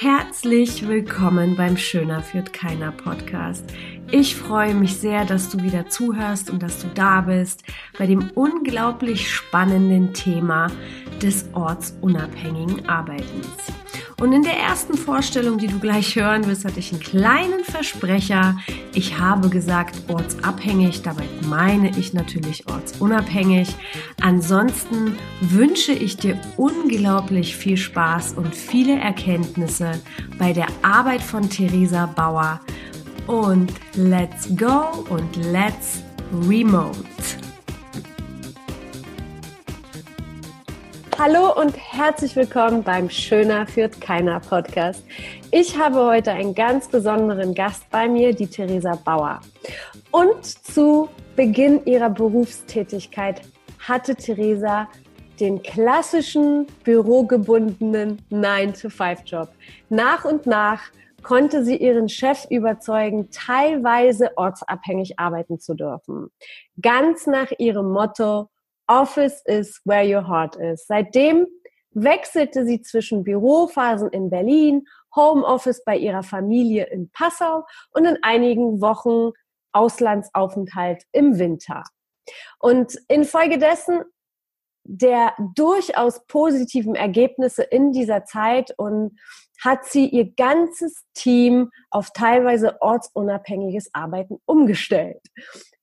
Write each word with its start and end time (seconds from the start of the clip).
Herzlich 0.00 0.86
willkommen 0.86 1.56
beim 1.56 1.76
Schöner 1.76 2.22
führt 2.22 2.52
keiner 2.52 2.92
Podcast. 2.92 3.64
Ich 4.12 4.36
freue 4.36 4.72
mich 4.72 4.96
sehr, 4.96 5.24
dass 5.24 5.48
du 5.48 5.60
wieder 5.60 5.88
zuhörst 5.88 6.50
und 6.50 6.62
dass 6.62 6.78
du 6.78 6.86
da 6.94 7.22
bist 7.22 7.64
bei 7.98 8.06
dem 8.06 8.30
unglaublich 8.36 9.28
spannenden 9.28 10.14
Thema 10.14 10.68
des 11.20 11.46
ortsunabhängigen 11.52 12.88
Arbeitens. 12.88 13.48
Und 14.20 14.32
in 14.32 14.42
der 14.42 14.58
ersten 14.58 14.96
Vorstellung, 14.96 15.58
die 15.58 15.68
du 15.68 15.78
gleich 15.78 16.16
hören 16.16 16.44
wirst, 16.46 16.64
hatte 16.64 16.80
ich 16.80 16.92
einen 16.92 17.00
kleinen 17.00 17.62
Versprecher. 17.62 18.56
Ich 18.92 19.16
habe 19.16 19.48
gesagt 19.48 19.94
ortsabhängig, 20.08 21.02
dabei 21.02 21.22
meine 21.46 21.96
ich 21.96 22.14
natürlich 22.14 22.68
ortsunabhängig. 22.68 23.68
Ansonsten 24.20 25.16
wünsche 25.40 25.92
ich 25.92 26.16
dir 26.16 26.36
unglaublich 26.56 27.54
viel 27.54 27.76
Spaß 27.76 28.32
und 28.32 28.56
viele 28.56 28.98
Erkenntnisse 28.98 30.00
bei 30.36 30.52
der 30.52 30.66
Arbeit 30.82 31.22
von 31.22 31.48
Theresa 31.48 32.06
Bauer. 32.06 32.60
Und 33.28 33.72
let's 33.94 34.48
go 34.56 35.04
und 35.10 35.36
let's 35.36 36.02
remote. 36.32 37.37
Hallo 41.20 41.52
und 41.60 41.76
herzlich 41.76 42.36
willkommen 42.36 42.84
beim 42.84 43.10
Schöner 43.10 43.66
führt 43.66 44.00
keiner 44.00 44.38
Podcast. 44.38 45.04
Ich 45.50 45.76
habe 45.76 46.04
heute 46.04 46.30
einen 46.30 46.54
ganz 46.54 46.86
besonderen 46.86 47.56
Gast 47.56 47.90
bei 47.90 48.08
mir, 48.08 48.32
die 48.32 48.46
Theresa 48.46 48.94
Bauer. 49.04 49.40
Und 50.12 50.44
zu 50.44 51.08
Beginn 51.34 51.84
ihrer 51.86 52.08
Berufstätigkeit 52.08 53.42
hatte 53.80 54.14
Theresa 54.14 54.86
den 55.40 55.60
klassischen 55.60 56.68
bürogebundenen 56.84 58.22
9-to-5-Job. 58.30 59.48
Nach 59.88 60.24
und 60.24 60.46
nach 60.46 60.82
konnte 61.24 61.64
sie 61.64 61.78
ihren 61.78 62.08
Chef 62.08 62.46
überzeugen, 62.48 63.28
teilweise 63.32 64.30
ortsabhängig 64.36 65.18
arbeiten 65.18 65.58
zu 65.58 65.74
dürfen. 65.74 66.30
Ganz 66.80 67.26
nach 67.26 67.50
ihrem 67.58 67.90
Motto, 67.90 68.50
Office 68.88 69.42
is 69.46 69.80
where 69.84 70.04
your 70.04 70.26
heart 70.26 70.56
is. 70.56 70.86
Seitdem 70.86 71.46
wechselte 71.92 72.64
sie 72.64 72.82
zwischen 72.82 73.24
Bürophasen 73.24 74.10
in 74.10 74.30
Berlin, 74.30 74.86
Homeoffice 75.14 75.82
bei 75.84 75.96
ihrer 75.96 76.22
Familie 76.22 76.86
in 76.86 77.10
Passau 77.10 77.64
und 77.92 78.04
in 78.04 78.18
einigen 78.22 78.80
Wochen 78.80 79.32
Auslandsaufenthalt 79.72 81.04
im 81.12 81.38
Winter. 81.38 81.84
Und 82.58 82.98
infolgedessen 83.08 84.02
der 84.90 85.34
durchaus 85.54 86.24
positiven 86.26 86.94
Ergebnisse 86.94 87.62
in 87.62 87.92
dieser 87.92 88.24
Zeit 88.24 88.72
und 88.78 89.18
hat 89.62 89.84
sie 89.84 90.06
ihr 90.06 90.32
ganzes 90.34 91.04
Team 91.12 91.70
auf 91.90 92.10
teilweise 92.14 92.80
ortsunabhängiges 92.80 93.90
Arbeiten 93.92 94.38
umgestellt. 94.46 95.20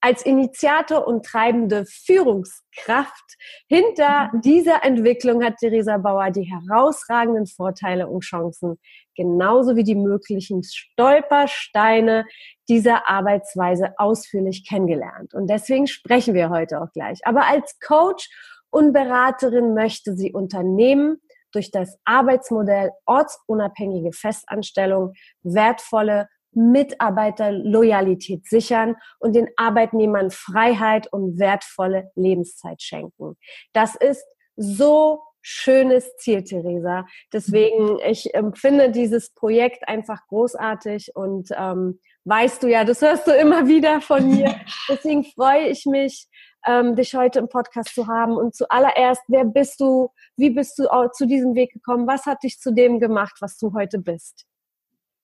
Als 0.00 0.22
Initiator 0.24 1.06
und 1.06 1.24
treibende 1.24 1.84
Führungskraft 1.86 3.36
hinter 3.68 4.30
mhm. 4.32 4.40
dieser 4.42 4.84
Entwicklung 4.84 5.42
hat 5.42 5.56
Theresa 5.58 5.96
Bauer 5.98 6.30
die 6.30 6.50
herausragenden 6.50 7.46
Vorteile 7.46 8.08
und 8.08 8.20
Chancen 8.20 8.78
genauso 9.16 9.76
wie 9.76 9.84
die 9.84 9.94
möglichen 9.94 10.62
Stolpersteine 10.62 12.26
dieser 12.68 13.08
Arbeitsweise 13.08 13.94
ausführlich 13.98 14.68
kennengelernt. 14.68 15.34
Und 15.34 15.48
deswegen 15.48 15.86
sprechen 15.86 16.34
wir 16.34 16.50
heute 16.50 16.80
auch 16.80 16.92
gleich. 16.92 17.20
Aber 17.24 17.46
als 17.46 17.78
Coach 17.80 18.28
und 18.70 18.92
Beraterin 18.92 19.74
möchte 19.74 20.14
sie 20.14 20.32
Unternehmen 20.32 21.18
durch 21.52 21.70
das 21.70 21.98
Arbeitsmodell 22.04 22.90
ortsunabhängige 23.06 24.12
Festanstellung 24.12 25.14
wertvolle 25.42 26.28
Mitarbeiterloyalität 26.56 28.46
sichern 28.46 28.96
und 29.18 29.36
den 29.36 29.48
Arbeitnehmern 29.56 30.30
Freiheit 30.30 31.12
und 31.12 31.38
wertvolle 31.38 32.10
Lebenszeit 32.16 32.82
schenken. 32.82 33.36
Das 33.72 33.94
ist 33.94 34.24
so 34.56 35.20
schönes 35.42 36.16
Ziel, 36.16 36.42
Theresa. 36.42 37.06
Deswegen, 37.32 38.00
ich 38.04 38.34
empfinde 38.34 38.90
dieses 38.90 39.32
Projekt 39.32 39.88
einfach 39.88 40.26
großartig 40.26 41.12
und 41.14 41.50
ähm, 41.56 42.00
weißt 42.24 42.64
du 42.64 42.68
ja, 42.68 42.84
das 42.84 43.00
hörst 43.00 43.28
du 43.28 43.30
immer 43.30 43.68
wieder 43.68 44.00
von 44.00 44.28
mir. 44.28 44.56
Deswegen 44.88 45.22
freue 45.22 45.68
ich 45.68 45.86
mich, 45.86 46.26
ähm, 46.66 46.96
dich 46.96 47.14
heute 47.14 47.38
im 47.38 47.48
Podcast 47.48 47.94
zu 47.94 48.08
haben. 48.08 48.36
Und 48.36 48.56
zuallererst, 48.56 49.22
wer 49.28 49.44
bist 49.44 49.78
du? 49.78 50.08
Wie 50.36 50.50
bist 50.50 50.78
du 50.80 50.88
zu 51.12 51.26
diesem 51.26 51.54
Weg 51.54 51.72
gekommen? 51.72 52.08
Was 52.08 52.26
hat 52.26 52.42
dich 52.42 52.58
zu 52.58 52.72
dem 52.72 52.98
gemacht, 52.98 53.36
was 53.40 53.56
du 53.56 53.72
heute 53.72 54.00
bist? 54.00 54.46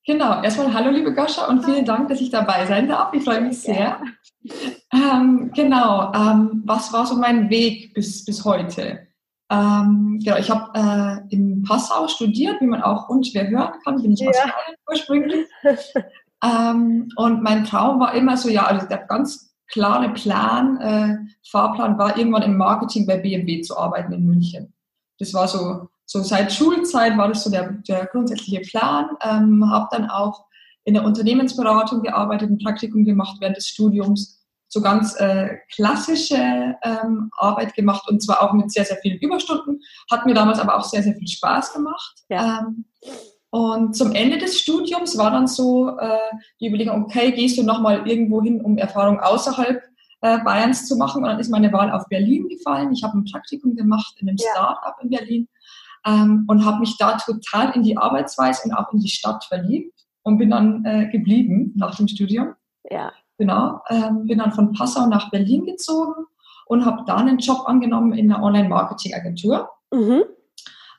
Genau, 0.05 0.43
erstmal 0.43 0.75
hallo 0.75 0.91
liebe 0.91 1.15
Goscha 1.15 1.47
und 1.47 1.65
vielen 1.65 1.85
Dank, 1.85 2.09
dass 2.09 2.21
ich 2.21 2.31
dabei 2.31 2.67
sein 2.67 2.89
darf. 2.89 3.15
Ich 3.15 3.23
freue 3.23 3.41
mich 3.41 3.61
sehr. 3.61 4.01
Ähm, 4.93 5.53
genau, 5.55 6.13
ähm, 6.13 6.63
was 6.67 6.93
war 6.93 7.07
so 7.07 7.15
mein 7.17 7.49
Weg 7.49 7.95
bis, 7.95 8.25
bis 8.25 8.45
heute? 8.45 9.07
Ähm, 9.49 10.19
genau, 10.23 10.39
ich 10.39 10.51
habe 10.51 10.73
äh, 10.75 11.35
in 11.35 11.63
Passau 11.63 12.09
studiert, 12.09 12.61
wie 12.61 12.67
man 12.67 12.83
auch 12.83 13.09
unschwer 13.09 13.49
hören 13.49 13.75
kann, 13.85 14.03
bin 14.03 14.13
ich 14.13 14.27
aus 14.29 14.37
ja. 14.37 14.53
ursprünglich. 14.91 15.47
Ähm, 16.45 17.09
und 17.15 17.43
mein 17.43 17.65
Traum 17.65 18.01
war 18.01 18.15
immer 18.15 18.37
so, 18.37 18.49
ja, 18.49 18.67
also 18.67 18.87
der 18.89 18.99
ganz 19.07 19.55
klare 19.69 20.09
Plan, 20.09 20.81
äh, 20.81 21.17
Fahrplan 21.49 21.99
war, 21.99 22.19
irgendwann 22.19 22.43
im 22.43 22.57
Marketing 22.57 23.07
bei 23.07 23.17
BMW 23.17 23.61
zu 23.61 23.79
arbeiten 23.79 24.13
in 24.13 24.25
München. 24.25 24.75
Das 25.21 25.33
war 25.35 25.47
so, 25.47 25.89
so 26.13 26.23
seit 26.23 26.53
Schulzeit 26.53 27.17
war 27.17 27.29
das 27.29 27.43
so 27.43 27.51
der, 27.51 27.73
der 27.89 28.05
grundsätzliche 28.05 28.61
Plan. 28.61 29.17
Ähm, 29.23 29.71
habe 29.71 29.89
dann 29.91 30.11
auch 30.11 30.45
in 30.85 30.93
der 30.93 31.05
Unternehmensberatung 31.05 32.03
gearbeitet, 32.03 32.51
ein 32.51 32.59
Praktikum 32.59 33.07
gemacht 33.07 33.39
während 33.41 33.57
des 33.57 33.69
Studiums, 33.69 34.45
so 34.69 34.83
ganz 34.83 35.19
äh, 35.19 35.57
klassische 35.75 36.77
ähm, 36.83 37.31
Arbeit 37.39 37.75
gemacht 37.75 38.09
und 38.11 38.23
zwar 38.23 38.43
auch 38.43 38.53
mit 38.53 38.71
sehr, 38.71 38.85
sehr 38.85 38.99
vielen 38.99 39.19
Überstunden. 39.21 39.81
Hat 40.11 40.27
mir 40.27 40.35
damals 40.35 40.59
aber 40.59 40.77
auch 40.77 40.85
sehr, 40.85 41.03
sehr 41.03 41.15
viel 41.15 41.29
Spaß 41.29 41.73
gemacht. 41.73 42.25
Ja. 42.29 42.61
Ähm, 42.61 42.85
und 43.49 43.97
zum 43.97 44.13
Ende 44.13 44.37
des 44.37 44.59
Studiums 44.59 45.17
war 45.17 45.31
dann 45.31 45.47
so 45.47 45.97
äh, 45.99 46.19
die 46.61 46.69
Überlegung, 46.69 47.05
okay, 47.05 47.33
gehst 47.33 47.57
du 47.57 47.63
nochmal 47.63 48.07
irgendwo 48.07 48.43
hin, 48.43 48.61
um 48.61 48.77
Erfahrung 48.77 49.19
außerhalb 49.21 49.83
äh, 50.21 50.39
Bayerns 50.41 50.89
zu 50.89 50.97
machen? 50.97 51.23
Und 51.23 51.31
dann 51.31 51.41
ist 51.41 51.51
meine 51.51 51.73
Wahl 51.73 51.91
auf 51.91 52.07
Berlin 52.09 52.49
gefallen. 52.49 52.93
Ich 52.93 53.03
habe 53.03 53.17
ein 53.17 53.25
Praktikum 53.25 53.77
gemacht 53.77 54.15
in 54.21 54.29
einem 54.29 54.39
ja. 54.39 54.47
Startup 54.53 54.97
in 55.03 55.09
Berlin 55.09 55.49
ähm, 56.07 56.45
und 56.49 56.65
habe 56.65 56.81
mich 56.81 56.97
da 56.99 57.17
total 57.17 57.75
in 57.75 57.83
die 57.83 57.97
Arbeitsweise 57.97 58.63
und 58.65 58.75
auch 58.75 58.93
in 58.93 59.01
die 59.01 59.09
Stadt 59.09 59.45
verliebt 59.45 59.93
und 60.23 60.39
bin 60.39 60.51
dann 60.51 60.85
äh, 60.85 61.09
geblieben 61.11 61.73
nach 61.77 61.95
dem 61.97 62.09
Studium. 62.09 62.55
Ja. 62.91 63.13
Genau. 63.39 63.81
Ähm, 63.89 64.27
bin 64.27 64.39
dann 64.39 64.53
von 64.53 64.73
Passau 64.73 65.07
nach 65.07 65.31
Berlin 65.31 65.65
gezogen 65.65 66.27
und 66.67 66.85
habe 66.85 67.05
da 67.07 67.17
einen 67.17 67.39
Job 67.39 67.65
angenommen 67.67 68.13
in 68.13 68.33
einer 68.33 68.43
Online-Marketing-Agentur. 68.43 69.69
Mhm. 69.93 70.25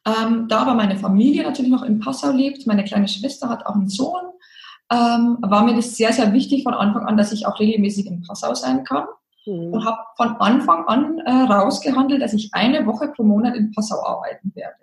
Ähm, 0.06 0.48
da 0.50 0.64
aber 0.64 0.74
meine 0.74 0.98
Familie 0.98 1.44
natürlich 1.44 1.72
noch 1.72 1.84
in 1.84 2.00
Passau 2.00 2.32
lebt, 2.32 2.68
meine 2.68 2.84
kleine 2.84 3.08
Schwester 3.08 3.48
hat 3.48 3.66
auch 3.66 3.76
einen 3.76 3.88
Sohn, 3.88 4.22
ähm, 4.92 5.38
war 5.42 5.64
mir 5.64 5.76
das 5.76 5.96
sehr, 5.96 6.12
sehr 6.12 6.34
wichtig 6.34 6.64
von 6.64 6.74
Anfang 6.74 7.06
an, 7.06 7.16
dass 7.16 7.32
ich 7.32 7.48
auch 7.48 7.60
regelmäßig 7.60 8.08
in 8.08 8.22
Passau 8.22 8.54
sein 8.54 8.84
kann. 8.84 9.06
Mhm. 9.46 9.74
Und 9.74 9.86
habe 9.86 9.98
von 10.18 10.36
Anfang 10.38 10.86
an 10.88 11.20
äh, 11.20 11.32
rausgehandelt, 11.32 12.22
dass 12.22 12.34
ich 12.34 12.54
eine 12.54 12.86
Woche 12.86 13.10
pro 13.10 13.24
Monat 13.24 13.56
in 13.56 13.72
Passau 13.72 14.04
arbeiten 14.06 14.52
werde. 14.56 14.76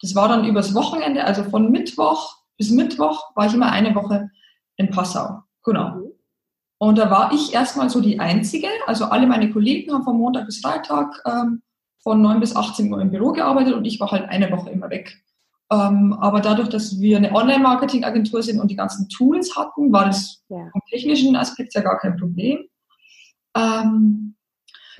Das 0.00 0.14
war 0.14 0.28
dann 0.28 0.44
übers 0.44 0.74
Wochenende, 0.74 1.24
also 1.24 1.44
von 1.44 1.70
Mittwoch 1.70 2.36
bis 2.56 2.70
Mittwoch 2.70 3.22
war 3.34 3.46
ich 3.46 3.54
immer 3.54 3.70
eine 3.70 3.94
Woche 3.94 4.30
in 4.76 4.90
Passau. 4.90 5.42
Genau. 5.64 5.90
Mhm. 5.90 6.12
Und 6.78 6.98
da 6.98 7.10
war 7.10 7.32
ich 7.32 7.54
erstmal 7.54 7.88
so 7.88 8.00
die 8.00 8.20
Einzige. 8.20 8.68
Also 8.86 9.06
alle 9.06 9.26
meine 9.26 9.50
Kollegen 9.50 9.92
haben 9.92 10.04
von 10.04 10.18
Montag 10.18 10.46
bis 10.46 10.60
Freitag 10.60 11.22
ähm, 11.26 11.62
von 12.02 12.20
9 12.20 12.40
bis 12.40 12.54
18 12.54 12.92
Uhr 12.92 13.00
im 13.00 13.10
Büro 13.10 13.32
gearbeitet 13.32 13.74
und 13.74 13.84
ich 13.84 13.98
war 13.98 14.10
halt 14.10 14.28
eine 14.28 14.50
Woche 14.50 14.70
immer 14.70 14.90
weg. 14.90 15.22
Ähm, 15.72 16.12
aber 16.20 16.40
dadurch, 16.40 16.68
dass 16.68 17.00
wir 17.00 17.16
eine 17.16 17.32
Online-Marketing-Agentur 17.32 18.42
sind 18.42 18.60
und 18.60 18.70
die 18.70 18.76
ganzen 18.76 19.08
Tools 19.08 19.56
hatten, 19.56 19.92
war 19.92 20.04
das 20.06 20.44
ja. 20.48 20.68
vom 20.70 20.80
technischen 20.90 21.34
Aspekt 21.34 21.74
ja 21.74 21.80
gar 21.80 21.98
kein 21.98 22.16
Problem. 22.16 22.58
Ähm, 23.56 24.36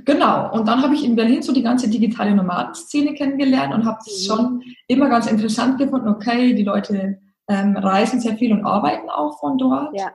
genau, 0.05 0.53
und 0.53 0.69
dann 0.69 0.83
habe 0.83 0.95
ich 0.95 1.05
in 1.05 1.17
Berlin 1.17 1.43
so 1.43 1.53
die 1.53 1.63
ganze 1.63 1.89
digitale 1.89 2.35
Nomadenszene 2.35 3.15
kennengelernt 3.15 3.75
und 3.75 3.85
habe 3.85 3.99
es 4.07 4.23
mhm. 4.23 4.27
schon 4.27 4.63
immer 4.89 5.09
ganz 5.09 5.27
interessant 5.27 5.79
gefunden, 5.79 6.09
okay, 6.09 6.55
die 6.55 6.65
Leute 6.65 7.19
ähm, 7.49 7.77
reisen 7.77 8.21
sehr 8.21 8.37
viel 8.37 8.53
und 8.53 8.65
arbeiten 8.65 9.09
auch 9.09 9.39
von 9.39 9.59
dort. 9.59 9.97
Ja. 9.99 10.13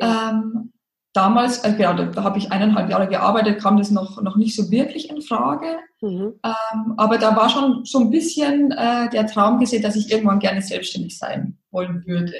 Ähm, 0.00 0.72
damals, 1.12 1.64
äh, 1.64 1.72
genau, 1.72 1.94
da, 1.94 2.04
da 2.06 2.22
habe 2.22 2.38
ich 2.38 2.52
eineinhalb 2.52 2.90
Jahre 2.90 3.08
gearbeitet, 3.08 3.60
kam 3.60 3.76
das 3.76 3.90
noch, 3.90 4.22
noch 4.22 4.36
nicht 4.36 4.54
so 4.54 4.70
wirklich 4.70 5.10
in 5.10 5.22
Frage. 5.22 5.78
Mhm. 6.00 6.34
Ähm, 6.44 6.94
aber 6.96 7.18
da 7.18 7.34
war 7.36 7.48
schon 7.48 7.84
so 7.84 8.00
ein 8.00 8.10
bisschen 8.10 8.70
äh, 8.72 9.08
der 9.10 9.26
Traum 9.26 9.58
gesehen, 9.58 9.82
dass 9.82 9.96
ich 9.96 10.10
irgendwann 10.10 10.38
gerne 10.38 10.62
selbstständig 10.62 11.18
sein 11.18 11.58
wollen 11.70 12.06
würde. 12.06 12.34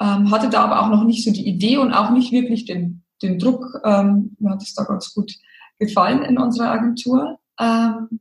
Ähm, 0.00 0.30
hatte 0.30 0.48
da 0.48 0.64
aber 0.64 0.82
auch 0.82 0.88
noch 0.88 1.04
nicht 1.04 1.24
so 1.24 1.30
die 1.30 1.46
Idee 1.46 1.76
und 1.76 1.92
auch 1.92 2.10
nicht 2.10 2.32
wirklich 2.32 2.64
den, 2.64 3.04
den 3.22 3.38
Druck. 3.38 3.64
Ähm, 3.84 4.36
mir 4.40 4.50
hat 4.50 4.62
es 4.62 4.74
da 4.74 4.84
ganz 4.84 5.14
gut 5.14 5.32
gefallen 5.86 6.22
in 6.22 6.38
unserer 6.38 6.70
Agentur. 6.70 7.38
Ähm, 7.60 8.20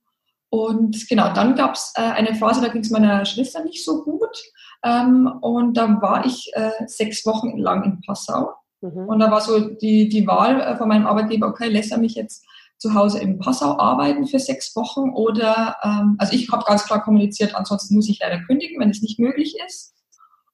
und 0.49 1.09
genau, 1.09 1.33
dann 1.33 1.55
gab 1.55 1.73
es 1.73 1.93
äh, 1.95 2.01
eine 2.01 2.35
Phase, 2.35 2.61
da 2.61 2.67
ging 2.67 2.81
es 2.81 2.91
meiner 2.91 3.25
Schwester 3.25 3.63
nicht 3.63 3.83
so 3.83 4.03
gut. 4.03 4.37
Ähm, 4.83 5.27
und 5.41 5.75
da 5.75 6.01
war 6.01 6.25
ich 6.25 6.51
äh, 6.53 6.71
sechs 6.85 7.25
Wochen 7.25 7.57
lang 7.57 7.83
in 7.83 8.01
Passau. 8.01 8.53
Mhm. 8.81 9.07
Und 9.07 9.19
da 9.19 9.31
war 9.31 9.41
so 9.41 9.59
die, 9.59 10.09
die 10.09 10.27
Wahl 10.27 10.61
äh, 10.61 10.75
von 10.75 10.89
meinem 10.89 11.07
Arbeitgeber, 11.07 11.47
okay, 11.47 11.69
lässt 11.69 11.91
er 11.91 11.97
mich 11.97 12.15
jetzt 12.15 12.45
zu 12.77 12.93
Hause 12.93 13.19
in 13.19 13.39
Passau 13.39 13.79
arbeiten 13.79 14.27
für 14.27 14.39
sechs 14.39 14.75
Wochen 14.75 15.11
oder, 15.11 15.77
ähm, 15.83 16.17
also 16.19 16.33
ich 16.33 16.51
habe 16.51 16.65
ganz 16.65 16.83
klar 16.85 17.01
kommuniziert, 17.01 17.55
ansonsten 17.55 17.95
muss 17.95 18.09
ich 18.09 18.19
leider 18.19 18.43
kündigen, 18.43 18.79
wenn 18.79 18.89
es 18.89 19.01
nicht 19.01 19.19
möglich 19.19 19.55
ist. 19.65 19.95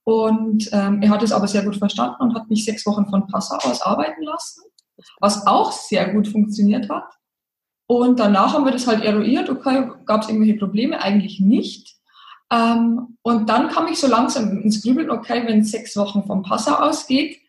Und 0.04 0.70
ähm, 0.72 1.02
er 1.02 1.10
hat 1.10 1.24
es 1.24 1.32
aber 1.32 1.48
sehr 1.48 1.64
gut 1.64 1.76
verstanden 1.76 2.22
und 2.22 2.36
hat 2.36 2.50
mich 2.50 2.66
sechs 2.66 2.86
Wochen 2.86 3.08
von 3.08 3.28
Passau 3.28 3.58
aus 3.68 3.82
arbeiten 3.82 4.22
lassen, 4.24 4.62
was 5.20 5.46
auch 5.48 5.72
sehr 5.72 6.14
gut 6.14 6.28
funktioniert 6.28 6.90
hat. 6.90 7.12
Und 7.88 8.20
danach 8.20 8.54
haben 8.54 8.66
wir 8.66 8.72
das 8.72 8.88
halt 8.88 9.04
eruiert, 9.04 9.50
okay, 9.50 9.90
gab 10.06 10.22
es 10.22 10.30
irgendwelche 10.30 10.60
Probleme? 10.60 11.02
Eigentlich 11.02 11.40
nicht. 11.40 11.96
Ähm, 12.52 13.18
und 13.22 13.50
dann 13.50 13.70
kam 13.70 13.88
ich 13.88 14.00
so 14.00 14.08
langsam 14.08 14.62
ins 14.62 14.82
Grübeln, 14.82 15.10
okay, 15.10 15.44
wenn 15.46 15.64
sechs 15.64 15.96
Wochen 15.98 16.24
von 16.24 16.44
Passau 16.44 16.76
ausgeht, 16.76 17.40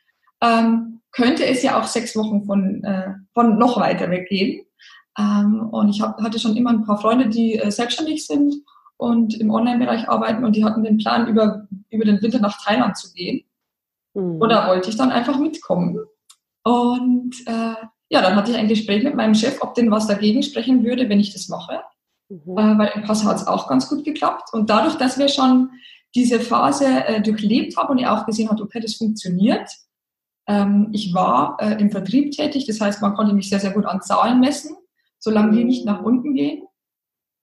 ähm, 0.41 1.01
könnte 1.13 1.45
es 1.45 1.63
ja 1.63 1.79
auch 1.79 1.85
sechs 1.85 2.17
Wochen 2.17 2.45
von, 2.45 2.85
äh, 2.85 3.15
von 3.35 3.59
noch 3.59 3.79
weiter 3.79 4.11
weggehen. 4.11 4.65
Ähm, 5.19 5.69
und 5.71 5.89
ich 5.91 6.01
hab, 6.01 6.21
hatte 6.23 6.39
schon 6.39 6.57
immer 6.57 6.71
ein 6.71 6.85
paar 6.85 6.99
Freunde, 6.99 7.29
die 7.29 7.57
äh, 7.57 7.71
selbstständig 7.71 8.27
sind 8.27 8.55
und 8.97 9.39
im 9.41 9.51
Online-Bereich 9.51 10.09
arbeiten 10.09 10.45
und 10.45 10.55
die 10.57 10.65
hatten 10.65 10.85
den 10.85 10.99
Plan, 10.99 11.27
über, 11.27 11.67
über 11.91 12.05
den 12.05 12.23
Winter 12.23 12.39
nach 12.39 12.63
Thailand 12.63 12.97
zu 12.97 13.13
gehen. 13.13 13.45
Mhm. 14.15 14.41
Und 14.41 14.49
da 14.51 14.69
wollte 14.69 14.91
ich 14.91 14.97
dann 14.97 15.11
einfach 15.11 15.39
mitkommen. 15.39 15.99
Und 16.65 17.35
äh, 17.47 17.75
ja, 18.11 18.23
dann 18.23 18.37
hatte 18.37 18.51
ich 18.51 18.57
ein 18.57 18.69
Gespräch 18.69 19.05
mit 19.05 19.15
meinem 19.15 19.35
Chef, 19.35 19.59
ob 19.61 19.75
denn 19.75 19.91
was 19.91 20.07
dagegen 20.07 20.43
sprechen 20.43 20.85
würde, 20.85 21.09
wenn 21.09 21.21
ich 21.21 21.33
das 21.33 21.49
mache. 21.49 21.81
Mhm. 22.29 22.59
Äh, 22.59 22.79
weil 22.79 22.93
im 22.95 23.03
Pass 23.03 23.25
hat 23.25 23.37
es 23.37 23.47
auch 23.47 23.69
ganz 23.69 23.89
gut 23.89 24.05
geklappt. 24.05 24.53
Und 24.53 24.71
dadurch, 24.71 24.97
dass 24.97 25.19
wir 25.19 25.29
schon 25.29 25.71
diese 26.15 26.41
Phase 26.41 26.87
äh, 26.87 27.23
durchlebt 27.23 27.77
haben 27.77 27.91
und 27.91 27.99
er 27.99 28.13
auch 28.15 28.27
gesehen 28.27 28.51
hat, 28.51 28.61
okay, 28.61 28.81
das 28.81 28.97
funktioniert. 28.97 29.71
Ähm, 30.49 30.89
ich 30.93 31.15
war 31.15 31.57
äh, 31.61 31.81
im 31.81 31.91
Vertrieb 31.91 32.33
tätig, 32.33 32.67
das 32.67 32.81
heißt, 32.81 33.01
man 33.01 33.15
konnte 33.15 33.33
mich 33.35 33.49
sehr, 33.49 33.61
sehr 33.61 33.71
gut 33.71 33.87
an 33.87 34.03
Zahlen 34.03 34.41
messen 34.41 34.77
solange 35.21 35.57
die 35.57 35.65
nicht 35.65 35.85
nach 35.85 36.03
unten 36.03 36.35
gehen. 36.35 36.67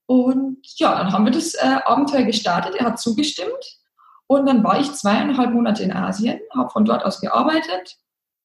Und 0.08 0.60
ja, 0.78 0.98
dann 0.98 1.14
haben 1.14 1.26
wir 1.26 1.32
das 1.32 1.54
äh, 1.54 1.80
Abenteuer 1.86 2.24
gestartet. 2.24 2.76
Er 2.76 2.88
hat 2.88 3.00
zugestimmt. 3.00 3.80
Und 4.28 4.46
dann 4.46 4.64
war 4.64 4.80
ich 4.80 4.92
zweieinhalb 4.92 5.54
Monate 5.54 5.84
in 5.84 5.94
Asien, 5.94 6.40
habe 6.54 6.70
von 6.70 6.84
dort 6.84 7.06
aus 7.06 7.22
gearbeitet. 7.22 7.98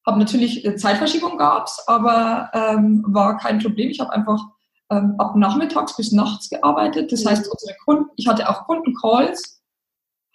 Habe 0.05 0.19
natürlich 0.19 0.65
äh, 0.65 0.75
Zeitverschiebung 0.75 1.37
gab's, 1.37 1.83
aber 1.87 2.49
ähm, 2.53 3.03
war 3.07 3.37
kein 3.37 3.59
Problem. 3.59 3.89
Ich 3.89 3.99
habe 3.99 4.11
einfach 4.11 4.41
ähm, 4.89 5.15
ab 5.17 5.35
nachmittags 5.35 5.95
bis 5.95 6.11
nachts 6.11 6.49
gearbeitet. 6.49 7.11
Das 7.11 7.23
mhm. 7.23 7.29
heißt, 7.29 7.49
unsere 7.49 7.77
Kunden, 7.85 8.09
ich 8.15 8.27
hatte 8.27 8.49
auch 8.49 8.65
Kundencalls, 8.65 9.61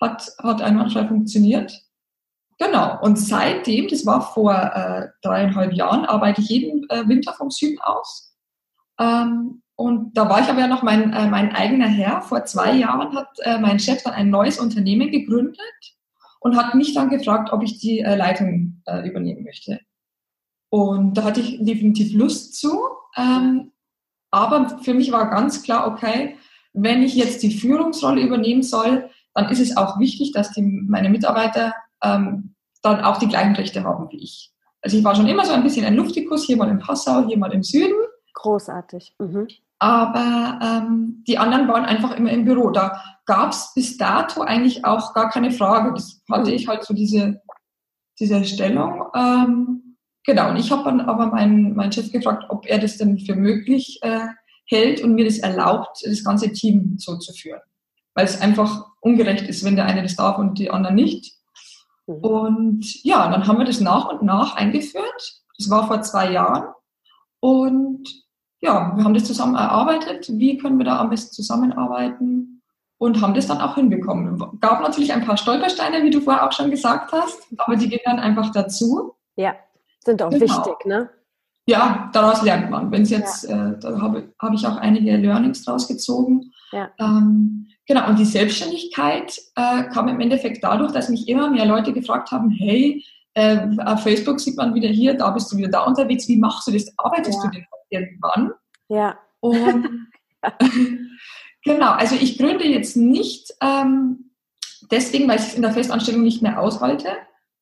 hat, 0.01 0.31
hat 0.43 0.63
einwandfrei 0.63 1.07
funktioniert. 1.07 1.73
Genau. 2.59 2.99
Und 3.03 3.19
seitdem, 3.19 3.89
das 3.89 4.05
war 4.05 4.21
vor 4.21 4.55
äh, 4.55 5.09
dreieinhalb 5.23 5.73
Jahren, 5.75 6.05
arbeite 6.05 6.41
ich 6.41 6.49
jeden 6.49 6.89
äh, 6.91 7.07
Winter 7.07 7.33
vom 7.35 7.51
Süden 7.51 7.79
aus. 7.81 8.35
Ähm, 8.99 9.63
und 9.77 10.17
da 10.17 10.29
war 10.29 10.41
ich 10.41 10.49
aber 10.49 10.61
ja 10.61 10.67
noch 10.67 10.83
mein, 10.83 11.13
äh, 11.13 11.29
mein 11.29 11.55
eigener 11.55 11.87
Herr. 11.87 12.23
Vor 12.23 12.45
zwei 12.47 12.73
Jahren 12.73 13.15
hat 13.15 13.29
äh, 13.43 13.59
mein 13.59 13.79
Chef 13.79 14.03
dann 14.03 14.15
ein 14.15 14.31
neues 14.31 14.59
Unternehmen 14.59 15.11
gegründet 15.11 15.61
und 16.41 16.57
hat 16.57 16.75
mich 16.75 16.95
dann 16.95 17.11
gefragt, 17.11 17.53
ob 17.53 17.63
ich 17.63 17.79
die 17.79 18.01
äh, 18.01 18.15
Leitung 18.15 18.83
äh, 18.87 19.09
übernehmen 19.09 19.45
möchte. 19.45 19.81
Und 20.71 21.15
da 21.15 21.25
hatte 21.25 21.41
ich 21.41 21.65
definitiv 21.65 22.13
Lust 22.13 22.55
zu. 22.57 22.79
Ähm, 23.17 23.73
aber 24.31 24.79
für 24.83 24.95
mich 24.95 25.11
war 25.13 25.31
ganz 25.31 25.63
klar, 25.63 25.87
okay, 25.87 26.37
wenn 26.73 27.03
ich 27.03 27.15
jetzt 27.15 27.43
die 27.43 27.55
Führungsrolle 27.55 28.21
übernehmen 28.21 28.63
soll, 28.63 29.11
dann 29.35 29.51
ist 29.51 29.61
es 29.61 29.77
auch 29.77 29.99
wichtig, 29.99 30.33
dass 30.33 30.53
die, 30.53 30.63
meine 30.63 31.09
Mitarbeiter 31.09 31.75
ähm, 32.03 32.55
dann 32.83 33.01
auch 33.01 33.19
die 33.19 33.29
gleichen 33.29 33.57
Rechte 33.57 33.85
haben 33.85 34.11
wie 34.11 34.23
ich. 34.23 34.53
Also 34.83 34.97
ich 34.97 35.05
war 35.05 35.15
schon 35.15 35.27
immer 35.27 35.45
so 35.45 35.53
ein 35.53 35.63
bisschen 35.63 35.85
ein 35.85 35.97
Luftikus, 35.97 36.45
hier 36.45 36.57
mal 36.57 36.69
in 36.69 36.79
Passau, 36.79 37.27
hier 37.27 37.39
mal 37.39 37.53
im 37.53 37.63
Süden. 37.63 37.97
Großartig. 38.35 39.15
Mhm. 39.19 39.49
Aber 39.79 40.59
ähm, 40.61 41.23
die 41.27 41.39
anderen 41.39 41.69
waren 41.69 41.85
einfach 41.85 42.17
immer 42.17 42.31
im 42.31 42.45
Büro. 42.45 42.71
Da 42.71 43.01
gab 43.27 43.53
es 43.53 43.73
bis 43.75 43.97
dato 43.97 44.43
eigentlich 44.43 44.85
auch 44.85 45.15
gar 45.15 45.31
keine 45.31 45.53
Frage. 45.53 45.93
Das 45.95 46.21
hatte 46.31 46.51
ich 46.51 46.67
halt 46.67 46.85
so 46.85 46.95
diese, 46.95 47.41
diese 48.19 48.45
Stellung. 48.45 49.05
Ähm, 49.15 49.97
genau, 50.25 50.51
und 50.51 50.57
ich 50.57 50.73
habe 50.73 50.85
dann 50.85 51.01
aber 51.01 51.27
meinen, 51.27 51.77
meinen 51.77 51.93
Chef 51.93 52.11
gefragt, 52.11 52.47
ob 52.49 52.67
er 52.67 52.79
das 52.79 52.97
denn 52.97 53.19
für 53.19 53.37
möglich 53.37 54.01
äh, 54.03 54.27
hält 54.67 55.03
und 55.03 55.15
mir 55.15 55.25
das 55.25 55.39
erlaubt, 55.39 56.03
das 56.05 56.25
ganze 56.25 56.53
Team 56.53 56.97
so 56.99 57.17
zu 57.17 57.33
führen. 57.33 57.61
Weil 58.15 58.25
es 58.25 58.41
einfach 58.41 58.87
ungerecht 59.01 59.47
ist, 59.49 59.65
wenn 59.65 59.77
der 59.77 59.87
eine 59.87 60.03
das 60.03 60.17
darf 60.17 60.39
und 60.39 60.59
die 60.59 60.71
anderen 60.71 60.97
nicht. 60.97 61.37
Mhm. 62.09 62.15
Und 62.15 63.05
ja, 63.05 63.31
dann 63.31 63.47
haben 63.47 63.59
wir 63.59 63.65
das 63.65 63.81
nach 63.81 64.11
und 64.11 64.23
nach 64.23 64.57
eingeführt. 64.57 65.43
Das 65.57 65.71
war 65.71 65.87
vor 65.87 66.03
zwei 66.03 66.33
Jahren. 66.33 66.73
Und 67.41 68.09
ja, 68.61 68.93
wir 68.97 69.05
haben 69.05 69.15
das 69.15 69.25
zusammen 69.25 69.55
erarbeitet, 69.55 70.29
wie 70.31 70.59
können 70.59 70.79
wir 70.79 70.85
da 70.85 70.99
am 70.99 71.11
besten 71.11 71.33
zusammenarbeiten 71.33 72.63
und 72.99 73.21
haben 73.21 73.35
das 73.35 73.47
dann 73.47 73.61
auch 73.61 73.77
hinbekommen. 73.77 74.39
Gab 74.61 74.81
natürlich 74.81 75.13
ein 75.13 75.25
paar 75.25 75.37
Stolpersteine, 75.37 76.03
wie 76.03 76.11
du 76.11 76.21
vorher 76.21 76.47
auch 76.47 76.53
schon 76.53 76.71
gesagt 76.71 77.13
hast, 77.13 77.39
aber 77.57 77.77
die 77.77 77.89
gehören 77.89 78.19
einfach 78.19 78.51
dazu. 78.51 79.15
Ja, 79.37 79.55
sind 80.05 80.21
auch 80.23 80.31
genau. 80.31 80.43
wichtig, 80.43 80.87
ne? 80.87 81.09
Ja, 81.67 82.09
daraus 82.15 82.43
lernt 82.43 82.71
man. 82.71 82.91
Wenn 82.91 83.03
es 83.03 83.11
jetzt, 83.11 83.49
ja. 83.49 83.73
äh, 83.73 83.79
da 83.79 84.01
habe 84.01 84.33
hab 84.39 84.55
ich 84.55 84.67
auch 84.67 84.79
einige 84.79 85.17
Learnings 85.19 85.65
draus 85.65 85.87
gezogen. 85.87 86.51
Ja. 86.73 86.89
Ähm, 86.99 87.69
genau, 87.87 88.09
und 88.09 88.19
die 88.19 88.25
Selbstständigkeit 88.25 89.39
äh, 89.55 89.85
kam 89.93 90.09
im 90.09 90.19
Endeffekt 90.19 90.65
dadurch, 90.65 90.93
dass 90.93 91.11
mich 91.11 91.29
immer 91.29 91.51
mehr 91.51 91.67
Leute 91.67 91.93
gefragt 91.93 92.33
haben, 92.33 92.51
hey, 92.51 93.05
äh, 93.35 93.59
auf 93.85 94.03
Facebook 94.03 94.41
sieht 94.41 94.57
man 94.57 94.75
wieder 94.75 94.89
hier, 94.89 95.15
da 95.15 95.31
bist 95.31 95.53
du 95.53 95.59
wieder 95.59 95.69
da 95.69 95.85
unterwegs, 95.85 96.27
wie 96.27 96.39
machst 96.39 96.67
du 96.67 96.73
das? 96.73 96.91
Arbeitest 96.97 97.39
ja. 97.45 97.51
du 97.51 97.57
denn 97.57 97.67
irgendwann. 97.91 98.53
Ja. 98.89 99.19
Und 99.41 100.09
genau, 101.65 101.91
also 101.93 102.17
ich 102.17 102.39
gründe 102.39 102.67
jetzt 102.67 102.97
nicht 102.97 103.53
ähm, 103.61 104.29
deswegen, 104.91 105.29
weil 105.29 105.39
ich 105.39 105.47
es 105.47 105.55
in 105.55 105.63
der 105.63 105.73
Festanstellung 105.73 106.23
nicht 106.23 106.43
mehr 106.43 106.61
aushalte. 106.61 107.09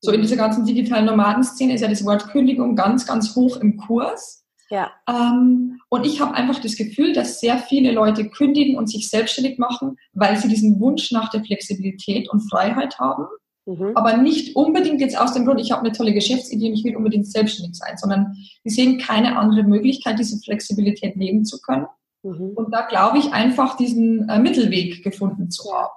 So 0.00 0.12
in 0.12 0.22
dieser 0.22 0.36
ganzen 0.36 0.64
digitalen 0.64 1.06
Nomadenszene 1.06 1.74
ist 1.74 1.80
ja 1.80 1.88
das 1.88 2.04
Wort 2.04 2.28
Kündigung 2.28 2.76
ganz, 2.76 3.06
ganz 3.06 3.34
hoch 3.34 3.56
im 3.56 3.76
Kurs. 3.76 4.44
Ja. 4.68 4.90
Ähm, 5.08 5.80
und 5.88 6.04
ich 6.04 6.20
habe 6.20 6.34
einfach 6.34 6.58
das 6.58 6.76
Gefühl, 6.76 7.12
dass 7.12 7.40
sehr 7.40 7.58
viele 7.58 7.92
Leute 7.92 8.28
kündigen 8.28 8.76
und 8.76 8.88
sich 8.88 9.08
selbstständig 9.08 9.58
machen, 9.58 9.96
weil 10.12 10.36
sie 10.36 10.48
diesen 10.48 10.80
Wunsch 10.80 11.12
nach 11.12 11.30
der 11.30 11.44
Flexibilität 11.44 12.28
und 12.28 12.48
Freiheit 12.50 12.98
haben. 12.98 13.26
Mhm. 13.66 13.92
Aber 13.96 14.16
nicht 14.16 14.54
unbedingt 14.54 15.00
jetzt 15.00 15.18
aus 15.18 15.34
dem 15.34 15.44
Grund, 15.44 15.60
ich 15.60 15.72
habe 15.72 15.82
eine 15.82 15.92
tolle 15.92 16.14
Geschäftsidee 16.14 16.68
und 16.68 16.74
ich 16.74 16.84
will 16.84 16.96
unbedingt 16.96 17.26
selbstständig 17.26 17.76
sein, 17.76 17.96
sondern 17.96 18.36
die 18.64 18.70
sehen 18.70 18.98
keine 18.98 19.36
andere 19.36 19.64
Möglichkeit, 19.64 20.18
diese 20.18 20.38
Flexibilität 20.38 21.16
leben 21.16 21.44
zu 21.44 21.60
können. 21.60 21.86
Mhm. 22.22 22.52
Und 22.54 22.72
da 22.72 22.82
glaube 22.82 23.18
ich 23.18 23.32
einfach, 23.32 23.76
diesen 23.76 24.28
äh, 24.28 24.38
Mittelweg 24.38 25.02
gefunden 25.02 25.50
zu 25.50 25.72
haben. 25.74 25.92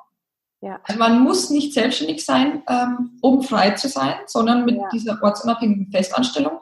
Ja. 0.61 0.79
Also 0.83 0.99
man 0.99 1.21
muss 1.21 1.51
nicht 1.51 1.73
selbstständig 1.73 2.25
sein, 2.25 2.63
ähm, 2.67 3.17
um 3.21 3.43
frei 3.43 3.71
zu 3.71 3.87
sein, 3.87 4.15
sondern 4.25 4.65
mit 4.65 4.75
ja. 4.75 4.89
dieser 4.91 5.21
ortsunabhängigen 5.21 5.91
Festanstellung. 5.91 6.59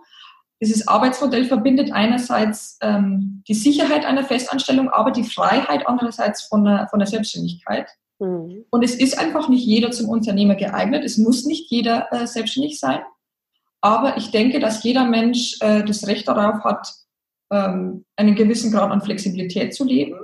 Dieses 0.62 0.88
Arbeitsmodell 0.88 1.46
verbindet 1.46 1.92
einerseits 1.92 2.78
ähm, 2.82 3.44
die 3.48 3.54
Sicherheit 3.54 4.06
einer 4.06 4.24
Festanstellung, 4.24 4.90
aber 4.90 5.12
die 5.12 5.24
Freiheit 5.24 5.88
andererseits 5.88 6.44
von 6.44 6.64
der, 6.64 6.88
von 6.90 7.00
der 7.00 7.08
Selbstständigkeit. 7.08 7.88
Mhm. 8.20 8.66
Und 8.70 8.84
es 8.84 8.96
ist 8.96 9.18
einfach 9.18 9.50
nicht 9.50 9.66
jeder 9.66 9.92
zum 9.92 10.10
Unternehmer 10.10 10.56
geeignet. 10.56 11.04
Es 11.04 11.18
muss 11.18 11.46
nicht 11.46 11.70
jeder 11.70 12.12
äh, 12.12 12.28
selbstständig 12.28 12.80
sein. 12.80 13.00
Aber 13.82 14.18
ich 14.18 14.32
denke, 14.32 14.60
dass 14.60 14.84
jeder 14.84 15.06
Mensch 15.06 15.58
äh, 15.62 15.84
das 15.84 16.08
Recht 16.08 16.28
darauf 16.28 16.64
hat, 16.64 16.94
ähm, 17.52 18.06
einen 18.16 18.36
gewissen 18.36 18.72
Grad 18.72 18.92
an 18.92 19.02
Flexibilität 19.02 19.74
zu 19.74 19.86
leben. 19.86 20.18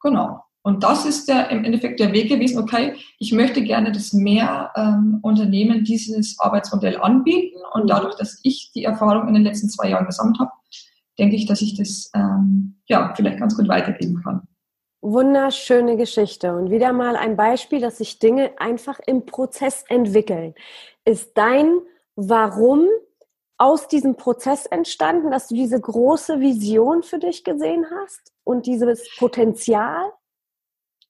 Genau. 0.00 0.42
Und 0.62 0.82
das 0.82 1.06
ist 1.06 1.26
der, 1.28 1.48
im 1.50 1.64
Endeffekt 1.64 2.00
der 2.00 2.12
Weg 2.12 2.28
gewesen, 2.28 2.58
okay, 2.58 2.94
ich 3.18 3.32
möchte 3.32 3.62
gerne, 3.62 3.92
dass 3.92 4.12
mehr 4.12 4.70
ähm, 4.76 5.18
Unternehmen 5.22 5.84
dieses 5.84 6.38
Arbeitsmodell 6.38 6.98
anbieten. 7.00 7.58
Und 7.72 7.84
mhm. 7.84 7.88
dadurch, 7.88 8.16
dass 8.16 8.40
ich 8.42 8.70
die 8.74 8.84
Erfahrung 8.84 9.28
in 9.28 9.34
den 9.34 9.44
letzten 9.44 9.70
zwei 9.70 9.88
Jahren 9.88 10.06
gesammelt 10.06 10.38
habe, 10.38 10.50
denke 11.18 11.36
ich, 11.36 11.46
dass 11.46 11.62
ich 11.62 11.76
das 11.76 12.10
ähm, 12.14 12.80
ja, 12.86 13.12
vielleicht 13.14 13.38
ganz 13.38 13.56
gut 13.56 13.68
weitergeben 13.68 14.20
kann. 14.22 14.42
Wunderschöne 15.02 15.96
Geschichte 15.96 16.54
und 16.54 16.70
wieder 16.70 16.92
mal 16.92 17.16
ein 17.16 17.36
Beispiel, 17.36 17.80
dass 17.80 17.98
sich 17.98 18.18
Dinge 18.18 18.52
einfach 18.58 19.00
im 19.06 19.24
Prozess 19.24 19.84
entwickeln. 19.88 20.54
Ist 21.04 21.32
dein 21.34 21.80
Warum 22.16 22.86
aus 23.56 23.88
diesem 23.88 24.16
Prozess 24.16 24.66
entstanden, 24.66 25.30
dass 25.30 25.48
du 25.48 25.54
diese 25.54 25.80
große 25.80 26.40
Vision 26.40 27.02
für 27.02 27.18
dich 27.18 27.44
gesehen 27.44 27.86
hast 27.90 28.32
und 28.44 28.66
dieses 28.66 29.08
Potenzial? 29.16 30.12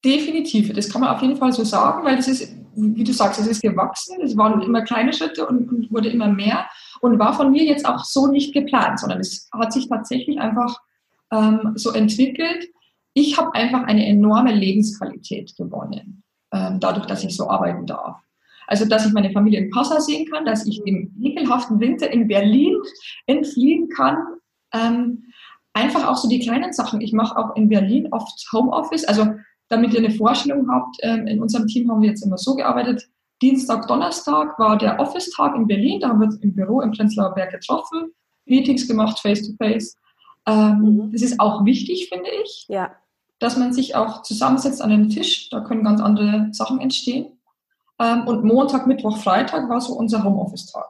Definitiv, 0.04 0.72
das 0.72 0.88
kann 0.88 1.00
man 1.00 1.14
auf 1.14 1.22
jeden 1.22 1.36
Fall 1.36 1.52
so 1.52 1.64
sagen, 1.64 2.04
weil 2.04 2.16
das 2.16 2.28
ist, 2.28 2.54
wie 2.74 3.04
du 3.04 3.12
sagst, 3.12 3.40
es 3.40 3.46
ist 3.46 3.62
gewachsen, 3.62 4.20
es 4.22 4.36
waren 4.36 4.62
immer 4.62 4.82
kleine 4.82 5.12
Schritte 5.12 5.46
und, 5.46 5.90
wurde 5.92 6.08
immer 6.08 6.28
mehr 6.28 6.66
und 7.00 7.18
war 7.18 7.34
von 7.34 7.50
mir 7.50 7.64
jetzt 7.64 7.86
auch 7.86 8.04
so 8.04 8.28
nicht 8.28 8.54
geplant, 8.54 9.00
sondern 9.00 9.20
es 9.20 9.48
hat 9.52 9.72
sich 9.72 9.88
tatsächlich 9.88 10.38
einfach 10.38 10.80
ähm, 11.32 11.72
so 11.74 11.90
entwickelt 11.90 12.68
ich 13.14 13.36
habe 13.38 13.54
einfach 13.54 13.84
eine 13.84 14.06
enorme 14.06 14.52
Lebensqualität 14.52 15.56
gewonnen, 15.56 16.22
ähm, 16.52 16.80
dadurch, 16.80 17.06
dass 17.06 17.24
ich 17.24 17.36
so 17.36 17.48
arbeiten 17.48 17.86
darf. 17.86 18.16
Also, 18.66 18.84
dass 18.84 19.04
ich 19.04 19.12
meine 19.12 19.32
Familie 19.32 19.58
in 19.60 19.70
Passau 19.70 19.98
sehen 19.98 20.30
kann, 20.30 20.44
dass 20.44 20.64
ich 20.64 20.80
dem 20.84 21.12
ekelhaften 21.20 21.80
Winter 21.80 22.10
in 22.10 22.28
Berlin 22.28 22.76
entfliehen 23.26 23.88
kann. 23.88 24.16
Ähm, 24.72 25.24
einfach 25.72 26.06
auch 26.06 26.16
so 26.16 26.28
die 26.28 26.38
kleinen 26.38 26.72
Sachen. 26.72 27.00
Ich 27.00 27.12
mache 27.12 27.36
auch 27.36 27.56
in 27.56 27.68
Berlin 27.68 28.08
oft 28.12 28.46
Homeoffice. 28.52 29.04
Also, 29.04 29.26
damit 29.68 29.92
ihr 29.92 29.98
eine 29.98 30.12
Vorstellung 30.12 30.70
habt, 30.70 30.96
ähm, 31.02 31.26
in 31.26 31.40
unserem 31.40 31.66
Team 31.66 31.90
haben 31.90 32.02
wir 32.02 32.10
jetzt 32.10 32.24
immer 32.24 32.38
so 32.38 32.54
gearbeitet. 32.54 33.08
Dienstag, 33.42 33.88
Donnerstag 33.88 34.56
war 34.58 34.78
der 34.78 35.00
Office-Tag 35.00 35.56
in 35.56 35.66
Berlin. 35.66 35.98
Da 36.00 36.10
haben 36.10 36.20
wir 36.20 36.26
uns 36.26 36.36
im 36.36 36.54
Büro 36.54 36.80
im 36.80 36.92
Prenzlauer 36.92 37.34
Berg 37.34 37.50
getroffen, 37.50 38.12
Meetings 38.46 38.86
gemacht, 38.86 39.18
face-to-face. 39.18 39.96
-face. 39.96 40.00
Ähm, 40.46 40.80
mhm. 40.80 41.12
Das 41.12 41.22
ist 41.22 41.40
auch 41.40 41.64
wichtig, 41.64 42.08
finde 42.08 42.30
ich. 42.44 42.66
Ja. 42.68 42.92
Dass 43.38 43.56
man 43.56 43.72
sich 43.72 43.94
auch 43.94 44.22
zusammensetzt 44.22 44.82
an 44.82 44.90
den 44.90 45.08
Tisch. 45.08 45.50
Da 45.50 45.60
können 45.60 45.84
ganz 45.84 46.00
andere 46.00 46.48
Sachen 46.52 46.80
entstehen. 46.80 47.38
Ähm, 47.98 48.26
und 48.26 48.44
Montag, 48.44 48.86
Mittwoch, 48.86 49.18
Freitag 49.18 49.68
war 49.68 49.80
so 49.80 49.94
unser 49.94 50.24
Homeoffice-Tag. 50.24 50.88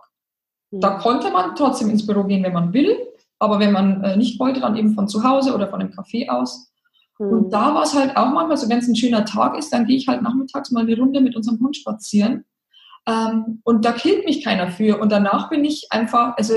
Mhm. 0.71 0.81
Da 0.81 0.99
konnte 0.99 1.31
man 1.31 1.55
trotzdem 1.55 1.91
ins 1.91 2.07
Büro 2.07 2.25
gehen, 2.25 2.43
wenn 2.43 2.53
man 2.53 2.73
will. 2.73 2.97
Aber 3.39 3.59
wenn 3.59 3.73
man 3.73 4.05
äh, 4.05 4.17
nicht 4.17 4.39
wollte, 4.39 4.61
dann 4.61 4.77
eben 4.77 4.95
von 4.95 5.09
zu 5.09 5.25
Hause 5.25 5.55
oder 5.55 5.69
von 5.69 5.81
dem 5.81 5.91
Café 5.91 6.29
aus. 6.29 6.73
Mhm. 7.19 7.29
Und 7.29 7.51
da 7.51 7.75
war 7.75 7.83
es 7.83 7.95
halt 7.95 8.17
auch 8.17 8.31
manchmal 8.31 8.57
so, 8.57 8.69
wenn 8.69 8.79
es 8.79 8.89
ein 8.89 8.97
schöner 8.97 9.25
Tag 9.25 9.57
ist, 9.59 9.73
dann 9.73 9.87
gehe 9.87 9.97
ich 9.97 10.09
halt 10.09 10.23
nachmittags 10.23 10.71
mal 10.71 10.85
eine 10.85 10.97
Runde 10.97 11.21
mit 11.21 11.37
unserem 11.37 11.61
Hund 11.61 11.77
spazieren. 11.77 12.45
Ähm, 13.07 13.61
und 13.65 13.85
da 13.85 13.93
killt 13.93 14.25
mich 14.25 14.45
keiner 14.45 14.69
für. 14.71 15.01
Und 15.01 15.11
danach 15.11 15.51
bin 15.51 15.65
ich 15.65 15.87
einfach, 15.91 16.37
also 16.37 16.55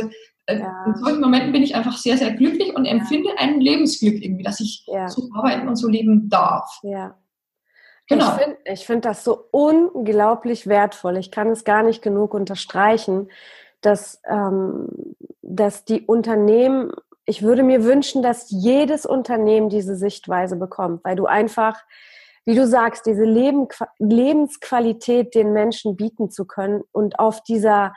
ja. 0.50 0.86
In 0.86 0.96
solchen 0.96 1.22
Momenten 1.22 1.52
bin 1.52 1.64
ich 1.64 1.76
einfach 1.76 1.98
sehr, 1.98 2.18
sehr 2.18 2.32
glücklich 2.32 2.76
und 2.76 2.86
empfinde 2.86 3.30
ja. 3.30 3.36
ein 3.38 3.62
Lebensglück 3.62 4.22
irgendwie, 4.22 4.44
dass 4.44 4.60
ich 4.60 4.86
ja. 4.88 5.08
so 5.08 5.30
arbeiten 5.34 5.68
und 5.68 5.76
so 5.76 5.88
leben 5.88 6.30
darf. 6.30 6.80
Ja. 6.84 7.18
Genau. 8.08 8.36
Ich 8.36 8.42
finde 8.42 8.78
find 8.78 9.06
das 9.06 9.24
so 9.24 9.48
unglaublich 9.52 10.68
wertvoll. 10.68 11.18
Ich 11.18 11.32
kann 11.32 11.50
es 11.50 11.64
gar 11.64 11.84
nicht 11.84 12.02
genug 12.02 12.34
unterstreichen, 12.34 13.30
dass, 13.80 14.22
ähm, 14.28 14.88
dass 15.42 15.86
die 15.86 16.02
Unternehmen, 16.02 16.92
ich 17.26 17.44
würde 17.44 17.64
mir 17.64 17.86
wünschen, 17.86 18.22
dass 18.22 18.50
jedes 18.50 19.06
Unternehmen 19.06 19.70
diese 19.70 19.96
Sichtweise 19.96 20.58
bekommt, 20.58 21.06
weil 21.06 21.16
du 21.16 21.26
einfach, 21.26 21.82
wie 22.44 22.56
du 22.56 22.68
sagst, 22.68 23.06
diese 23.06 23.24
Leben, 23.24 23.70
Lebensqualität 24.00 25.34
den 25.34 25.54
Menschen 25.54 25.96
bieten 25.96 26.30
zu 26.30 26.46
können 26.46 26.84
und 26.92 27.20
auf 27.20 27.42
dieser 27.44 27.94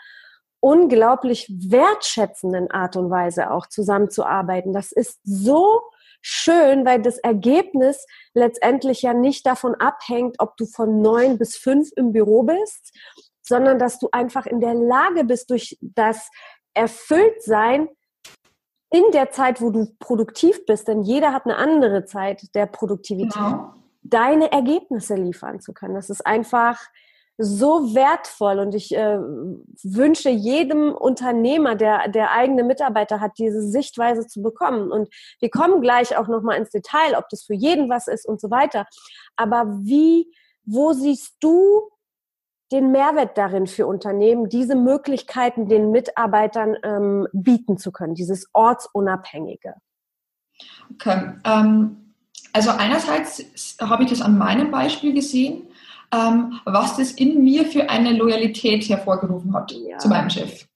unglaublich 0.66 1.46
wertschätzenden 1.48 2.72
Art 2.72 2.96
und 2.96 3.08
Weise 3.08 3.52
auch 3.52 3.68
zusammenzuarbeiten. 3.68 4.72
Das 4.72 4.90
ist 4.90 5.20
so 5.22 5.80
schön, 6.20 6.84
weil 6.84 7.00
das 7.00 7.18
Ergebnis 7.18 8.04
letztendlich 8.34 9.02
ja 9.02 9.14
nicht 9.14 9.46
davon 9.46 9.76
abhängt, 9.76 10.40
ob 10.40 10.56
du 10.56 10.66
von 10.66 11.00
neun 11.00 11.38
bis 11.38 11.56
fünf 11.56 11.90
im 11.94 12.10
Büro 12.10 12.42
bist, 12.42 12.92
sondern 13.42 13.78
dass 13.78 14.00
du 14.00 14.08
einfach 14.10 14.44
in 14.44 14.58
der 14.60 14.74
Lage 14.74 15.22
bist, 15.22 15.50
durch 15.50 15.78
das 15.80 16.28
Erfülltsein 16.74 17.88
in 18.90 19.04
der 19.12 19.30
Zeit, 19.30 19.60
wo 19.60 19.70
du 19.70 19.86
produktiv 20.00 20.66
bist, 20.66 20.88
denn 20.88 21.02
jeder 21.02 21.32
hat 21.32 21.44
eine 21.44 21.58
andere 21.58 22.06
Zeit 22.06 22.42
der 22.56 22.66
Produktivität, 22.66 23.34
genau. 23.34 23.72
deine 24.02 24.50
Ergebnisse 24.50 25.14
liefern 25.14 25.60
zu 25.60 25.72
können. 25.72 25.94
Das 25.94 26.10
ist 26.10 26.26
einfach 26.26 26.80
so 27.38 27.94
wertvoll 27.94 28.58
und 28.58 28.74
ich 28.74 28.94
äh, 28.94 29.18
wünsche 29.18 30.30
jedem 30.30 30.92
Unternehmer, 30.92 31.74
der, 31.74 32.08
der 32.08 32.32
eigene 32.32 32.64
Mitarbeiter 32.64 33.20
hat, 33.20 33.32
diese 33.38 33.62
Sichtweise 33.62 34.26
zu 34.26 34.42
bekommen. 34.42 34.90
Und 34.90 35.08
wir 35.40 35.50
kommen 35.50 35.82
gleich 35.82 36.16
auch 36.16 36.28
nochmal 36.28 36.58
ins 36.58 36.70
Detail, 36.70 37.16
ob 37.16 37.28
das 37.28 37.44
für 37.44 37.54
jeden 37.54 37.90
was 37.90 38.08
ist 38.08 38.26
und 38.26 38.40
so 38.40 38.50
weiter. 38.50 38.86
Aber 39.36 39.66
wie, 39.82 40.32
wo 40.64 40.92
siehst 40.94 41.36
du 41.40 41.90
den 42.72 42.90
Mehrwert 42.90 43.36
darin 43.36 43.66
für 43.66 43.86
Unternehmen, 43.86 44.48
diese 44.48 44.74
Möglichkeiten 44.74 45.68
den 45.68 45.90
Mitarbeitern 45.90 46.76
ähm, 46.82 47.28
bieten 47.32 47.76
zu 47.76 47.92
können, 47.92 48.14
dieses 48.14 48.48
ortsunabhängige? 48.54 49.74
Okay. 50.94 51.34
Ähm, 51.44 52.14
also 52.52 52.70
einerseits 52.70 53.76
habe 53.80 54.04
ich 54.04 54.10
das 54.10 54.22
an 54.22 54.38
meinem 54.38 54.70
Beispiel 54.70 55.12
gesehen 55.12 55.65
ähm, 56.12 56.60
was 56.64 56.96
das 56.96 57.12
in 57.12 57.42
mir 57.42 57.66
für 57.66 57.88
eine 57.90 58.12
Loyalität 58.12 58.88
hervorgerufen 58.88 59.54
hat 59.54 59.72
ja. 59.72 59.98
zu 59.98 60.08
meinem 60.08 60.30
Chef. 60.30 60.66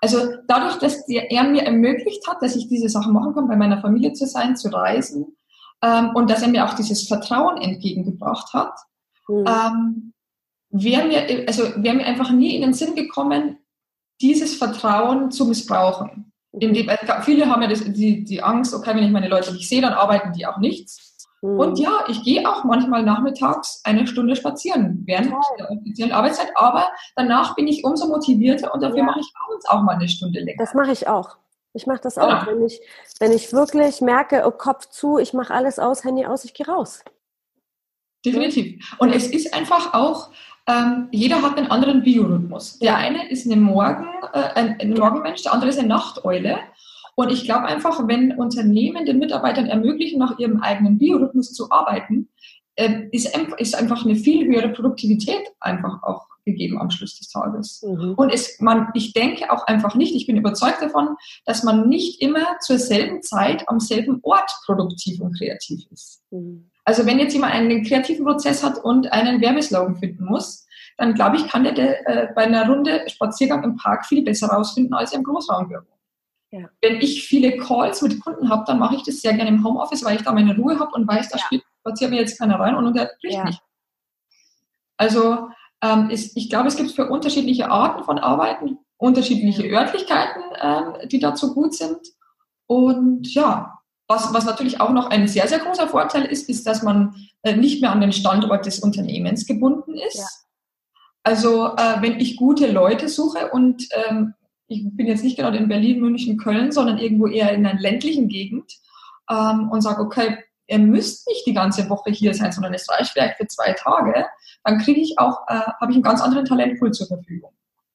Also 0.00 0.18
dadurch, 0.46 0.76
dass 0.76 1.06
der, 1.06 1.30
er 1.30 1.44
mir 1.44 1.62
ermöglicht 1.62 2.26
hat, 2.28 2.42
dass 2.42 2.56
ich 2.56 2.68
diese 2.68 2.88
Sachen 2.88 3.12
machen 3.12 3.34
kann, 3.34 3.48
bei 3.48 3.56
meiner 3.56 3.80
Familie 3.80 4.12
zu 4.12 4.26
sein, 4.26 4.56
zu 4.56 4.68
reisen 4.68 5.36
ähm, 5.82 6.10
und 6.14 6.30
dass 6.30 6.42
er 6.42 6.48
mir 6.48 6.66
auch 6.66 6.74
dieses 6.74 7.08
Vertrauen 7.08 7.56
entgegengebracht 7.56 8.52
hat, 8.52 8.74
mhm. 9.28 9.44
ähm, 9.46 10.12
wäre 10.70 11.06
mir, 11.06 11.46
also 11.46 11.62
wäre 11.76 11.96
mir 11.96 12.04
einfach 12.06 12.30
nie 12.30 12.54
in 12.56 12.62
den 12.62 12.74
Sinn 12.74 12.94
gekommen, 12.94 13.58
dieses 14.20 14.56
Vertrauen 14.56 15.30
zu 15.30 15.46
missbrauchen. 15.46 16.32
Indem, 16.52 16.88
also 16.88 17.22
viele 17.22 17.48
haben 17.48 17.62
ja 17.62 17.68
das, 17.68 17.84
die, 17.84 18.24
die 18.24 18.42
Angst, 18.42 18.74
okay, 18.74 18.94
wenn 18.94 19.04
ich 19.04 19.10
meine 19.10 19.28
Leute 19.28 19.52
nicht 19.52 19.68
sehe, 19.68 19.80
dann 19.80 19.92
arbeiten 19.92 20.32
die 20.32 20.46
auch 20.46 20.58
nichts. 20.58 21.13
Und 21.44 21.78
mhm. 21.78 21.84
ja, 21.84 22.04
ich 22.08 22.22
gehe 22.22 22.48
auch 22.48 22.64
manchmal 22.64 23.02
nachmittags 23.02 23.82
eine 23.84 24.06
Stunde 24.06 24.34
spazieren 24.34 25.02
während 25.04 25.30
Toll. 25.30 25.40
der 25.58 25.70
offiziellen 25.70 26.12
Arbeitszeit, 26.12 26.50
aber 26.54 26.88
danach 27.16 27.54
bin 27.54 27.68
ich 27.68 27.84
umso 27.84 28.08
motivierter 28.08 28.72
und 28.72 28.82
dafür 28.82 28.98
ja. 28.98 29.04
mache 29.04 29.20
ich 29.20 29.30
abends 29.46 29.68
auch 29.68 29.82
mal 29.82 29.96
eine 29.96 30.08
Stunde 30.08 30.40
länger. 30.40 30.56
Das 30.58 30.72
mache 30.72 30.92
ich 30.92 31.06
auch. 31.06 31.36
Ich 31.74 31.86
mache 31.86 32.00
das 32.02 32.16
auch, 32.16 32.28
ja. 32.28 32.46
wenn, 32.46 32.64
ich, 32.64 32.80
wenn 33.20 33.32
ich 33.32 33.52
wirklich 33.52 34.00
merke, 34.00 34.44
oh, 34.46 34.52
Kopf 34.52 34.88
zu, 34.88 35.18
ich 35.18 35.34
mache 35.34 35.52
alles 35.52 35.78
aus, 35.78 36.02
Handy 36.04 36.24
aus, 36.24 36.46
ich 36.46 36.54
gehe 36.54 36.66
raus. 36.66 37.04
Definitiv. 38.24 38.96
Und 38.98 39.14
es 39.14 39.26
ist 39.26 39.52
einfach 39.52 39.92
auch, 39.92 40.30
ähm, 40.66 41.08
jeder 41.10 41.42
hat 41.42 41.58
einen 41.58 41.70
anderen 41.70 42.02
Biorhythmus. 42.02 42.78
Der 42.78 42.96
eine 42.96 43.28
ist 43.28 43.44
eine 43.44 43.56
Morgen, 43.56 44.06
äh, 44.32 44.38
ein, 44.54 44.80
ein 44.80 44.94
Morgenmensch, 44.94 45.42
der 45.42 45.52
andere 45.52 45.68
ist 45.68 45.78
eine 45.78 45.88
Nachteule. 45.88 46.58
Und 47.16 47.30
ich 47.30 47.44
glaube 47.44 47.66
einfach, 47.66 48.06
wenn 48.08 48.32
Unternehmen 48.32 49.06
den 49.06 49.18
Mitarbeitern 49.18 49.66
ermöglichen, 49.66 50.18
nach 50.18 50.38
ihrem 50.38 50.60
eigenen 50.60 50.98
Biorhythmus 50.98 51.52
zu 51.52 51.70
arbeiten, 51.70 52.28
äh, 52.76 53.08
ist, 53.12 53.36
ist 53.58 53.76
einfach 53.76 54.04
eine 54.04 54.16
viel 54.16 54.46
höhere 54.46 54.70
Produktivität 54.70 55.42
einfach 55.60 56.02
auch 56.02 56.26
gegeben 56.44 56.78
am 56.78 56.90
Schluss 56.90 57.18
des 57.18 57.28
Tages. 57.28 57.82
Mhm. 57.82 58.14
Und 58.16 58.30
es, 58.30 58.60
man, 58.60 58.88
ich 58.94 59.12
denke 59.12 59.50
auch 59.50 59.66
einfach 59.66 59.94
nicht, 59.94 60.14
ich 60.14 60.26
bin 60.26 60.36
überzeugt 60.36 60.82
davon, 60.82 61.16
dass 61.46 61.62
man 61.62 61.88
nicht 61.88 62.20
immer 62.20 62.58
zur 62.60 62.78
selben 62.78 63.22
Zeit 63.22 63.68
am 63.68 63.80
selben 63.80 64.20
Ort 64.22 64.50
produktiv 64.66 65.20
und 65.20 65.36
kreativ 65.38 65.86
ist. 65.90 66.22
Mhm. 66.30 66.70
Also 66.84 67.06
wenn 67.06 67.18
jetzt 67.18 67.32
jemand 67.32 67.54
einen 67.54 67.82
kreativen 67.82 68.26
Prozess 68.26 68.62
hat 68.62 68.78
und 68.84 69.10
einen 69.12 69.40
Werbeslogan 69.40 69.96
finden 69.96 70.26
muss, 70.26 70.66
dann 70.98 71.14
glaube 71.14 71.36
ich, 71.36 71.48
kann 71.48 71.64
der, 71.64 71.72
der 71.72 72.08
äh, 72.08 72.28
bei 72.34 72.42
einer 72.42 72.68
Runde 72.68 73.04
Spaziergang 73.08 73.64
im 73.64 73.76
Park 73.76 74.06
viel 74.06 74.22
besser 74.22 74.48
rausfinden 74.48 74.94
als 74.94 75.12
im 75.12 75.24
Großraumbüro. 75.24 75.93
Ja. 76.54 76.68
Wenn 76.80 77.00
ich 77.00 77.26
viele 77.26 77.56
Calls 77.56 78.00
mit 78.02 78.22
Kunden 78.22 78.48
habe, 78.48 78.64
dann 78.66 78.78
mache 78.78 78.94
ich 78.94 79.02
das 79.02 79.20
sehr 79.20 79.34
gerne 79.34 79.50
im 79.50 79.64
Homeoffice, 79.64 80.04
weil 80.04 80.16
ich 80.16 80.22
da 80.22 80.32
meine 80.32 80.56
Ruhe 80.56 80.78
habe 80.78 80.92
und 80.92 81.08
weiß, 81.08 81.28
da 81.30 81.38
ja. 81.38 81.60
spaziert 81.80 82.10
mir 82.10 82.20
jetzt 82.20 82.38
keiner 82.38 82.60
rein 82.60 82.76
und 82.76 82.86
unterbricht 82.86 83.36
ja. 83.36 83.44
mich. 83.44 83.58
Also 84.96 85.48
ähm, 85.82 86.10
ist, 86.10 86.36
ich 86.36 86.48
glaube, 86.48 86.68
es 86.68 86.76
gibt 86.76 86.92
für 86.92 87.08
unterschiedliche 87.10 87.70
Arten 87.70 88.04
von 88.04 88.18
Arbeiten 88.18 88.78
unterschiedliche 88.96 89.68
Örtlichkeiten, 89.68 90.42
ähm, 90.60 91.08
die 91.08 91.18
dazu 91.18 91.52
gut 91.52 91.74
sind. 91.74 91.98
Und 92.66 93.34
ja, 93.34 93.78
was, 94.06 94.32
was 94.32 94.44
natürlich 94.44 94.80
auch 94.80 94.90
noch 94.90 95.10
ein 95.10 95.28
sehr, 95.28 95.48
sehr 95.48 95.58
großer 95.58 95.88
Vorteil 95.88 96.24
ist, 96.24 96.48
ist, 96.48 96.66
dass 96.66 96.82
man 96.82 97.14
äh, 97.42 97.56
nicht 97.56 97.82
mehr 97.82 97.92
an 97.92 98.00
den 98.00 98.12
Standort 98.12 98.66
des 98.66 98.78
Unternehmens 98.78 99.46
gebunden 99.46 99.94
ist. 99.94 100.46
Also 101.22 101.74
äh, 101.76 102.00
wenn 102.00 102.20
ich 102.20 102.36
gute 102.36 102.70
Leute 102.70 103.08
suche 103.08 103.50
und 103.50 103.88
ähm, 104.08 104.34
ich 104.66 104.84
bin 104.96 105.06
jetzt 105.06 105.24
nicht 105.24 105.38
gerade 105.38 105.58
in 105.58 105.68
Berlin, 105.68 106.00
München, 106.00 106.38
Köln, 106.38 106.72
sondern 106.72 106.98
irgendwo 106.98 107.26
eher 107.26 107.52
in 107.52 107.66
einer 107.66 107.78
ländlichen 107.78 108.28
Gegend 108.28 108.72
ähm, 109.30 109.70
und 109.70 109.82
sage, 109.82 110.02
okay, 110.02 110.38
ihr 110.66 110.78
müsst 110.78 111.28
nicht 111.28 111.46
die 111.46 111.54
ganze 111.54 111.88
Woche 111.90 112.10
hier 112.10 112.34
sein, 112.34 112.52
sondern 112.52 112.74
es 112.74 112.88
reicht 112.88 113.12
vielleicht 113.12 113.36
für 113.36 113.46
zwei 113.46 113.72
Tage, 113.72 114.26
dann 114.64 114.78
kriege 114.78 115.00
ich 115.00 115.18
auch, 115.18 115.46
äh, 115.48 115.60
habe 115.80 115.90
ich 115.90 115.96
einen 115.96 116.02
ganz 116.02 116.22
anderen 116.22 116.46
Talentpool 116.46 116.92
zur 116.92 117.06
Verfügung. 117.06 117.52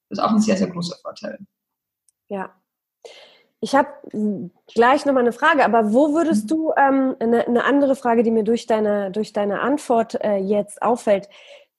Das 0.10 0.20
ist 0.20 0.24
auch 0.24 0.32
ein 0.32 0.40
sehr, 0.40 0.58
sehr 0.58 0.70
großer 0.70 0.98
Vorteil. 1.02 1.40
Ja. 2.28 2.54
Ich 3.62 3.76
habe 3.76 3.90
gleich 4.74 5.06
nochmal 5.06 5.24
eine 5.24 5.34
Frage, 5.34 5.66
aber 5.66 5.92
wo 5.92 6.14
würdest 6.14 6.46
mhm. 6.46 6.48
du, 6.48 6.74
ähm, 6.78 7.16
eine, 7.20 7.46
eine, 7.48 7.66
andere 7.66 7.96
Frage, 7.96 8.24
die 8.24 8.32
mir 8.32 8.44
durch 8.44 8.68
deine, 8.68 9.12
durch 9.12 9.34
deine 9.34 9.60
Antwort 9.60 10.16
äh, 10.24 10.38
jetzt 10.38 10.82
auffällt. 10.82 11.28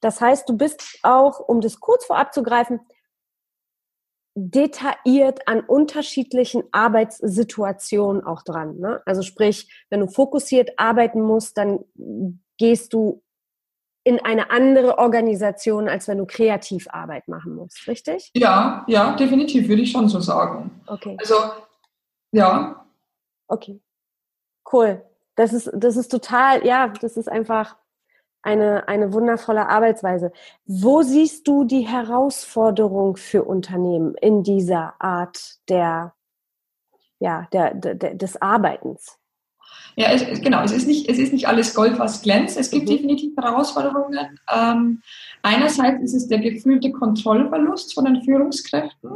Das 0.00 0.20
heißt, 0.20 0.48
du 0.48 0.56
bist 0.56 0.98
auch, 1.02 1.40
um 1.40 1.60
das 1.60 1.80
kurz 1.80 2.04
vorab 2.04 2.34
zu 2.34 2.42
greifen, 2.42 2.80
detailliert 4.34 5.46
an 5.48 5.60
unterschiedlichen 5.60 6.62
Arbeitssituationen 6.72 8.24
auch 8.24 8.42
dran. 8.42 8.78
Ne? 8.78 9.02
Also 9.04 9.22
sprich, 9.22 9.68
wenn 9.90 10.00
du 10.00 10.06
fokussiert 10.06 10.70
arbeiten 10.78 11.20
musst, 11.20 11.58
dann 11.58 11.80
gehst 12.58 12.92
du 12.92 13.22
in 14.04 14.18
eine 14.20 14.50
andere 14.50 14.98
Organisation, 14.98 15.88
als 15.88 16.08
wenn 16.08 16.18
du 16.18 16.26
kreativ 16.26 16.88
Arbeit 16.90 17.28
machen 17.28 17.54
musst, 17.54 17.86
richtig? 17.86 18.30
Ja, 18.34 18.84
ja, 18.88 19.14
definitiv, 19.14 19.68
würde 19.68 19.82
ich 19.82 19.90
schon 19.92 20.08
so 20.08 20.20
sagen. 20.20 20.80
Okay. 20.86 21.16
Also, 21.20 21.34
ja. 22.32 22.86
Okay. 23.46 23.80
Cool. 24.72 25.04
Das 25.34 25.52
ist, 25.52 25.70
das 25.74 25.96
ist 25.96 26.08
total, 26.08 26.64
ja, 26.66 26.88
das 26.88 27.16
ist 27.16 27.28
einfach 27.28 27.76
eine, 28.42 28.88
eine 28.88 29.12
wundervolle 29.12 29.68
Arbeitsweise. 29.68 30.32
Wo 30.66 31.02
siehst 31.02 31.46
du 31.46 31.64
die 31.64 31.86
Herausforderung 31.86 33.16
für 33.16 33.44
Unternehmen 33.44 34.14
in 34.20 34.42
dieser 34.42 34.94
Art 34.98 35.58
der, 35.68 36.14
ja, 37.18 37.48
der, 37.52 37.74
der 37.74 38.14
des 38.14 38.40
Arbeitens? 38.40 39.18
Ja, 39.96 40.12
es, 40.12 40.40
genau. 40.40 40.62
Es 40.62 40.72
ist, 40.72 40.86
nicht, 40.86 41.08
es 41.08 41.18
ist 41.18 41.32
nicht 41.32 41.48
alles 41.48 41.74
Gold, 41.74 41.98
was 41.98 42.22
glänzt. 42.22 42.58
Es 42.58 42.70
gibt 42.70 42.86
mhm. 42.86 42.92
definitiv 42.92 43.36
Herausforderungen. 43.36 44.38
Ähm, 44.52 45.02
einerseits 45.42 46.02
ist 46.02 46.14
es 46.14 46.28
der 46.28 46.38
gefühlte 46.38 46.92
Kontrollverlust 46.92 47.94
von 47.94 48.04
den 48.04 48.22
Führungskräften. 48.22 49.10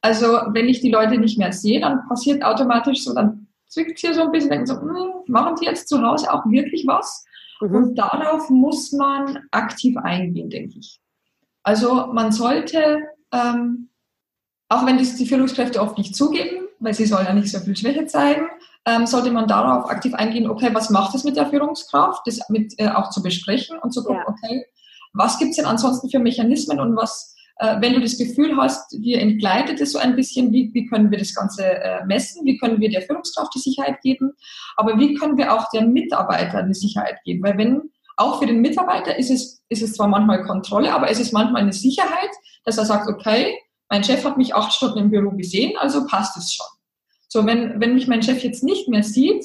Also 0.00 0.26
wenn 0.48 0.68
ich 0.68 0.80
die 0.80 0.90
Leute 0.90 1.16
nicht 1.16 1.38
mehr 1.38 1.52
sehe, 1.52 1.80
dann 1.80 2.06
passiert 2.08 2.44
automatisch 2.44 3.04
so, 3.04 3.14
dann 3.14 3.46
zwickt 3.68 3.98
hier 3.98 4.12
so 4.12 4.22
ein 4.22 4.32
bisschen, 4.32 4.50
denken 4.50 4.66
so, 4.66 4.80
hm, 4.80 5.22
machen 5.26 5.56
die 5.60 5.64
jetzt 5.64 5.88
zu 5.88 6.02
Hause 6.02 6.32
auch 6.32 6.44
wirklich 6.46 6.86
was? 6.86 7.24
Mhm. 7.68 7.74
Und 7.74 7.94
darauf 7.96 8.50
muss 8.50 8.92
man 8.92 9.38
aktiv 9.50 9.96
eingehen, 9.96 10.50
denke 10.50 10.78
ich. 10.78 11.00
Also 11.62 12.08
man 12.12 12.30
sollte, 12.30 13.00
ähm, 13.32 13.88
auch 14.68 14.84
wenn 14.86 14.98
das 14.98 15.16
die 15.16 15.26
Führungskräfte 15.26 15.80
oft 15.80 15.96
nicht 15.96 16.14
zugeben, 16.14 16.66
weil 16.78 16.94
sie 16.94 17.06
sollen 17.06 17.26
ja 17.26 17.32
nicht 17.32 17.50
so 17.50 17.58
viel 17.60 17.76
Schwäche 17.76 18.06
zeigen, 18.06 18.46
ähm, 18.86 19.06
sollte 19.06 19.30
man 19.30 19.48
darauf 19.48 19.88
aktiv 19.90 20.12
eingehen, 20.14 20.48
okay, 20.48 20.70
was 20.72 20.90
macht 20.90 21.14
es 21.14 21.24
mit 21.24 21.36
der 21.36 21.46
Führungskraft, 21.46 22.26
das 22.26 22.48
mit 22.50 22.74
äh, 22.78 22.88
auch 22.88 23.10
zu 23.10 23.22
besprechen 23.22 23.78
und 23.78 23.92
zu 23.92 24.02
gucken, 24.04 24.22
ja. 24.26 24.28
okay, 24.28 24.66
was 25.14 25.38
gibt 25.38 25.52
es 25.52 25.56
denn 25.56 25.64
ansonsten 25.64 26.10
für 26.10 26.18
Mechanismen 26.18 26.80
und 26.80 26.94
was, 26.96 27.33
wenn 27.80 27.94
du 27.94 28.00
das 28.00 28.18
Gefühl 28.18 28.56
hast, 28.56 28.92
dir 28.92 29.20
entgleitet 29.20 29.80
es 29.80 29.92
so 29.92 29.98
ein 29.98 30.16
bisschen, 30.16 30.52
wie, 30.52 30.70
wie 30.74 30.86
können 30.86 31.10
wir 31.10 31.18
das 31.18 31.34
Ganze 31.34 31.64
äh, 31.64 32.04
messen, 32.04 32.44
wie 32.44 32.58
können 32.58 32.80
wir 32.80 32.90
der 32.90 33.02
Führungskraft 33.02 33.54
die 33.54 33.60
Sicherheit 33.60 34.00
geben, 34.02 34.32
aber 34.76 34.98
wie 34.98 35.14
können 35.14 35.36
wir 35.36 35.52
auch 35.52 35.68
der 35.70 35.86
Mitarbeiter 35.86 36.58
eine 36.58 36.74
Sicherheit 36.74 37.18
geben, 37.24 37.42
weil 37.44 37.56
wenn 37.56 37.82
auch 38.16 38.40
für 38.40 38.46
den 38.46 38.60
Mitarbeiter 38.60 39.16
ist 39.16 39.30
es, 39.30 39.62
ist 39.68 39.82
es 39.82 39.94
zwar 39.94 40.08
manchmal 40.08 40.44
Kontrolle, 40.44 40.92
aber 40.92 41.10
es 41.10 41.20
ist 41.20 41.32
manchmal 41.32 41.62
eine 41.62 41.72
Sicherheit, 41.72 42.30
dass 42.64 42.78
er 42.78 42.84
sagt, 42.84 43.08
okay, 43.08 43.56
mein 43.88 44.04
Chef 44.04 44.24
hat 44.24 44.36
mich 44.36 44.54
acht 44.54 44.72
Stunden 44.72 44.98
im 44.98 45.10
Büro 45.10 45.30
gesehen, 45.30 45.76
also 45.78 46.06
passt 46.06 46.36
es 46.36 46.52
schon. 46.52 46.66
So, 47.28 47.44
wenn, 47.46 47.80
wenn 47.80 47.94
mich 47.94 48.06
mein 48.06 48.22
Chef 48.22 48.42
jetzt 48.44 48.62
nicht 48.62 48.88
mehr 48.88 49.02
sieht, 49.02 49.44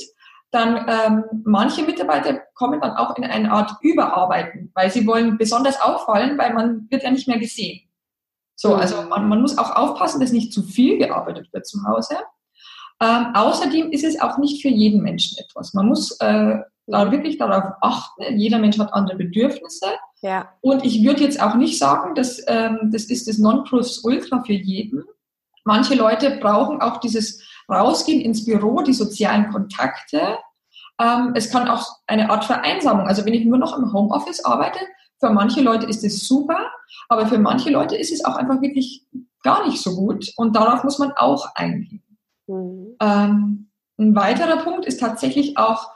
dann 0.51 0.85
ähm, 0.87 1.23
manche 1.43 1.83
Mitarbeiter 1.83 2.41
kommen 2.55 2.81
dann 2.81 2.91
auch 2.91 3.15
in 3.17 3.23
eine 3.23 3.51
Art 3.51 3.71
Überarbeiten, 3.81 4.71
weil 4.73 4.89
sie 4.89 5.05
wollen 5.05 5.37
besonders 5.37 5.79
auffallen, 5.81 6.37
weil 6.37 6.53
man 6.53 6.87
wird 6.89 7.03
ja 7.03 7.11
nicht 7.11 7.27
mehr 7.27 7.37
gesehen. 7.37 7.81
So, 8.59 8.73
mhm. 8.75 8.81
also 8.81 9.01
man, 9.03 9.29
man 9.29 9.41
muss 9.41 9.57
auch 9.57 9.73
aufpassen, 9.73 10.19
dass 10.19 10.33
nicht 10.33 10.51
zu 10.51 10.63
viel 10.63 10.97
gearbeitet 10.97 11.47
wird 11.53 11.65
zu 11.65 11.79
Hause. 11.87 12.17
Ähm, 13.01 13.27
außerdem 13.33 13.91
ist 13.91 14.03
es 14.03 14.19
auch 14.19 14.37
nicht 14.37 14.61
für 14.61 14.67
jeden 14.67 15.01
Menschen 15.01 15.37
etwas. 15.37 15.73
Man 15.73 15.87
muss 15.87 16.11
äh, 16.19 16.57
da 16.85 17.09
wirklich 17.09 17.37
darauf 17.37 17.71
achten, 17.79 18.37
jeder 18.37 18.59
Mensch 18.59 18.77
hat 18.77 18.93
andere 18.93 19.15
Bedürfnisse. 19.15 19.85
Ja. 20.21 20.49
Und 20.59 20.83
ich 20.83 21.01
würde 21.05 21.23
jetzt 21.23 21.41
auch 21.41 21.55
nicht 21.55 21.79
sagen, 21.79 22.15
dass 22.15 22.43
ähm, 22.47 22.89
das 22.91 23.05
ist 23.05 23.29
das 23.29 23.37
Nonplusultra 23.37 24.43
für 24.43 24.51
jeden. 24.51 25.05
Manche 25.63 25.95
Leute 25.95 26.31
brauchen 26.41 26.81
auch 26.81 26.97
dieses 26.97 27.41
rausgehen 27.69 28.19
ins 28.19 28.43
Büro, 28.43 28.81
die 28.81 28.93
sozialen 28.93 29.51
Kontakte. 29.51 30.37
Ähm, 30.99 31.31
es 31.33 31.49
kann 31.49 31.69
auch 31.69 31.87
eine 32.07 32.29
Art 32.29 32.43
Vereinsamung. 32.43 33.07
Also 33.07 33.23
wenn 33.23 33.33
ich 33.33 33.45
nur 33.45 33.57
noch 33.57 33.77
im 33.77 33.93
Homeoffice 33.93 34.43
arbeite, 34.43 34.79
für 35.19 35.29
manche 35.29 35.61
Leute 35.61 35.85
ist 35.85 36.03
es 36.03 36.27
super, 36.27 36.71
aber 37.09 37.27
für 37.27 37.37
manche 37.37 37.69
Leute 37.69 37.95
ist 37.95 38.11
es 38.11 38.23
auch 38.23 38.35
einfach 38.35 38.61
wirklich 38.61 39.05
gar 39.43 39.65
nicht 39.65 39.81
so 39.81 39.95
gut. 39.95 40.31
Und 40.37 40.55
darauf 40.55 40.83
muss 40.83 40.99
man 40.99 41.11
auch 41.13 41.55
eingehen. 41.55 42.03
Mhm. 42.47 42.95
Ähm, 43.01 43.69
ein 43.97 44.15
weiterer 44.15 44.57
Punkt 44.57 44.85
ist 44.85 44.99
tatsächlich 44.99 45.57
auch, 45.57 45.91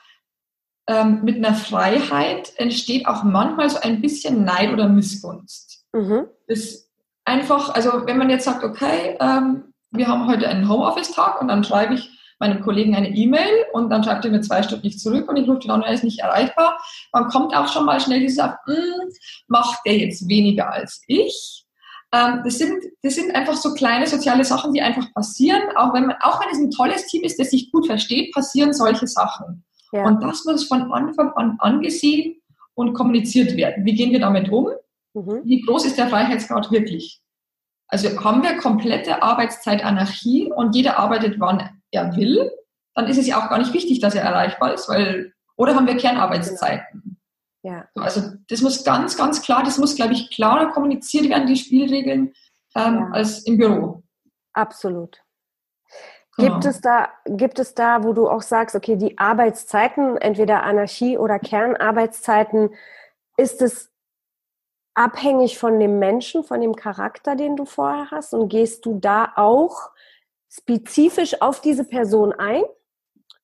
ähm, 0.88 1.22
mit 1.24 1.38
einer 1.38 1.56
Freiheit 1.56 2.52
entsteht 2.58 3.08
auch 3.08 3.24
manchmal 3.24 3.70
so 3.70 3.80
ein 3.80 4.02
bisschen 4.02 4.44
Neid 4.44 4.74
oder 4.74 4.90
Missgunst. 4.90 5.86
Mhm. 5.94 6.26
Das 6.48 6.90
einfach, 7.24 7.74
also 7.74 8.06
wenn 8.06 8.18
man 8.18 8.30
jetzt 8.30 8.44
sagt, 8.44 8.66
okay, 8.66 9.18
ähm, 9.22 9.74
wir 9.92 10.08
haben 10.08 10.28
heute 10.28 10.50
einen 10.50 10.68
Homeoffice-Tag 10.68 11.40
und 11.42 11.48
dann 11.48 11.64
schreibe 11.64 11.94
ich 11.94 12.10
meinem 12.40 12.62
Kollegen 12.62 12.96
eine 12.96 13.10
E-Mail 13.10 13.66
und 13.74 13.90
dann 13.90 14.04
schreibt 14.04 14.26
er 14.26 14.32
mir 14.32 14.42
zwei 14.42 14.64
Stunden 14.64 14.86
nicht 14.86 15.00
zurück 15.00 15.30
und 15.30 15.38
ich 15.38 15.48
rufe 15.48 15.64
ihn 15.64 15.72
an, 15.72 15.82
er 15.82 15.94
ist 15.94 16.04
nicht 16.04 16.20
erreichbar. 16.20 16.80
Man 17.12 17.28
kommt 17.28 17.56
auch 17.56 17.68
schon 17.68 17.86
mal 17.86 18.00
schnell 18.00 18.20
dieser, 18.20 18.60
hm, 18.66 19.10
macht 19.48 19.80
der 19.86 19.98
jetzt 19.98 20.28
weniger 20.28 20.72
als 20.72 21.02
ich? 21.08 21.66
Ähm, 22.14 22.42
das, 22.44 22.60
sind, 22.60 22.84
das 23.02 23.16
sind 23.16 23.36
einfach 23.36 23.56
so 23.56 23.74
kleine 23.74 24.06
soziale 24.06 24.46
Sachen, 24.46 24.74
die 24.74 24.82
einfach 24.82 25.12
passieren. 25.14 25.62
Auch 25.76 25.94
wenn, 25.94 26.06
man, 26.06 26.16
auch 26.22 26.40
wenn 26.42 26.52
es 26.52 26.60
ein 26.60 26.72
tolles 26.72 27.08
Team 27.08 27.24
ist, 27.24 27.40
das 27.40 27.50
sich 27.50 27.72
gut 27.72 27.88
versteht, 27.88 28.34
passieren 28.34 28.74
solche 28.74 29.08
Sachen. 29.08 29.66
Ja. 29.92 30.06
Und 30.06 30.24
das 30.24 30.46
muss 30.46 30.68
von 30.68 30.92
Anfang 30.92 31.32
an 31.34 31.58
angesehen 31.60 32.36
und 32.76 32.94
kommuniziert 32.94 33.56
werden. 33.58 33.86
Wie 33.86 33.96
gehen 33.96 34.12
wir 34.12 34.20
damit 34.20 34.50
um? 34.50 34.70
Mhm. 35.14 35.42
Wie 35.44 35.62
groß 35.62 35.86
ist 35.86 35.98
der 35.98 36.08
Freiheitsgrad 36.08 36.72
wirklich? 36.72 37.20
Also 37.88 38.10
haben 38.24 38.42
wir 38.44 38.58
komplette 38.58 39.22
Arbeitszeitanarchie 39.22 40.52
und 40.52 40.76
jeder 40.76 40.98
arbeitet, 40.98 41.40
wann 41.40 41.82
er 41.94 42.16
will, 42.16 42.52
dann 42.96 43.08
ist 43.08 43.18
es 43.18 43.28
ja 43.28 43.44
auch 43.44 43.50
gar 43.50 43.58
nicht 43.58 43.74
wichtig, 43.74 44.00
dass 44.00 44.16
er 44.16 44.24
erreichbar 44.24 44.74
ist, 44.74 44.90
weil, 44.90 45.34
oder 45.56 45.76
haben 45.76 45.88
wir 45.88 45.98
Kernarbeitszeiten? 45.98 47.20
Ja. 47.64 47.88
Also 47.96 48.22
das 48.50 48.62
muss 48.62 48.84
ganz, 48.84 49.18
ganz 49.18 49.42
klar, 49.42 49.64
das 49.64 49.78
muss, 49.78 49.96
glaube 49.96 50.14
ich, 50.14 50.30
klarer 50.32 50.72
kommuniziert 50.72 51.30
werden, 51.30 51.48
die 51.48 51.56
Spielregeln, 51.56 52.34
ähm, 52.76 52.96
ja. 52.96 53.10
als 53.12 53.40
im 53.46 53.58
Büro. 53.58 54.04
Absolut. 54.54 55.24
Genau. 56.36 56.54
Gibt 56.54 56.66
es 56.66 56.82
da, 56.82 57.10
gibt 57.26 57.60
es 57.60 57.76
da, 57.76 58.04
wo 58.04 58.14
du 58.14 58.28
auch 58.28 58.42
sagst, 58.42 58.76
okay, 58.76 58.96
die 58.96 59.18
Arbeitszeiten, 59.18 60.18
entweder 60.18 60.64
Anarchie 60.64 61.18
oder 61.18 61.40
Kernarbeitszeiten, 61.40 62.72
ist 63.38 63.62
es 63.62 63.92
abhängig 64.96 65.58
von 65.58 65.80
dem 65.80 66.00
Menschen, 66.00 66.44
von 66.44 66.60
dem 66.60 66.76
Charakter, 66.76 67.36
den 67.36 67.56
du 67.56 67.66
vorher 67.66 68.12
hast? 68.12 68.34
Und 68.34 68.50
gehst 68.50 68.86
du 68.86 69.00
da 69.00 69.34
auch 69.36 69.92
spezifisch 70.56 71.42
auf 71.42 71.62
diese 71.62 71.84
Person 71.84 72.34
ein? 72.34 72.64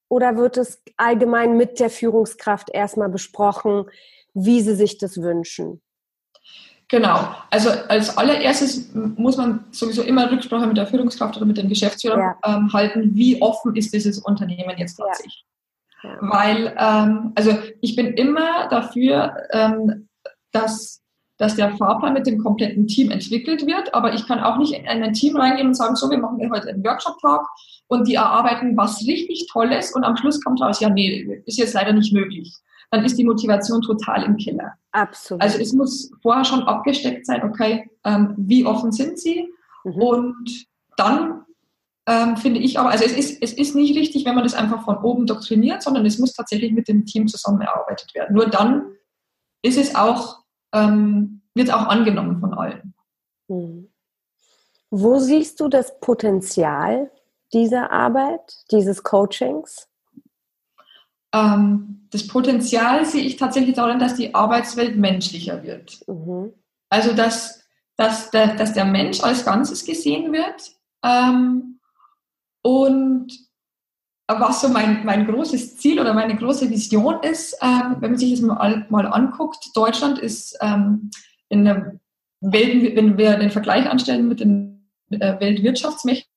Oder 0.10 0.38
wird 0.38 0.58
es 0.58 0.82
allgemein 0.98 1.56
mit 1.58 1.80
der 1.80 1.90
Führungskraft 1.90 2.70
erstmal 2.72 3.10
besprochen, 3.10 3.86
wie 4.34 4.62
sie 4.62 4.76
sich 4.76 4.98
das 4.98 5.22
wünschen? 5.22 5.82
Genau. 6.88 7.36
Also 7.52 7.70
als 7.70 8.18
allererstes 8.18 8.92
muss 8.94 9.38
man 9.38 9.66
sowieso 9.70 10.02
immer 10.02 10.32
Rücksprache 10.32 10.66
mit 10.66 10.78
der 10.78 10.88
Führungskraft 10.88 11.38
oder 11.38 11.46
mit 11.46 11.58
dem 11.58 11.70
Geschäftsführer 11.70 12.18
ja. 12.18 12.38
ähm, 12.44 12.74
halten, 12.74 13.12
wie 13.14 13.40
offen 13.42 13.76
ist 13.76 13.94
dieses 13.94 14.18
Unternehmen 14.18 14.76
jetzt 14.78 14.96
tatsächlich. 14.96 15.46
Ja. 16.04 16.10
Ja. 16.10 16.18
Weil, 16.22 16.76
ähm, 16.80 17.34
also 17.36 17.58
ich 17.82 17.96
bin 17.96 18.08
immer 18.14 18.68
dafür, 18.70 19.36
ähm, 19.52 20.08
dass 20.52 21.02
dass 21.40 21.56
der 21.56 21.76
Fahrplan 21.78 22.14
mit 22.14 22.28
dem 22.28 22.38
kompletten 22.38 22.86
Team 22.86 23.10
entwickelt 23.10 23.66
wird. 23.66 23.96
Aber 23.96 24.14
ich 24.14 24.28
kann 24.28 24.40
auch 24.42 24.58
nicht 24.58 24.74
in 24.74 24.86
ein 24.86 25.14
Team 25.14 25.38
reingehen 25.38 25.68
und 25.68 25.74
sagen, 25.74 25.96
so, 25.96 26.12
wir 26.12 26.20
machen 26.20 26.38
heute 26.52 26.70
einen 26.70 26.84
Workshop-Tag 26.84 27.42
und 27.88 28.08
die 28.08 28.16
erarbeiten 28.16 28.78
was 28.78 29.02
richtig 29.08 29.48
Tolles 29.52 29.96
und 29.96 30.04
am 30.04 30.18
Schluss 30.18 30.44
kommt 30.44 30.62
raus, 30.62 30.82
ja, 30.82 30.90
nee, 30.90 31.42
ist 31.46 31.58
jetzt 31.58 31.74
leider 31.74 31.94
nicht 31.94 32.14
möglich. 32.14 32.54
Dann 32.92 33.06
ist 33.06 33.18
die 33.18 33.24
Motivation 33.24 33.82
total 33.82 34.24
im 34.24 34.36
Keller. 34.36 34.74
Absolut. 34.92 35.42
Also 35.42 35.60
es 35.60 35.74
muss 35.74 36.12
vorher 36.22 36.44
schon 36.44 36.64
abgesteckt 36.64 37.26
sein, 37.26 37.44
okay, 37.44 37.90
ähm, 38.04 38.34
wie 38.38 38.66
offen 38.66 38.92
sind 38.92 39.18
sie? 39.18 39.48
Mhm. 39.86 39.94
Und 39.94 40.66
dann 40.98 41.46
ähm, 42.06 42.36
finde 42.36 42.60
ich 42.60 42.78
aber, 42.78 42.90
also 42.90 43.06
es 43.06 43.14
ist, 43.14 43.42
es 43.42 43.54
ist 43.54 43.76
nicht 43.76 43.96
richtig, 43.96 44.26
wenn 44.26 44.36
man 44.36 44.44
das 44.44 44.56
einfach 44.56 44.84
von 44.84 44.98
oben 44.98 45.26
doktriniert, 45.26 45.84
sondern 45.84 46.06
es 46.06 46.20
muss 46.20 46.34
tatsächlich 46.34 46.74
mit 46.74 46.90
dem 46.90 47.06
Team 47.06 47.28
zusammen 47.28 47.62
erarbeitet 47.62 48.14
werden. 48.14 48.36
Nur 48.36 48.48
dann 48.48 48.92
ist 49.62 49.78
es 49.78 49.96
auch 49.96 50.40
ähm, 50.74 51.42
wird 51.54 51.72
auch 51.72 51.88
angenommen 51.88 52.40
von 52.40 52.54
allen. 52.54 52.94
Hm. 53.48 53.90
Wo 54.92 55.20
siehst 55.20 55.60
du 55.60 55.68
das 55.68 56.00
Potenzial 56.00 57.12
dieser 57.54 57.92
Arbeit, 57.92 58.56
dieses 58.72 59.04
Coachings? 59.04 59.88
Ähm, 61.34 62.08
das 62.12 62.26
Potenzial 62.28 63.06
sehe 63.06 63.24
ich 63.24 63.38
tatsächlich 63.38 63.76
darin, 63.76 64.00
dass 64.00 64.16
die 64.16 64.34
Arbeitswelt 64.34 64.98
menschlicher 64.98 65.62
wird. 65.64 66.00
Mhm. 66.08 66.54
Also, 66.90 67.14
dass, 67.14 67.64
dass, 67.98 68.32
der, 68.32 68.56
dass 68.56 68.74
der 68.74 68.86
Mensch 68.86 69.22
als 69.22 69.46
Ganzes 69.46 69.86
gesehen 69.86 70.32
wird 70.32 70.72
ähm, 71.04 71.80
und 72.64 73.49
was 74.38 74.62
so 74.62 74.70
mein, 74.70 75.04
mein 75.06 75.26
großes 75.26 75.78
Ziel 75.78 76.00
oder 76.00 76.14
meine 76.14 76.36
große 76.36 76.70
Vision 76.70 77.22
ist, 77.24 77.58
ähm, 77.62 77.96
wenn 78.00 78.12
man 78.12 78.20
sich 78.20 78.32
das 78.32 78.42
mal, 78.42 78.86
mal 78.90 79.08
anguckt, 79.08 79.72
Deutschland 79.74 80.20
ist 80.20 80.58
ähm, 80.62 81.10
in 81.50 81.66
der 81.66 82.00
Welt, 82.42 82.96
wenn 82.96 83.18
wir 83.18 83.38
den 83.38 83.50
Vergleich 83.50 83.90
anstellen 83.90 84.28
mit 84.28 84.40
den 84.40 84.88
äh, 85.10 85.40
Weltwirtschaftsmächten, 85.40 86.30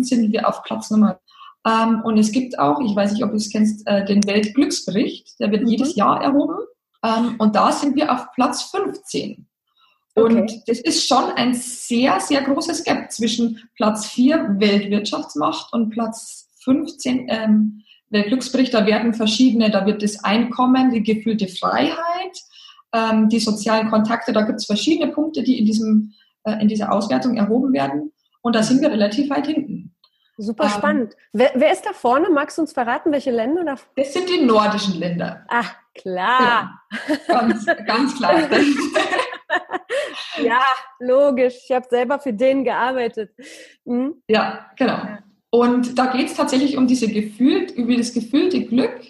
sind 0.00 0.32
wir 0.32 0.48
auf 0.48 0.62
Platz 0.62 0.90
Nummer. 0.90 1.20
Ähm, 1.66 2.02
und 2.04 2.16
es 2.16 2.30
gibt 2.30 2.58
auch, 2.58 2.80
ich 2.80 2.94
weiß 2.94 3.12
nicht, 3.12 3.24
ob 3.24 3.30
du 3.30 3.36
es 3.36 3.50
kennst, 3.50 3.86
äh, 3.86 4.04
den 4.04 4.24
Weltglücksbericht, 4.24 5.40
der 5.40 5.50
wird 5.50 5.62
mhm. 5.62 5.68
jedes 5.68 5.96
Jahr 5.96 6.22
erhoben. 6.22 6.64
Ähm, 7.02 7.34
und 7.38 7.56
da 7.56 7.72
sind 7.72 7.96
wir 7.96 8.12
auf 8.12 8.32
Platz 8.34 8.62
15. 8.62 9.46
Und 10.16 10.38
okay. 10.38 10.62
das 10.66 10.80
ist 10.80 11.06
schon 11.06 11.24
ein 11.36 11.52
sehr, 11.52 12.18
sehr 12.20 12.42
großes 12.42 12.84
Gap 12.84 13.12
zwischen 13.12 13.68
Platz 13.76 14.06
4 14.06 14.56
Weltwirtschaftsmacht 14.58 15.72
und 15.74 15.90
Platz 15.90 16.48
15 16.64 17.26
ähm, 17.28 17.82
der 18.10 18.22
Glücksbericht, 18.22 18.72
da 18.72 18.86
werden 18.86 19.14
verschiedene, 19.14 19.70
da 19.70 19.84
wird 19.84 20.02
das 20.02 20.24
Einkommen, 20.24 20.90
die 20.90 21.02
gefühlte 21.02 21.48
Freiheit, 21.48 22.38
ähm, 22.92 23.28
die 23.28 23.40
sozialen 23.40 23.90
Kontakte, 23.90 24.32
da 24.32 24.42
gibt 24.42 24.60
es 24.60 24.66
verschiedene 24.66 25.12
Punkte, 25.12 25.42
die 25.42 25.58
in, 25.58 25.66
diesem, 25.66 26.14
äh, 26.44 26.60
in 26.62 26.68
dieser 26.68 26.92
Auswertung 26.92 27.36
erhoben 27.36 27.72
werden. 27.72 28.12
Und 28.42 28.54
da 28.54 28.62
sind 28.62 28.80
wir 28.80 28.90
relativ 28.90 29.28
weit 29.28 29.46
hinten. 29.46 29.94
Super 30.38 30.64
ähm, 30.64 30.70
spannend. 30.70 31.16
Wer, 31.32 31.50
wer, 31.54 31.72
ist 31.72 31.84
da 31.84 31.92
vorne? 31.92 32.30
Magst 32.30 32.58
du 32.58 32.62
uns 32.62 32.72
verraten, 32.72 33.10
welche 33.10 33.32
Länder? 33.32 33.64
Da? 33.64 33.74
Das 33.96 34.12
sind 34.12 34.28
die 34.28 34.44
nordischen 34.44 34.98
Länder. 34.98 35.44
Ach, 35.48 35.74
klar. 35.94 36.80
Ja, 37.08 37.18
ganz, 37.26 37.66
ganz 37.86 38.16
klar. 38.16 38.34
ja, 40.42 40.62
logisch. 40.98 41.54
Ich 41.64 41.74
habe 41.74 41.86
selber 41.88 42.18
für 42.18 42.32
den 42.32 42.64
gearbeitet. 42.64 43.30
Mhm. 43.84 44.22
Ja, 44.28 44.66
genau. 44.76 44.98
Und 45.50 45.98
da 45.98 46.06
geht 46.06 46.26
es 46.26 46.34
tatsächlich 46.34 46.76
um 46.76 46.86
diese 46.86 47.08
gefühlt, 47.08 47.70
über 47.70 47.96
das 47.96 48.12
gefühlte 48.12 48.64
Glück. 48.64 49.00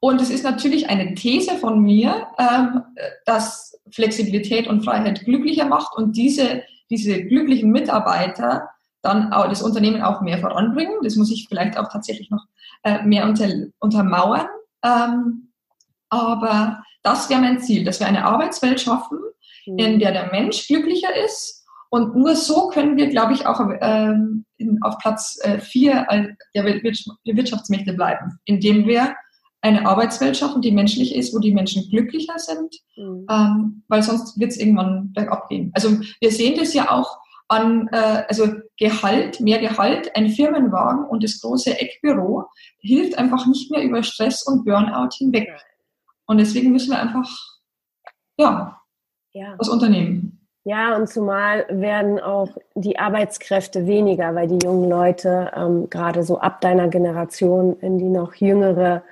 Und 0.00 0.20
es 0.20 0.30
ist 0.30 0.44
natürlich 0.44 0.88
eine 0.88 1.14
These 1.14 1.56
von 1.58 1.80
mir, 1.80 2.26
ähm, 2.38 2.82
dass 3.24 3.80
Flexibilität 3.90 4.66
und 4.66 4.84
Freiheit 4.84 5.24
glücklicher 5.24 5.66
macht 5.66 5.96
und 5.96 6.16
diese, 6.16 6.62
diese 6.90 7.22
glücklichen 7.24 7.70
Mitarbeiter 7.70 8.68
dann 9.02 9.32
auch 9.32 9.48
das 9.48 9.62
Unternehmen 9.62 10.02
auch 10.02 10.20
mehr 10.20 10.38
voranbringen. 10.38 10.94
Das 11.02 11.16
muss 11.16 11.30
ich 11.30 11.46
vielleicht 11.48 11.76
auch 11.76 11.88
tatsächlich 11.88 12.30
noch 12.30 12.46
äh, 12.84 13.02
mehr 13.02 13.24
unter, 13.24 13.48
untermauern. 13.80 14.46
Ähm, 14.84 15.52
aber 16.08 16.82
das 17.02 17.28
wäre 17.28 17.40
mein 17.40 17.60
Ziel, 17.60 17.84
dass 17.84 18.00
wir 18.00 18.06
eine 18.06 18.24
Arbeitswelt 18.24 18.80
schaffen. 18.80 19.18
In 19.66 19.98
der 19.98 20.12
der 20.12 20.30
Mensch 20.30 20.66
glücklicher 20.66 21.14
ist. 21.24 21.64
Und 21.90 22.16
nur 22.16 22.34
so 22.36 22.68
können 22.68 22.96
wir, 22.96 23.08
glaube 23.08 23.34
ich, 23.34 23.46
auch 23.46 23.60
ähm, 23.80 24.46
auf 24.80 24.98
Platz 24.98 25.38
äh, 25.42 25.58
vier 25.58 26.06
der, 26.54 26.64
der 26.64 27.36
Wirtschaftsmächte 27.36 27.92
bleiben, 27.92 28.38
indem 28.46 28.86
wir 28.86 29.14
eine 29.60 29.86
Arbeitswelt 29.86 30.36
schaffen, 30.36 30.60
die 30.60 30.72
menschlich 30.72 31.14
ist, 31.14 31.34
wo 31.34 31.38
die 31.38 31.54
Menschen 31.54 31.88
glücklicher 31.88 32.38
sind, 32.38 32.74
mhm. 32.96 33.26
ähm, 33.30 33.82
weil 33.88 34.02
sonst 34.02 34.38
wird 34.38 34.50
es 34.50 34.58
irgendwann 34.58 35.12
bergab 35.12 35.48
gehen. 35.48 35.70
Also 35.74 36.00
wir 36.20 36.32
sehen 36.32 36.58
das 36.58 36.74
ja 36.74 36.90
auch 36.90 37.18
an, 37.48 37.88
äh, 37.92 38.24
also 38.28 38.48
Gehalt, 38.78 39.38
mehr 39.40 39.60
Gehalt, 39.60 40.16
ein 40.16 40.30
Firmenwagen 40.30 41.04
und 41.04 41.22
das 41.22 41.40
große 41.40 41.78
Eckbüro 41.78 42.46
hilft 42.80 43.16
einfach 43.18 43.46
nicht 43.46 43.70
mehr 43.70 43.82
über 43.82 44.02
Stress 44.02 44.42
und 44.42 44.64
Burnout 44.64 45.10
hinweg. 45.16 45.48
Und 46.26 46.38
deswegen 46.38 46.72
müssen 46.72 46.90
wir 46.90 46.98
einfach, 46.98 47.30
ja, 48.38 48.81
ja. 49.32 49.54
was 49.58 49.68
unternehmen. 49.68 50.38
Ja, 50.64 50.96
und 50.96 51.08
zumal 51.08 51.66
werden 51.68 52.20
auch 52.20 52.56
die 52.76 52.96
Arbeitskräfte 52.96 53.86
weniger, 53.88 54.36
weil 54.36 54.46
die 54.46 54.64
jungen 54.64 54.88
Leute, 54.88 55.50
ähm, 55.56 55.90
gerade 55.90 56.22
so 56.22 56.38
ab 56.38 56.60
deiner 56.60 56.86
Generation, 56.86 57.76
in 57.80 57.98
die 57.98 58.08
noch 58.08 58.34
jüngere 58.34 59.02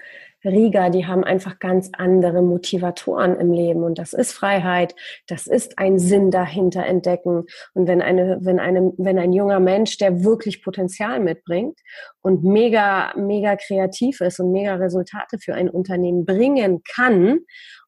Riga, 0.45 0.89
die 0.89 1.07
haben 1.07 1.25
einfach 1.25 1.59
ganz 1.59 1.91
andere 1.93 2.41
Motivatoren 2.41 3.37
im 3.39 3.53
Leben 3.53 3.83
und 3.83 3.99
das 3.99 4.13
ist 4.13 4.33
Freiheit, 4.33 4.95
das 5.27 5.47
ist 5.47 5.79
ein 5.79 5.99
Sinn 5.99 6.31
dahinter 6.31 6.87
entdecken 6.87 7.45
und 7.75 7.87
wenn 7.89 8.01
eine, 8.01 8.39
wenn 8.41 8.59
eine, 8.59 8.93
wenn 8.97 9.19
ein 9.19 9.33
junger 9.33 9.61
Mensch, 9.61 9.99
der 9.99 10.25
wirklich 10.25 10.63
Potenzial 10.63 11.21
mitbringt 11.21 11.79
und 12.23 12.43
mega, 12.43 13.13
mega 13.17 13.57
kreativ 13.57 14.21
ist 14.21 14.41
und 14.41 14.53
mega 14.53 14.77
Resultate 14.77 15.39
für 15.39 15.55
ein 15.55 15.69
Unternehmen 15.69 16.25
bringen 16.25 16.83
kann 16.95 17.41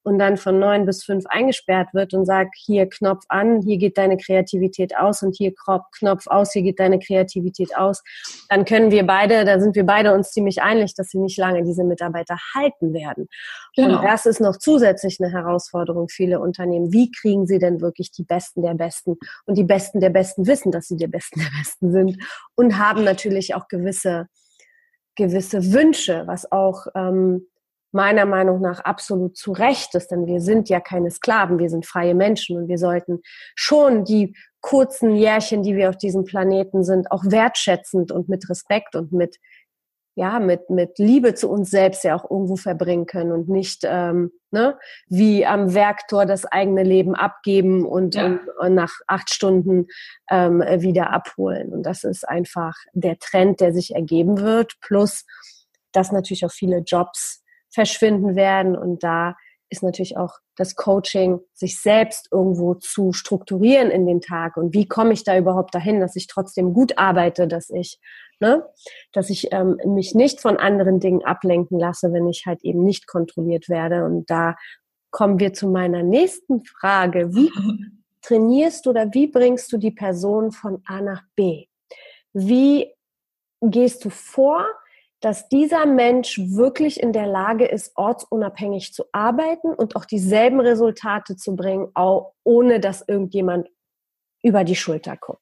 und 0.04 0.18
dann 0.18 0.36
von 0.36 0.58
neun 0.58 0.86
bis 0.86 1.04
fünf 1.04 1.24
eingesperrt 1.26 1.88
wird 1.94 2.14
und 2.14 2.26
sagt, 2.26 2.54
hier 2.56 2.88
Knopf 2.88 3.24
an, 3.28 3.60
hier 3.62 3.78
geht 3.78 3.98
deine 3.98 4.16
Kreativität 4.16 4.96
aus 4.96 5.22
und 5.22 5.36
hier 5.36 5.52
Knopf 5.98 6.26
aus, 6.26 6.52
hier 6.52 6.62
geht 6.62 6.80
deine 6.80 6.98
Kreativität 6.98 7.76
aus, 7.76 8.02
dann 8.48 8.64
können 8.64 8.90
wir 8.90 9.06
beide, 9.06 9.44
da 9.44 9.60
sind 9.60 9.76
wir 9.76 9.84
beide 9.84 10.12
uns 10.12 10.30
ziemlich 10.30 10.62
einig, 10.62 10.94
dass 10.94 11.08
sie 11.08 11.18
nicht 11.18 11.38
lange 11.38 11.62
diese 11.64 11.84
Mitarbeiter 11.84 12.36
halten 12.54 12.92
werden. 12.92 13.28
Genau. 13.76 13.96
Und 13.96 14.04
das 14.04 14.26
ist 14.26 14.40
noch 14.40 14.56
zusätzlich 14.56 15.18
eine 15.20 15.32
Herausforderung 15.32 16.08
viele 16.08 16.40
Unternehmen. 16.40 16.92
Wie 16.92 17.10
kriegen 17.10 17.46
sie 17.46 17.58
denn 17.58 17.80
wirklich 17.80 18.10
die 18.10 18.24
Besten 18.24 18.62
der 18.62 18.74
Besten? 18.74 19.16
Und 19.46 19.56
die 19.56 19.64
Besten 19.64 20.00
der 20.00 20.10
Besten 20.10 20.46
wissen, 20.46 20.72
dass 20.72 20.88
sie 20.88 20.96
die 20.96 21.06
Besten 21.06 21.40
der 21.40 21.50
Besten 21.58 21.92
sind 21.92 22.22
und 22.54 22.78
haben 22.78 23.04
natürlich 23.04 23.54
auch 23.54 23.68
gewisse 23.68 24.26
gewisse 25.14 25.72
Wünsche, 25.72 26.24
was 26.26 26.50
auch 26.50 26.86
ähm, 26.94 27.46
meiner 27.92 28.26
Meinung 28.26 28.60
nach 28.60 28.80
absolut 28.80 29.36
zu 29.36 29.52
Recht 29.52 29.94
ist, 29.94 30.10
denn 30.10 30.26
wir 30.26 30.40
sind 30.40 30.68
ja 30.68 30.80
keine 30.80 31.10
Sklaven, 31.10 31.58
wir 31.58 31.70
sind 31.70 31.86
freie 31.86 32.14
Menschen 32.14 32.56
und 32.56 32.68
wir 32.68 32.78
sollten 32.78 33.20
schon 33.54 34.04
die 34.04 34.34
kurzen 34.60 35.14
Jährchen, 35.14 35.62
die 35.62 35.76
wir 35.76 35.90
auf 35.90 35.98
diesem 35.98 36.24
Planeten 36.24 36.84
sind, 36.84 37.10
auch 37.10 37.24
wertschätzend 37.24 38.12
und 38.12 38.28
mit 38.28 38.48
Respekt 38.48 38.96
und 38.96 39.12
mit 39.12 39.36
ja 40.14 40.40
mit 40.40 40.68
mit 40.68 40.98
Liebe 40.98 41.34
zu 41.34 41.48
uns 41.48 41.70
selbst 41.70 42.04
ja 42.04 42.14
auch 42.14 42.30
irgendwo 42.30 42.56
verbringen 42.56 43.06
können 43.06 43.32
und 43.32 43.48
nicht 43.48 43.80
ähm, 43.84 44.30
ne, 44.50 44.78
wie 45.06 45.46
am 45.46 45.72
Werktor 45.72 46.26
das 46.26 46.44
eigene 46.44 46.82
Leben 46.82 47.14
abgeben 47.14 47.86
und, 47.86 48.14
ja. 48.14 48.26
und, 48.26 48.40
und 48.58 48.74
nach 48.74 48.92
acht 49.06 49.32
Stunden 49.32 49.86
ähm, 50.30 50.60
wieder 50.60 51.10
abholen 51.10 51.72
und 51.72 51.84
das 51.84 52.04
ist 52.04 52.28
einfach 52.28 52.74
der 52.92 53.18
Trend, 53.18 53.60
der 53.60 53.72
sich 53.72 53.94
ergeben 53.94 54.40
wird 54.40 54.74
plus 54.80 55.24
dass 55.92 56.10
natürlich 56.10 56.44
auch 56.44 56.52
viele 56.52 56.78
Jobs 56.78 57.41
verschwinden 57.72 58.36
werden. 58.36 58.76
Und 58.76 59.02
da 59.02 59.36
ist 59.72 59.82
natürlich 59.82 60.16
auch 60.18 60.36
das 60.56 60.76
Coaching, 60.76 61.40
sich 61.54 61.80
selbst 61.80 62.28
irgendwo 62.30 62.74
zu 62.74 63.12
strukturieren 63.12 63.90
in 63.90 64.06
den 64.06 64.20
Tag. 64.20 64.56
Und 64.56 64.74
wie 64.74 64.86
komme 64.86 65.14
ich 65.14 65.24
da 65.24 65.36
überhaupt 65.36 65.74
dahin, 65.74 65.98
dass 65.98 66.14
ich 66.14 66.26
trotzdem 66.26 66.74
gut 66.74 66.98
arbeite, 66.98 67.48
dass 67.48 67.70
ich, 67.70 67.98
ne, 68.38 68.64
dass 69.12 69.30
ich 69.30 69.50
ähm, 69.52 69.78
mich 69.86 70.14
nicht 70.14 70.40
von 70.40 70.58
anderen 70.58 71.00
Dingen 71.00 71.24
ablenken 71.24 71.78
lasse, 71.78 72.12
wenn 72.12 72.28
ich 72.28 72.44
halt 72.46 72.62
eben 72.62 72.84
nicht 72.84 73.06
kontrolliert 73.06 73.70
werde. 73.70 74.04
Und 74.04 74.28
da 74.30 74.56
kommen 75.10 75.40
wir 75.40 75.54
zu 75.54 75.68
meiner 75.68 76.02
nächsten 76.02 76.64
Frage. 76.64 77.34
Wie 77.34 77.50
trainierst 78.20 78.84
du 78.84 78.90
oder 78.90 79.12
wie 79.14 79.26
bringst 79.26 79.72
du 79.72 79.78
die 79.78 79.90
Person 79.90 80.52
von 80.52 80.82
A 80.86 81.00
nach 81.00 81.22
B? 81.34 81.66
Wie 82.34 82.92
gehst 83.62 84.04
du 84.04 84.10
vor? 84.10 84.66
Dass 85.22 85.48
dieser 85.48 85.86
Mensch 85.86 86.38
wirklich 86.38 87.00
in 87.00 87.12
der 87.12 87.26
Lage 87.26 87.64
ist, 87.64 87.92
ortsunabhängig 87.94 88.92
zu 88.92 89.04
arbeiten 89.12 89.72
und 89.72 89.96
auch 89.96 90.04
dieselben 90.04 90.60
Resultate 90.60 91.36
zu 91.36 91.54
bringen, 91.54 91.88
auch 91.94 92.34
ohne 92.42 92.80
dass 92.80 93.06
irgendjemand 93.06 93.68
über 94.42 94.64
die 94.64 94.74
Schulter 94.74 95.16
guckt? 95.16 95.40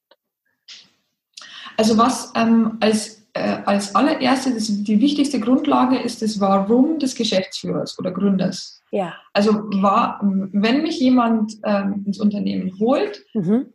Also 1.79 1.97
was 1.97 2.31
ähm, 2.37 2.77
als, 2.81 3.27
äh, 3.33 3.57
als 3.65 3.95
allererstes 3.95 4.85
die 4.85 5.01
wichtigste 5.01 5.41
Grundlage 5.41 5.99
ist 5.99 6.21
das 6.21 6.39
Warum 6.39 6.99
des 6.99 7.15
Geschäftsführers 7.15 7.99
oder 7.99 8.11
Gründers. 8.11 8.83
Ja. 8.91 9.15
Also 9.33 9.55
war, 9.81 10.21
wenn 10.23 10.83
mich 10.83 11.01
jemand 11.01 11.55
ähm, 11.65 12.05
ins 12.07 12.21
Unternehmen 12.21 12.79
holt, 12.79 13.25
mhm 13.33 13.73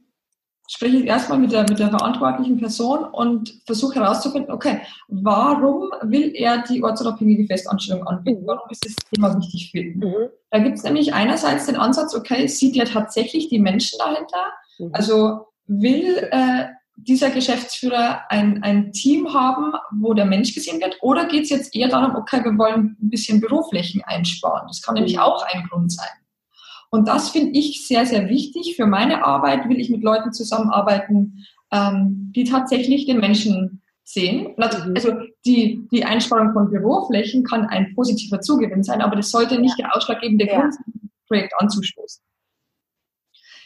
spreche 0.67 0.97
ich 0.97 1.06
erstmal 1.06 1.38
mit 1.38 1.51
der, 1.51 1.62
mit 1.62 1.80
der 1.80 1.89
verantwortlichen 1.89 2.58
Person 2.58 3.06
und 3.06 3.54
versuche 3.65 3.99
herauszufinden, 3.99 4.51
okay, 4.51 4.82
warum 5.08 5.91
will 6.04 6.32
er 6.36 6.63
die 6.63 6.84
ortsunabhängige 6.84 7.45
Festanstellung 7.45 8.06
anbieten? 8.08 8.41
Mhm. 8.41 8.47
Warum 8.47 8.69
ist 8.69 8.86
das 8.86 8.95
Thema 9.13 9.38
wichtig 9.38 9.71
für 9.71 9.80
ihn? 9.80 9.99
Mhm. 9.99 10.30
Da 10.49 10.60
gibt 10.60 10.78
es 10.78 10.84
nämlich 10.84 11.13
einerseits 11.13 11.65
den 11.67 11.75
Ansatz, 11.75 12.15
okay, 12.15 12.47
sieht 12.47 12.78
er 12.78 12.86
tatsächlich 12.86 13.49
die 13.49 13.60
Menschen 13.60 13.99
dahinter? 13.99 14.54
Mhm. 14.80 14.89
Also 14.93 15.47
will 15.67 16.28
äh, 16.32 16.65
dieser 16.97 17.30
Geschäftsführer 17.30 18.21
ein, 18.30 18.63
ein 18.63 18.91
Team 18.91 19.34
haben, 19.34 19.73
wo 19.91 20.13
der 20.13 20.25
Mensch 20.25 20.54
gesehen 20.54 20.80
wird? 20.80 20.97
Oder 21.01 21.25
geht 21.25 21.43
es 21.43 21.49
jetzt 21.49 21.75
eher 21.75 21.89
darum, 21.89 22.15
okay, 22.15 22.43
wir 22.43 22.58
wollen 22.58 22.97
ein 23.01 23.10
bisschen 23.10 23.41
Büroflächen 23.41 24.01
einsparen? 24.06 24.67
Das 24.67 24.82
kann 24.82 24.95
nämlich 24.95 25.15
mhm. 25.15 25.21
auch 25.21 25.45
ein 25.54 25.67
Grund 25.69 25.91
sein. 25.91 26.10
Und 26.95 27.10
das 27.10 27.29
finde 27.29 27.60
ich 27.60 27.86
sehr, 27.86 28.05
sehr 28.05 28.29
wichtig. 28.29 28.77
Für 28.77 28.86
meine 28.86 29.25
Arbeit 29.25 29.67
will 29.67 29.81
ich 29.81 29.89
mit 29.89 30.01
Leuten 30.01 30.31
zusammenarbeiten, 30.31 31.45
ähm, 31.69 32.31
die 32.34 32.45
tatsächlich 32.45 33.05
den 33.05 33.19
Menschen 33.19 33.81
sehen. 34.05 34.53
Mhm. 34.55 34.93
Also 34.95 35.12
die, 35.45 35.86
die 35.91 36.05
Einsparung 36.05 36.53
von 36.53 36.69
Büroflächen 36.69 37.43
kann 37.43 37.65
ein 37.65 37.93
positiver 37.95 38.39
Zugewinn 38.39 38.81
sein, 38.81 39.01
aber 39.01 39.17
das 39.17 39.29
sollte 39.29 39.60
nicht 39.60 39.77
der 39.77 39.93
ausschlaggebende 39.93 40.47
Grund 40.47 40.73
sein, 40.73 40.86
ja. 40.88 41.01
ein 41.01 41.12
Projekt 41.27 41.53
anzustoßen. 41.58 42.23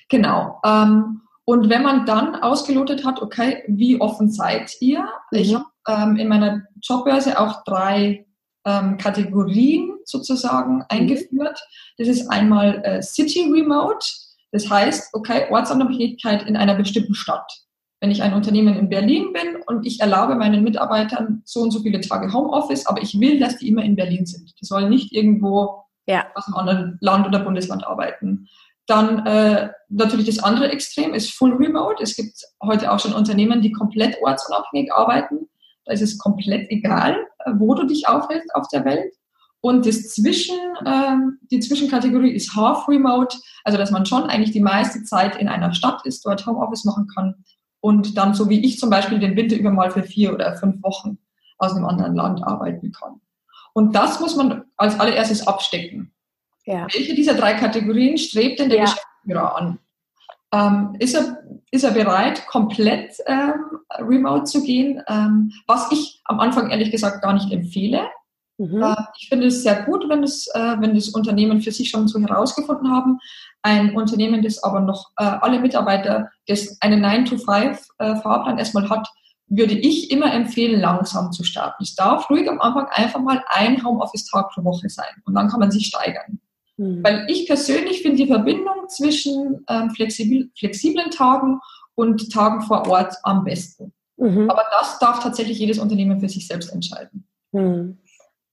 Genau. 0.10 0.60
Ähm, 0.66 1.22
und 1.46 1.70
wenn 1.70 1.84
man 1.84 2.08
dann 2.08 2.36
ausgelotet 2.36 3.06
hat, 3.06 3.22
okay, 3.22 3.64
wie 3.68 4.02
offen 4.02 4.32
seid 4.32 4.76
ihr? 4.82 5.02
Mhm. 5.32 5.38
Ich 5.38 5.54
habe 5.54 5.66
ähm, 5.88 6.16
in 6.16 6.28
meiner 6.28 6.64
Jobbörse 6.82 7.40
auch 7.40 7.64
drei 7.64 8.26
ähm, 8.66 8.98
Kategorien 8.98 9.99
sozusagen 10.10 10.78
mhm. 10.78 10.86
eingeführt. 10.90 11.60
Das 11.98 12.08
ist 12.08 12.28
einmal 12.30 12.82
äh, 12.84 13.02
City 13.02 13.52
Remote. 13.52 14.06
Das 14.52 14.70
heißt, 14.70 15.14
okay, 15.14 15.48
Ortsunabhängigkeit 15.52 16.48
in 16.48 16.58
einer 16.58 16.76
bestimmten 16.76 17.14
Stadt. 17.14 17.52
Wenn 18.02 18.12
ich 18.12 18.24
ein 18.24 18.34
Unternehmen 18.34 18.76
in 18.76 18.90
Berlin 18.90 19.34
bin 19.34 19.62
und 19.68 19.86
ich 19.86 20.00
erlaube 20.00 20.36
meinen 20.36 20.64
Mitarbeitern 20.64 21.42
so 21.46 21.62
und 21.62 21.72
so 21.72 21.82
viele 21.82 22.00
Tage 22.00 22.32
Homeoffice, 22.32 22.88
aber 22.88 23.02
ich 23.02 23.20
will, 23.20 23.40
dass 23.40 23.58
die 23.58 23.68
immer 23.68 23.84
in 23.84 23.96
Berlin 23.96 24.26
sind. 24.26 24.54
Die 24.60 24.66
sollen 24.66 24.90
nicht 24.90 25.12
irgendwo 25.12 25.84
ja. 26.08 26.26
aus 26.34 26.48
einem 26.48 26.56
anderen 26.56 26.98
Land 27.02 27.28
oder 27.28 27.40
Bundesland 27.40 27.86
arbeiten. 27.86 28.48
Dann 28.88 29.26
äh, 29.28 29.70
natürlich 29.90 30.26
das 30.26 30.40
andere 30.40 30.72
Extrem 30.72 31.14
ist 31.14 31.32
Full 31.36 31.54
Remote. 31.54 32.02
Es 32.02 32.16
gibt 32.16 32.42
heute 32.64 32.92
auch 32.92 33.00
schon 33.00 33.14
Unternehmen, 33.14 33.62
die 33.62 33.72
komplett 33.72 34.18
ortsunabhängig 34.22 34.92
arbeiten. 34.92 35.48
Da 35.86 35.94
ist 35.94 36.02
es 36.02 36.18
komplett 36.18 36.72
egal, 36.72 37.18
wo 37.54 37.76
du 37.76 37.86
dich 37.86 38.08
aufhältst 38.08 38.54
auf 38.56 38.68
der 38.70 38.86
Welt. 38.86 39.14
Und 39.62 39.86
das 39.86 40.10
Zwischen, 40.10 40.58
äh, 40.86 41.16
die 41.52 41.60
Zwischenkategorie 41.60 42.32
ist 42.32 42.56
Half 42.56 42.88
Remote, 42.88 43.38
also 43.64 43.78
dass 43.78 43.92
man 43.92 44.06
schon 44.06 44.24
eigentlich 44.24 44.52
die 44.52 44.62
meiste 44.62 45.04
Zeit 45.04 45.36
in 45.36 45.50
einer 45.50 45.74
Stadt 45.74 46.06
ist, 46.06 46.26
dort 46.26 46.46
Homeoffice 46.46 46.86
machen 46.86 47.08
kann 47.14 47.44
und 47.82 48.18
dann 48.18 48.34
so 48.34 48.50
wie 48.50 48.66
ich 48.66 48.80
zum 48.80 48.90
Beispiel 48.90 49.20
den 49.20 49.36
Winter 49.36 49.58
über 49.58 49.72
mal 49.72 49.92
für 49.92 50.04
vier 50.04 50.34
oder 50.34 50.56
fünf 50.56 50.82
Wochen 50.84 51.18
aus 51.58 51.74
einem 51.74 51.86
anderen 51.86 52.16
Land 52.16 52.44
arbeiten 52.44 52.92
kann. 52.92 53.22
Und 53.74 53.96
das 53.96 54.20
muss 54.20 54.36
man 54.36 54.66
als 54.78 55.00
allererstes 55.00 55.48
abstecken. 55.48 56.14
Ja. 56.66 56.88
Welche 56.94 57.16
dieser 57.16 57.36
drei 57.36 57.54
Kategorien 57.54 58.18
strebt 58.18 58.60
denn 58.60 58.70
der 58.70 58.80
ja. 58.80 58.84
Geschäftsführer 58.86 59.56
an? 59.56 59.80
Ähm, 60.52 60.96
ist, 61.00 61.16
er, 61.16 61.44
ist 61.72 61.84
er 61.84 61.92
bereit, 61.92 62.48
komplett 62.48 63.16
ähm, 63.28 63.54
remote 64.00 64.46
zu 64.46 64.64
gehen? 64.64 65.02
Ähm, 65.08 65.52
was 65.68 65.92
ich 65.92 66.22
am 66.26 66.40
Anfang 66.40 66.70
ehrlich 66.70 66.92
gesagt 66.92 67.22
gar 67.22 67.34
nicht 67.34 67.52
empfehle. 67.52 68.08
Mhm. 68.60 68.84
Äh, 68.84 68.96
ich 69.18 69.30
finde 69.30 69.48
es 69.48 69.64
sehr 69.64 69.84
gut, 69.84 70.08
wenn 70.10 70.22
das, 70.22 70.48
äh, 70.54 70.76
wenn 70.80 70.94
das 70.94 71.10
Unternehmen 71.10 71.62
für 71.62 71.72
sich 71.72 71.90
schon 71.90 72.08
so 72.08 72.20
herausgefunden 72.20 72.92
haben. 72.92 73.20
Ein 73.62 73.96
Unternehmen, 73.96 74.44
das 74.44 74.62
aber 74.64 74.82
noch 74.82 75.12
äh, 75.18 75.24
alle 75.24 75.60
Mitarbeiter, 75.60 76.30
das 76.48 76.78
einen 76.82 77.04
9-to-5-Fahrplan 77.04 78.58
äh, 78.58 78.60
erstmal 78.60 78.90
hat, 78.90 79.08
würde 79.48 79.74
ich 79.74 80.12
immer 80.12 80.32
empfehlen, 80.34 80.80
langsam 80.80 81.32
zu 81.32 81.44
starten. 81.44 81.84
Es 81.84 81.96
darf 81.96 82.30
ruhig 82.30 82.50
am 82.50 82.62
Anfang 82.62 82.88
einfach 82.92 83.20
mal 83.20 83.44
ein 83.48 83.84
Homeoffice-Tag 83.84 84.52
pro 84.52 84.64
Woche 84.64 84.90
sein 84.90 85.24
und 85.26 85.34
dann 85.34 85.50
kann 85.50 85.60
man 85.60 85.72
sich 85.72 85.88
steigern. 85.88 86.40
Mhm. 86.78 87.04
Weil 87.04 87.26
ich 87.30 87.48
persönlich 87.48 88.02
finde 88.02 88.18
die 88.18 88.28
Verbindung 88.28 88.88
zwischen 88.88 89.66
ähm, 89.68 89.90
flexibel, 89.92 90.50
flexiblen 90.58 91.10
Tagen 91.12 91.60
und 91.96 92.32
Tagen 92.32 92.62
vor 92.62 92.88
Ort 92.88 93.16
am 93.24 93.44
besten. 93.44 93.94
Mhm. 94.18 94.50
Aber 94.50 94.64
das 94.80 95.00
darf 95.00 95.22
tatsächlich 95.22 95.60
jedes 95.60 95.80
Unternehmen 95.80 96.20
für 96.20 96.30
sich 96.30 96.48
selbst 96.48 96.72
entscheiden. 96.72 97.28
Mhm. 97.52 97.98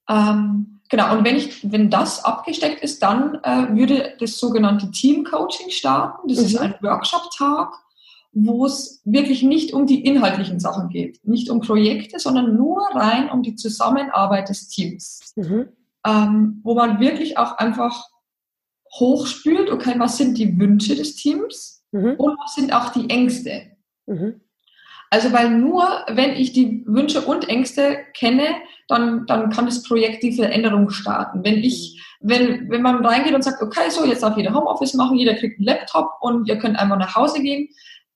Ähm, 0.09 0.81
genau, 0.89 1.17
und 1.17 1.25
wenn, 1.25 1.37
ich, 1.37 1.71
wenn 1.71 1.91
das 1.91 2.25
abgesteckt 2.25 2.83
ist, 2.83 3.03
dann 3.03 3.37
äh, 3.43 3.75
würde 3.77 4.15
das 4.19 4.39
sogenannte 4.39 4.91
Team-Coaching 4.91 5.71
starten. 5.71 6.29
Das 6.29 6.39
ist 6.39 6.55
mhm. 6.55 6.61
ein 6.61 6.75
Workshop-Tag, 6.81 7.73
wo 8.33 8.67
es 8.67 9.01
wirklich 9.05 9.43
nicht 9.43 9.73
um 9.73 9.87
die 9.87 10.05
inhaltlichen 10.05 10.61
Sachen 10.61 10.89
geht, 10.89 11.21
nicht 11.27 11.49
um 11.49 11.61
Projekte, 11.61 12.19
sondern 12.19 12.57
nur 12.57 12.83
rein 12.95 13.31
um 13.31 13.43
die 13.43 13.55
Zusammenarbeit 13.55 14.49
des 14.49 14.69
Teams. 14.69 15.33
Mhm. 15.37 15.69
Ähm, 16.07 16.61
wo 16.63 16.75
man 16.75 17.01
wirklich 17.01 17.39
auch 17.39 17.59
einfach 17.59 18.05
hochspült, 18.93 19.71
okay, 19.71 19.95
was 19.99 20.19
sind 20.19 20.39
die 20.39 20.59
Wünsche 20.59 20.95
des 20.95 21.17
Teams 21.17 21.85
mhm. 21.93 22.15
und 22.17 22.39
was 22.39 22.55
sind 22.55 22.73
auch 22.73 22.91
die 22.91 23.11
Ängste. 23.11 23.63
Mhm. 24.07 24.41
Also 25.11 25.33
weil 25.33 25.51
nur, 25.51 26.05
wenn 26.09 26.33
ich 26.33 26.53
die 26.53 26.85
Wünsche 26.87 27.23
und 27.23 27.49
Ängste 27.49 27.99
kenne, 28.15 28.47
dann, 28.89 29.27
dann 29.27 29.51
kann 29.51 29.67
das 29.67 29.83
Projekt 29.83 30.23
die 30.23 30.33
Veränderung 30.33 30.91
starten. 30.91 31.45
Wenn 31.45 31.57
ich, 31.57 32.03
wenn, 32.21 32.71
wenn 32.71 32.83
man 32.83 33.05
reingeht 33.05 33.35
und 33.35 33.43
sagt, 33.43 33.63
okay, 33.63 33.91
so, 33.91 34.05
jetzt 34.05 34.23
darf 34.23 34.37
jeder 34.37 34.55
Homeoffice 34.55 34.95
machen, 34.95 35.17
jeder 35.17 35.35
kriegt 35.35 35.59
einen 35.59 35.67
Laptop 35.67 36.11
und 36.21 36.49
ihr 36.49 36.59
könnt 36.59 36.79
einfach 36.79 36.99
nach 36.99 37.15
Hause 37.15 37.43
gehen. 37.43 37.69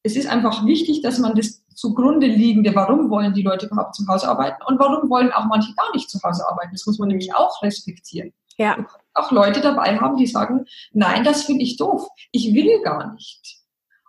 Es 0.02 0.16
ist 0.16 0.28
einfach 0.28 0.64
wichtig, 0.64 1.02
dass 1.02 1.18
man 1.18 1.34
das 1.34 1.64
zugrunde 1.74 2.26
liegende, 2.26 2.74
warum 2.74 3.10
wollen 3.10 3.34
die 3.34 3.42
Leute 3.42 3.66
überhaupt 3.66 3.94
zu 3.94 4.06
Hause 4.06 4.28
arbeiten 4.28 4.62
und 4.66 4.78
warum 4.78 5.10
wollen 5.10 5.32
auch 5.32 5.46
manche 5.46 5.74
gar 5.74 5.94
nicht 5.94 6.08
zu 6.08 6.20
Hause 6.22 6.46
arbeiten. 6.48 6.72
Das 6.72 6.86
muss 6.86 6.98
man 6.98 7.08
nämlich 7.08 7.34
auch 7.34 7.62
respektieren. 7.62 8.32
Ja. 8.56 8.76
Auch 9.14 9.30
Leute 9.30 9.60
dabei 9.60 9.98
haben, 9.98 10.16
die 10.16 10.26
sagen, 10.26 10.66
nein, 10.92 11.24
das 11.24 11.44
finde 11.44 11.62
ich 11.62 11.76
doof. 11.76 12.06
Ich 12.30 12.54
will 12.54 12.82
gar 12.82 13.12
nicht. 13.14 13.60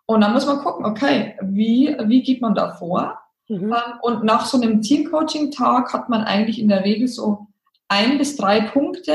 Und 0.06 0.22
dann 0.22 0.34
muss 0.34 0.46
man 0.46 0.60
gucken, 0.60 0.86
okay, 0.86 1.38
wie, 1.42 1.96
wie 2.06 2.22
geht 2.22 2.42
man 2.42 2.54
da 2.54 2.74
vor? 2.74 3.21
Mhm. 3.52 3.74
Ähm, 3.74 4.00
und 4.02 4.24
nach 4.24 4.46
so 4.46 4.60
einem 4.60 4.82
Teamcoaching-Tag 4.82 5.94
hat 5.94 6.08
man 6.08 6.24
eigentlich 6.24 6.58
in 6.58 6.70
der 6.70 6.86
Regel 6.86 7.08
so 7.10 7.48
ein 7.90 8.18
bis 8.18 8.38
drei 8.38 8.62
Punkte, 8.62 9.14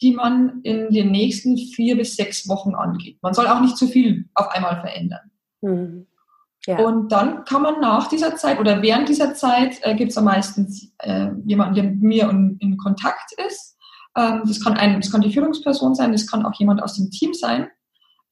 die 0.00 0.12
man 0.12 0.60
in 0.62 0.88
den 0.88 1.10
nächsten 1.10 1.58
vier 1.58 1.96
bis 1.96 2.16
sechs 2.16 2.48
Wochen 2.48 2.74
angeht. 2.74 3.18
Man 3.20 3.34
soll 3.34 3.46
auch 3.46 3.60
nicht 3.60 3.76
zu 3.76 3.86
viel 3.86 4.24
auf 4.34 4.48
einmal 4.48 4.80
verändern. 4.80 5.30
Mhm. 5.60 6.06
Ja. 6.66 6.78
Und 6.78 7.12
dann 7.12 7.44
kann 7.44 7.60
man 7.60 7.78
nach 7.80 8.08
dieser 8.08 8.36
Zeit 8.36 8.58
oder 8.58 8.80
während 8.80 9.10
dieser 9.10 9.34
Zeit 9.34 9.78
äh, 9.82 9.94
gibt 9.94 10.12
es 10.12 10.18
am 10.18 10.24
meisten 10.24 10.66
äh, 11.00 11.28
jemanden, 11.44 11.74
der 11.74 11.84
mit 11.84 12.02
mir 12.02 12.30
in, 12.30 12.56
in 12.60 12.78
Kontakt 12.78 13.32
ist. 13.46 13.76
Ähm, 14.16 14.44
das, 14.46 14.64
kann 14.64 14.72
ein, 14.72 14.98
das 14.98 15.12
kann 15.12 15.20
die 15.20 15.30
Führungsperson 15.30 15.94
sein, 15.94 16.12
das 16.12 16.26
kann 16.26 16.46
auch 16.46 16.54
jemand 16.54 16.82
aus 16.82 16.94
dem 16.94 17.10
Team 17.10 17.34
sein 17.34 17.68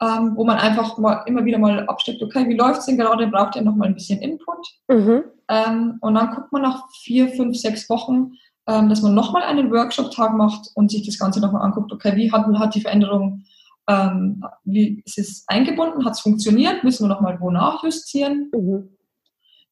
ähm, 0.02 0.32
wo 0.34 0.44
man 0.44 0.58
einfach 0.58 0.98
mal 0.98 1.22
immer 1.26 1.44
wieder 1.44 1.58
mal 1.58 1.86
absteckt, 1.86 2.22
okay, 2.22 2.48
wie 2.48 2.56
läuft 2.56 2.80
es 2.80 2.86
denn 2.86 2.98
gerade, 2.98 3.26
braucht 3.28 3.54
ihr 3.54 3.62
noch 3.62 3.76
mal 3.76 3.86
ein 3.86 3.94
bisschen 3.94 4.20
Input? 4.20 4.66
Mhm. 4.88 5.24
Ähm, 5.52 5.98
und 6.00 6.14
dann 6.14 6.34
guckt 6.34 6.50
man 6.50 6.62
nach 6.62 6.88
vier, 7.02 7.28
fünf, 7.28 7.58
sechs 7.58 7.90
Wochen, 7.90 8.32
ähm, 8.66 8.88
dass 8.88 9.02
man 9.02 9.14
nochmal 9.14 9.42
einen 9.42 9.70
Workshop-Tag 9.70 10.32
macht 10.34 10.68
und 10.74 10.90
sich 10.90 11.04
das 11.04 11.18
Ganze 11.18 11.40
nochmal 11.40 11.62
anguckt, 11.62 11.92
okay, 11.92 12.16
wie 12.16 12.32
hat, 12.32 12.46
hat 12.58 12.74
die 12.74 12.80
Veränderung, 12.80 13.42
ähm, 13.86 14.42
wie 14.64 15.02
ist 15.04 15.18
es 15.18 15.44
eingebunden, 15.48 16.06
hat 16.06 16.14
es 16.14 16.20
funktioniert, 16.20 16.84
müssen 16.84 17.04
wir 17.04 17.14
nochmal 17.14 17.38
wo 17.38 17.50
nachjustieren? 17.50 18.50
Mhm. 18.54 18.96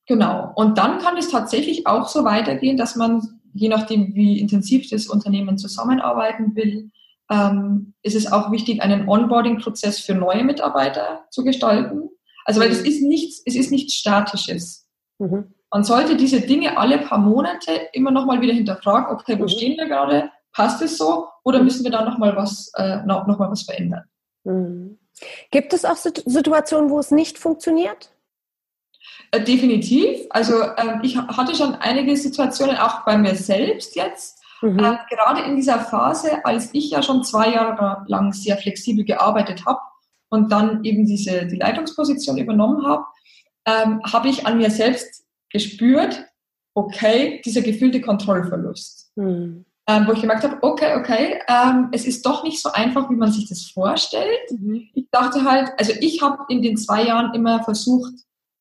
Genau. 0.06 0.52
Und 0.54 0.76
dann 0.76 0.98
kann 0.98 1.16
es 1.16 1.30
tatsächlich 1.30 1.86
auch 1.86 2.08
so 2.08 2.24
weitergehen, 2.24 2.76
dass 2.76 2.96
man, 2.96 3.40
je 3.54 3.68
nachdem, 3.68 4.14
wie 4.14 4.38
intensiv 4.38 4.90
das 4.90 5.06
Unternehmen 5.06 5.56
zusammenarbeiten 5.56 6.54
will, 6.56 6.90
ähm, 7.30 7.94
ist 8.02 8.16
es 8.16 8.30
auch 8.30 8.50
wichtig, 8.50 8.82
einen 8.82 9.08
Onboarding-Prozess 9.08 10.00
für 10.00 10.14
neue 10.14 10.44
Mitarbeiter 10.44 11.24
zu 11.30 11.42
gestalten. 11.42 12.10
Also 12.44 12.60
weil 12.60 12.70
es 12.70 12.82
ist 12.82 13.02
nichts, 13.02 13.40
es 13.46 13.54
ist 13.54 13.70
nichts 13.70 13.94
Statisches. 13.94 14.86
Mhm. 15.18 15.54
Man 15.70 15.84
sollte 15.84 16.16
diese 16.16 16.40
Dinge 16.40 16.76
alle 16.76 16.98
paar 16.98 17.18
Monate 17.18 17.72
immer 17.92 18.10
noch 18.10 18.26
mal 18.26 18.40
wieder 18.40 18.52
hinterfragen, 18.52 19.14
okay, 19.14 19.38
wo 19.38 19.44
mhm. 19.44 19.48
stehen 19.48 19.78
wir 19.78 19.86
gerade? 19.86 20.30
Passt 20.52 20.82
es 20.82 20.98
so? 20.98 21.28
Oder 21.44 21.62
müssen 21.62 21.84
wir 21.84 21.92
da 21.92 22.04
noch 22.04 22.18
mal 22.18 22.34
was, 22.36 22.72
äh, 22.76 23.02
noch, 23.04 23.26
noch 23.26 23.38
mal 23.38 23.50
was 23.50 23.62
verändern? 23.62 24.04
Mhm. 24.44 24.98
Gibt 25.50 25.72
es 25.72 25.84
auch 25.84 25.96
Situationen, 25.96 26.90
wo 26.90 26.98
es 26.98 27.10
nicht 27.10 27.38
funktioniert? 27.38 28.10
Äh, 29.30 29.42
definitiv. 29.42 30.26
Also 30.30 30.60
äh, 30.60 30.98
ich 31.02 31.16
hatte 31.16 31.54
schon 31.54 31.74
einige 31.76 32.16
Situationen 32.16 32.76
auch 32.76 33.04
bei 33.04 33.16
mir 33.16 33.36
selbst 33.36 33.94
jetzt, 33.94 34.40
Mhm. 34.62 34.78
Äh, 34.78 34.98
gerade 35.08 35.42
in 35.42 35.56
dieser 35.56 35.80
Phase, 35.80 36.44
als 36.44 36.70
ich 36.74 36.90
ja 36.90 37.02
schon 37.02 37.24
zwei 37.24 37.50
Jahre 37.50 38.04
lang 38.08 38.32
sehr 38.32 38.56
flexibel 38.56 39.04
gearbeitet 39.04 39.64
habe 39.64 39.80
und 40.28 40.52
dann 40.52 40.84
eben 40.84 41.06
diese 41.06 41.46
die 41.46 41.56
Leitungsposition 41.56 42.36
übernommen 42.36 42.86
habe, 42.86 43.04
ähm, 43.64 44.02
habe 44.04 44.28
ich 44.28 44.46
an 44.46 44.58
mir 44.58 44.70
selbst 44.70 45.24
gespürt, 45.50 46.24
okay, 46.74 47.40
dieser 47.44 47.62
gefühlte 47.62 48.00
Kontrollverlust. 48.00 49.12
Mhm. 49.16 49.64
Ähm, 49.86 50.06
wo 50.06 50.12
ich 50.12 50.20
gemerkt 50.20 50.44
habe, 50.44 50.58
okay, 50.62 50.94
okay, 50.96 51.40
ähm, 51.48 51.88
es 51.90 52.04
ist 52.04 52.24
doch 52.24 52.44
nicht 52.44 52.60
so 52.60 52.70
einfach, 52.70 53.10
wie 53.10 53.16
man 53.16 53.32
sich 53.32 53.48
das 53.48 53.70
vorstellt. 53.70 54.38
Mhm. 54.50 54.88
Ich 54.94 55.08
dachte 55.10 55.44
halt, 55.44 55.70
also 55.78 55.92
ich 56.00 56.22
habe 56.22 56.44
in 56.48 56.62
den 56.62 56.76
zwei 56.76 57.04
Jahren 57.04 57.34
immer 57.34 57.64
versucht, 57.64 58.12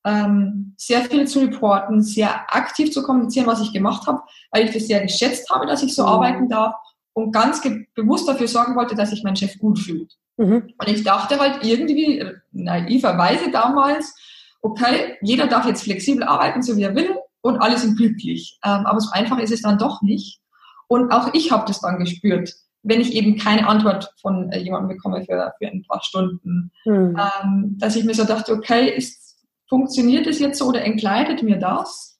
ähm, 0.05 0.73
sehr 0.77 1.01
viel 1.01 1.27
zu 1.27 1.39
reporten, 1.39 2.01
sehr 2.01 2.53
aktiv 2.55 2.91
zu 2.91 3.03
kommunizieren, 3.03 3.47
was 3.47 3.61
ich 3.61 3.73
gemacht 3.73 4.07
habe, 4.07 4.21
weil 4.51 4.65
ich 4.65 4.71
das 4.71 4.87
sehr 4.87 5.01
geschätzt 5.01 5.49
habe, 5.49 5.67
dass 5.67 5.83
ich 5.83 5.93
so 5.93 6.03
mhm. 6.03 6.09
arbeiten 6.09 6.49
darf 6.49 6.73
und 7.13 7.31
ganz 7.31 7.61
bewusst 7.93 8.27
dafür 8.27 8.47
sorgen 8.47 8.75
wollte, 8.75 8.95
dass 8.95 9.11
sich 9.11 9.23
mein 9.23 9.35
Chef 9.35 9.57
gut 9.59 9.77
fühlt. 9.77 10.17
Mhm. 10.37 10.73
Und 10.77 10.87
ich 10.87 11.03
dachte 11.03 11.37
halt 11.39 11.63
irgendwie 11.63 12.19
äh, 12.19 12.33
naiverweise 12.51 13.51
damals, 13.51 14.15
okay, 14.61 15.17
jeder 15.21 15.47
darf 15.47 15.65
jetzt 15.65 15.83
flexibel 15.83 16.23
arbeiten, 16.23 16.61
so 16.61 16.75
wie 16.77 16.83
er 16.83 16.95
will 16.95 17.15
und 17.41 17.61
alle 17.61 17.77
sind 17.77 17.97
glücklich. 17.97 18.59
Ähm, 18.63 18.85
aber 18.85 18.99
so 18.99 19.11
einfach 19.11 19.39
ist 19.39 19.51
es 19.51 19.61
dann 19.61 19.77
doch 19.77 20.01
nicht. 20.01 20.39
Und 20.87 21.11
auch 21.11 21.33
ich 21.33 21.51
habe 21.51 21.65
das 21.67 21.81
dann 21.81 21.99
gespürt, 21.99 22.53
wenn 22.83 23.01
ich 23.01 23.13
eben 23.13 23.37
keine 23.37 23.67
Antwort 23.67 24.13
von 24.21 24.51
äh, 24.51 24.59
jemandem 24.59 24.89
bekomme 24.89 25.23
für, 25.25 25.53
für 25.57 25.67
ein 25.67 25.85
paar 25.87 26.01
Stunden, 26.03 26.71
mhm. 26.85 27.17
ähm, 27.17 27.75
dass 27.77 27.95
ich 27.95 28.05
mir 28.05 28.13
so 28.13 28.23
dachte, 28.23 28.53
okay, 28.53 28.89
ist 28.89 29.29
funktioniert 29.69 30.27
es 30.27 30.39
jetzt 30.39 30.57
so 30.57 30.65
oder 30.65 30.83
entgleitet 30.83 31.43
mir 31.43 31.57
das? 31.57 32.19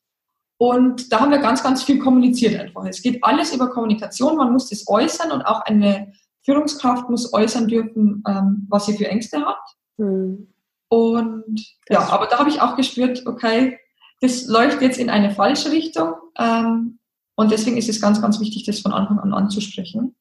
Und 0.58 1.12
da 1.12 1.21
haben 1.21 1.32
wir 1.32 1.39
ganz, 1.39 1.63
ganz 1.63 1.84
viel 1.84 1.99
kommuniziert 1.99 2.60
einfach. 2.60 2.86
Es 2.86 3.02
geht 3.02 3.23
alles 3.23 3.54
über 3.54 3.69
Kommunikation, 3.69 4.38
man 4.38 4.52
muss 4.54 4.69
das 4.69 4.88
äußern 4.88 5.32
und 5.32 5.41
auch 5.41 5.62
eine 5.62 6.13
Führungskraft 6.43 7.10
muss 7.10 7.34
äußern 7.34 7.67
dürfen, 7.67 8.23
ähm, 8.28 8.67
was 8.69 8.86
sie 8.86 8.97
für 8.97 9.08
Ängste 9.08 9.45
hat. 9.45 9.58
Mhm. 9.97 10.54
Und 10.89 11.56
ja, 11.88 12.10
aber 12.10 12.25
da 12.25 12.39
habe 12.39 12.49
ich 12.49 12.62
auch 12.62 12.75
gespürt, 12.75 13.25
okay, 13.25 13.80
das 14.21 14.47
läuft 14.47 14.82
jetzt 14.82 14.97
in 14.97 15.10
eine 15.10 15.32
falsche 15.32 15.71
Richtung. 15.71 16.13
Ähm, 16.38 16.99
und 17.36 17.52
deswegen 17.52 17.78
ist 17.78 17.89
es 17.89 18.02
ganz, 18.02 18.21
ganz 18.21 18.39
wichtig, 18.39 18.65
das 18.65 18.82
von 18.82 18.91
Anfang 18.91 19.19
an 19.19 19.34
anzusprechen. 19.34 20.15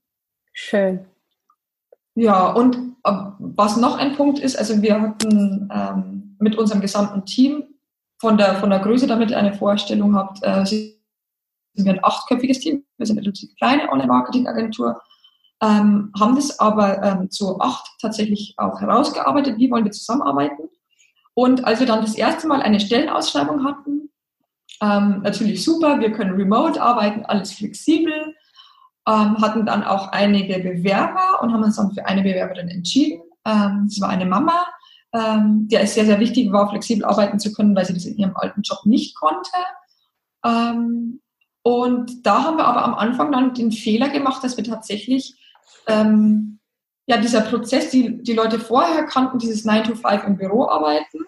Schön. 0.53 1.07
Ja, 2.15 2.51
und 2.51 2.77
äh, 3.05 3.13
was 3.39 3.77
noch 3.77 3.97
ein 3.97 4.15
Punkt 4.17 4.39
ist, 4.39 4.57
also 4.59 4.81
wir 4.83 5.01
hatten 5.01 5.69
ähm, 5.73 6.37
mit 6.39 6.57
unserem 6.57 6.81
gesamten 6.81 7.25
Team 7.25 7.65
von 8.21 8.37
der, 8.37 8.57
von 8.57 8.71
der 8.71 8.81
Größe, 8.81 9.07
damit 9.07 9.31
ihr 9.31 9.39
eine 9.39 9.55
Vorstellung 9.55 10.15
habt, 10.15 10.43
äh, 10.43 10.65
sind 10.65 10.95
wir 11.75 11.93
ein 11.93 12.05
achtköpfiges 12.05 12.61
Team. 12.61 12.85
Wir 12.97 13.07
sind 13.07 13.19
eine 13.19 13.33
kleine 13.57 13.89
Online-Marketing-Agentur, 13.91 15.01
ähm, 15.63 16.13
haben 16.19 16.37
das 16.37 16.59
aber 16.59 17.03
ähm, 17.03 17.31
zu 17.31 17.61
acht 17.61 17.87
tatsächlich 18.01 18.55
auch 18.57 18.81
herausgearbeitet, 18.81 19.59
wie 19.59 19.71
wollen 19.71 19.85
wir 19.85 19.93
zusammenarbeiten. 19.93 20.69
Und 21.35 21.65
als 21.65 21.81
wir 21.81 21.87
dann 21.87 22.01
das 22.01 22.15
erste 22.15 22.47
Mal 22.47 22.63
eine 22.63 22.81
Stellenausschreibung 22.81 23.65
hatten, 23.65 24.11
Ähm, 24.81 25.23
natürlich 25.23 25.65
super, 25.65 25.99
wir 25.99 26.13
können 26.13 26.37
remote 26.37 26.81
arbeiten, 26.81 27.25
alles 27.25 27.53
flexibel. 27.53 28.37
Ähm, 29.09 29.39
hatten 29.39 29.67
dann 29.67 29.83
auch 29.83 30.13
einige 30.13 30.61
Bewerber 30.61 31.43
und 31.43 31.53
haben 31.53 31.65
uns 31.65 31.77
dann 31.77 31.91
für 31.91 32.07
eine 32.07 32.23
Bewerberin 32.23 32.69
entschieden. 32.69 33.21
Ähm, 33.45 33.87
das 33.89 34.01
war 34.01 34.11
eine 34.11 34.27
Mama, 34.27 34.67
ähm, 35.13 35.67
der 35.69 35.83
es 35.83 35.95
sehr, 35.95 36.05
sehr 36.05 36.21
wichtig 36.21 36.53
war, 36.53 36.69
flexibel 36.69 37.05
arbeiten 37.05 37.41
zu 37.41 37.53
können, 37.53 37.75
weil 37.75 37.87
sie 37.87 37.95
das 37.95 38.05
in 38.05 38.19
ihrem 38.19 38.37
alten 38.37 38.63
Job 38.63 38.85
nicht 38.85 39.17
konnte. 39.17 39.59
Ähm, 40.45 41.21
und 41.65 42.25
da 42.25 42.45
haben 42.45 42.59
wir 42.59 42.67
aber 42.67 42.85
am 42.85 42.95
Anfang 42.95 43.33
dann 43.33 43.55
den 43.55 43.73
Fehler 43.73 44.11
gemacht, 44.11 44.45
dass 44.45 44.57
wir 44.57 44.65
tatsächlich 44.65 45.38
ähm, 45.89 46.59
ja, 47.07 47.17
dieser 47.17 47.41
Prozess, 47.41 47.91
die, 47.91 48.23
die 48.23 48.35
Leute 48.35 48.59
vorher 48.59 49.05
kannten, 49.05 49.39
dieses 49.39 49.65
9 49.65 49.85
to 49.85 49.95
5 49.95 50.25
im 50.25 50.37
Büro 50.37 50.69
arbeiten 50.69 51.21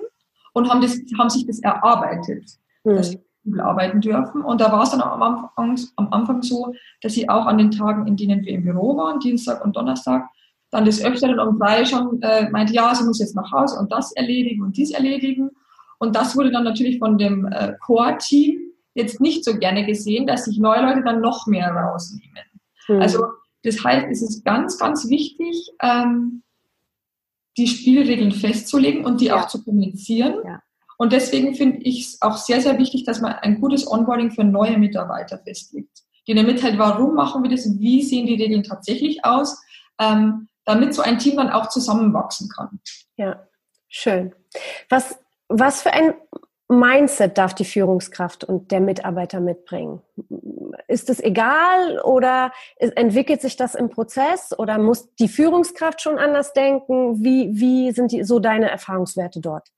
und 0.52 0.68
haben, 0.68 0.82
das, 0.82 0.98
haben 1.18 1.30
sich 1.30 1.46
das 1.46 1.60
erarbeitet, 1.60 2.44
mhm. 2.84 2.96
dass 2.96 3.10
sie 3.10 3.20
arbeiten 3.58 4.00
dürfen. 4.00 4.42
Und 4.42 4.60
da 4.60 4.70
war 4.70 4.82
es 4.82 4.90
dann 4.90 5.00
am 5.00 5.22
Anfang, 5.22 5.78
am 5.96 6.12
Anfang 6.12 6.42
so, 6.42 6.74
dass 7.00 7.14
sie 7.14 7.28
auch 7.28 7.46
an 7.46 7.56
den 7.56 7.70
Tagen, 7.70 8.06
in 8.06 8.16
denen 8.16 8.44
wir 8.44 8.52
im 8.52 8.64
Büro 8.64 8.96
waren, 8.96 9.20
Dienstag 9.20 9.64
und 9.64 9.74
Donnerstag, 9.74 10.28
dann 10.70 10.84
des 10.84 11.04
Öfteren 11.04 11.40
um 11.40 11.58
drei 11.58 11.84
schon 11.84 12.20
äh, 12.22 12.48
meinte, 12.50 12.74
ja, 12.74 12.94
sie 12.94 13.04
muss 13.04 13.18
jetzt 13.18 13.34
nach 13.34 13.50
Hause 13.50 13.78
und 13.78 13.90
das 13.90 14.12
erledigen 14.12 14.62
und 14.62 14.76
dies 14.76 14.90
erledigen. 14.90 15.50
Und 15.98 16.14
das 16.14 16.36
wurde 16.36 16.52
dann 16.52 16.64
natürlich 16.64 16.98
von 16.98 17.18
dem 17.18 17.46
äh, 17.46 17.72
Core-Team 17.80 18.58
jetzt 18.94 19.20
nicht 19.20 19.44
so 19.44 19.56
gerne 19.56 19.86
gesehen, 19.86 20.26
dass 20.26 20.44
sich 20.44 20.58
neue 20.58 20.82
Leute 20.82 21.02
dann 21.02 21.20
noch 21.20 21.46
mehr 21.46 21.72
rausnehmen. 21.72 22.44
Mhm. 22.88 23.00
Also 23.00 23.24
das 23.62 23.84
heißt, 23.84 24.06
es 24.10 24.22
ist 24.22 24.44
ganz, 24.44 24.78
ganz 24.78 25.08
wichtig, 25.08 25.70
ähm, 25.82 26.42
die 27.56 27.66
Spielregeln 27.66 28.32
festzulegen 28.32 29.04
und 29.04 29.20
die 29.20 29.26
ja. 29.26 29.40
auch 29.40 29.48
zu 29.48 29.62
kommunizieren. 29.62 30.36
Ja. 30.44 30.62
Und 30.96 31.12
deswegen 31.12 31.54
finde 31.54 31.78
ich 31.78 32.06
es 32.06 32.22
auch 32.22 32.36
sehr, 32.36 32.60
sehr 32.60 32.78
wichtig, 32.78 33.04
dass 33.04 33.20
man 33.20 33.32
ein 33.32 33.60
gutes 33.60 33.90
Onboarding 33.90 34.30
für 34.30 34.44
neue 34.44 34.78
Mitarbeiter 34.78 35.38
festlegt. 35.38 36.02
Denen 36.28 36.46
mitteilt, 36.46 36.78
warum 36.78 37.14
machen 37.14 37.42
wir 37.42 37.50
das, 37.50 37.66
wie 37.78 38.02
sehen 38.02 38.26
die 38.26 38.34
Regeln 38.34 38.62
tatsächlich 38.62 39.24
aus, 39.24 39.60
ähm, 39.98 40.48
damit 40.64 40.94
so 40.94 41.02
ein 41.02 41.18
Team 41.18 41.36
dann 41.36 41.50
auch 41.50 41.68
zusammenwachsen 41.68 42.48
kann. 42.48 42.80
Ja, 43.16 43.46
schön. 43.88 44.34
Was, 44.88 45.18
was 45.48 45.82
für 45.82 45.92
ein 45.92 46.14
Mindset 46.70 47.36
darf 47.36 47.52
die 47.52 47.64
Führungskraft 47.64 48.44
und 48.44 48.70
der 48.70 48.80
Mitarbeiter 48.80 49.40
mitbringen? 49.40 50.02
Ist 50.86 51.10
es 51.10 51.20
egal 51.20 52.00
oder 52.04 52.52
entwickelt 52.76 53.40
sich 53.40 53.56
das 53.56 53.74
im 53.74 53.90
Prozess 53.90 54.56
oder 54.56 54.78
muss 54.78 55.12
die 55.16 55.26
Führungskraft 55.26 56.00
schon 56.00 56.18
anders 56.18 56.52
denken? 56.52 57.24
Wie, 57.24 57.50
wie 57.52 57.90
sind 57.90 58.12
die, 58.12 58.22
so 58.22 58.38
deine 58.38 58.70
Erfahrungswerte 58.70 59.40
dort? 59.40 59.68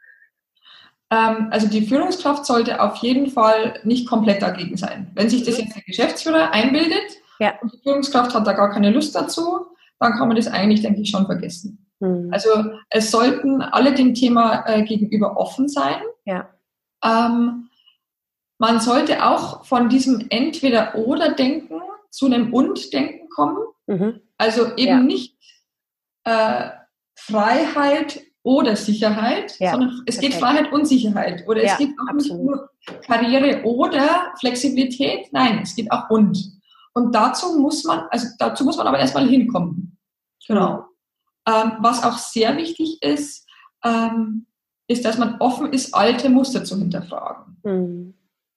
Ähm, 1.11 1.49
also 1.51 1.67
die 1.67 1.87
Führungskraft 1.87 2.45
sollte 2.45 2.81
auf 2.83 2.97
jeden 2.97 3.29
Fall 3.29 3.81
nicht 3.85 4.07
komplett 4.07 4.43
dagegen 4.43 4.77
sein. 4.77 5.11
Wenn 5.15 5.31
sich 5.31 5.45
das 5.45 5.59
jetzt 5.59 5.75
der 5.75 5.83
Geschäftsführer 5.83 6.53
einbildet 6.53 7.19
ja. 7.39 7.55
und 7.63 7.73
die 7.73 7.79
Führungskraft 7.83 8.35
hat 8.35 8.47
da 8.47 8.53
gar 8.53 8.71
keine 8.71 8.91
Lust 8.91 9.15
dazu, 9.15 9.67
dann 9.99 10.13
kann 10.13 10.29
man 10.29 10.37
das 10.37 10.47
eigentlich, 10.47 10.83
denke 10.83 11.01
ich, 11.01 11.09
schon 11.09 11.25
vergessen. 11.25 11.87
Mhm. 12.01 12.29
Also 12.33 12.51
es 12.91 13.11
sollten 13.11 13.63
alle 13.63 13.95
dem 13.95 14.13
Thema 14.13 14.65
äh, 14.67 14.83
gegenüber 14.83 15.39
offen 15.39 15.69
sein. 15.69 16.03
Ja. 16.27 16.49
Ähm, 17.03 17.69
man 18.59 18.81
sollte 18.81 19.25
auch 19.25 19.65
von 19.65 19.89
diesem 19.89 20.27
Entweder-Oder-Denken 20.31 21.81
zu 22.11 22.27
einem 22.27 22.55
Und-Denken 22.55 23.29
kommen. 23.29 23.59
Mhm. 23.87 24.21
Also 24.39 24.77
eben 24.77 24.89
ja. 24.89 25.01
nicht 25.01 25.37
äh, 26.25 26.71
Freiheit 27.17 28.23
oder 28.45 28.77
Sicherheit, 28.77 29.59
ja, 29.59 29.73
sondern 29.73 30.03
es 30.07 30.19
geht 30.19 30.35
Freiheit 30.35 30.73
und 30.73 30.87
Sicherheit. 30.87 31.45
Oder 31.47 31.65
ja, 31.65 31.73
es 31.73 31.79
geht 31.79 31.91
auch 32.01 32.09
absolut. 32.09 32.41
nicht 32.41 32.51
nur 32.51 32.71
Karriere 33.07 33.63
oder 33.65 34.33
Flexibilität. 34.39 35.33
Nein, 35.33 35.61
es 35.63 35.75
geht 35.75 35.91
auch 35.91 36.11
und. 36.11 36.39
Und 36.95 37.15
dazu 37.15 37.59
muss 37.59 37.85
man, 37.85 38.05
also 38.11 38.29
dazu 38.39 38.65
muss 38.65 38.77
man 38.77 38.87
aber 38.87 38.99
erstmal 38.99 39.29
hinkommen. 39.29 39.99
Genau. 40.47 40.85
Ähm, 41.49 41.73
was 41.81 42.05
auch 42.05 42.19
sehr 42.19 42.57
wichtig 42.57 43.03
ist, 43.03 43.49
ähm, 43.85 44.47
ist, 44.93 45.05
dass 45.05 45.19
man 45.19 45.37
offen 45.41 45.73
ist, 45.73 45.95
alte 45.95 46.29
Muster 46.29 46.65
zu 46.65 46.79
hinterfragen. 46.79 47.57
Mhm. 47.65 48.15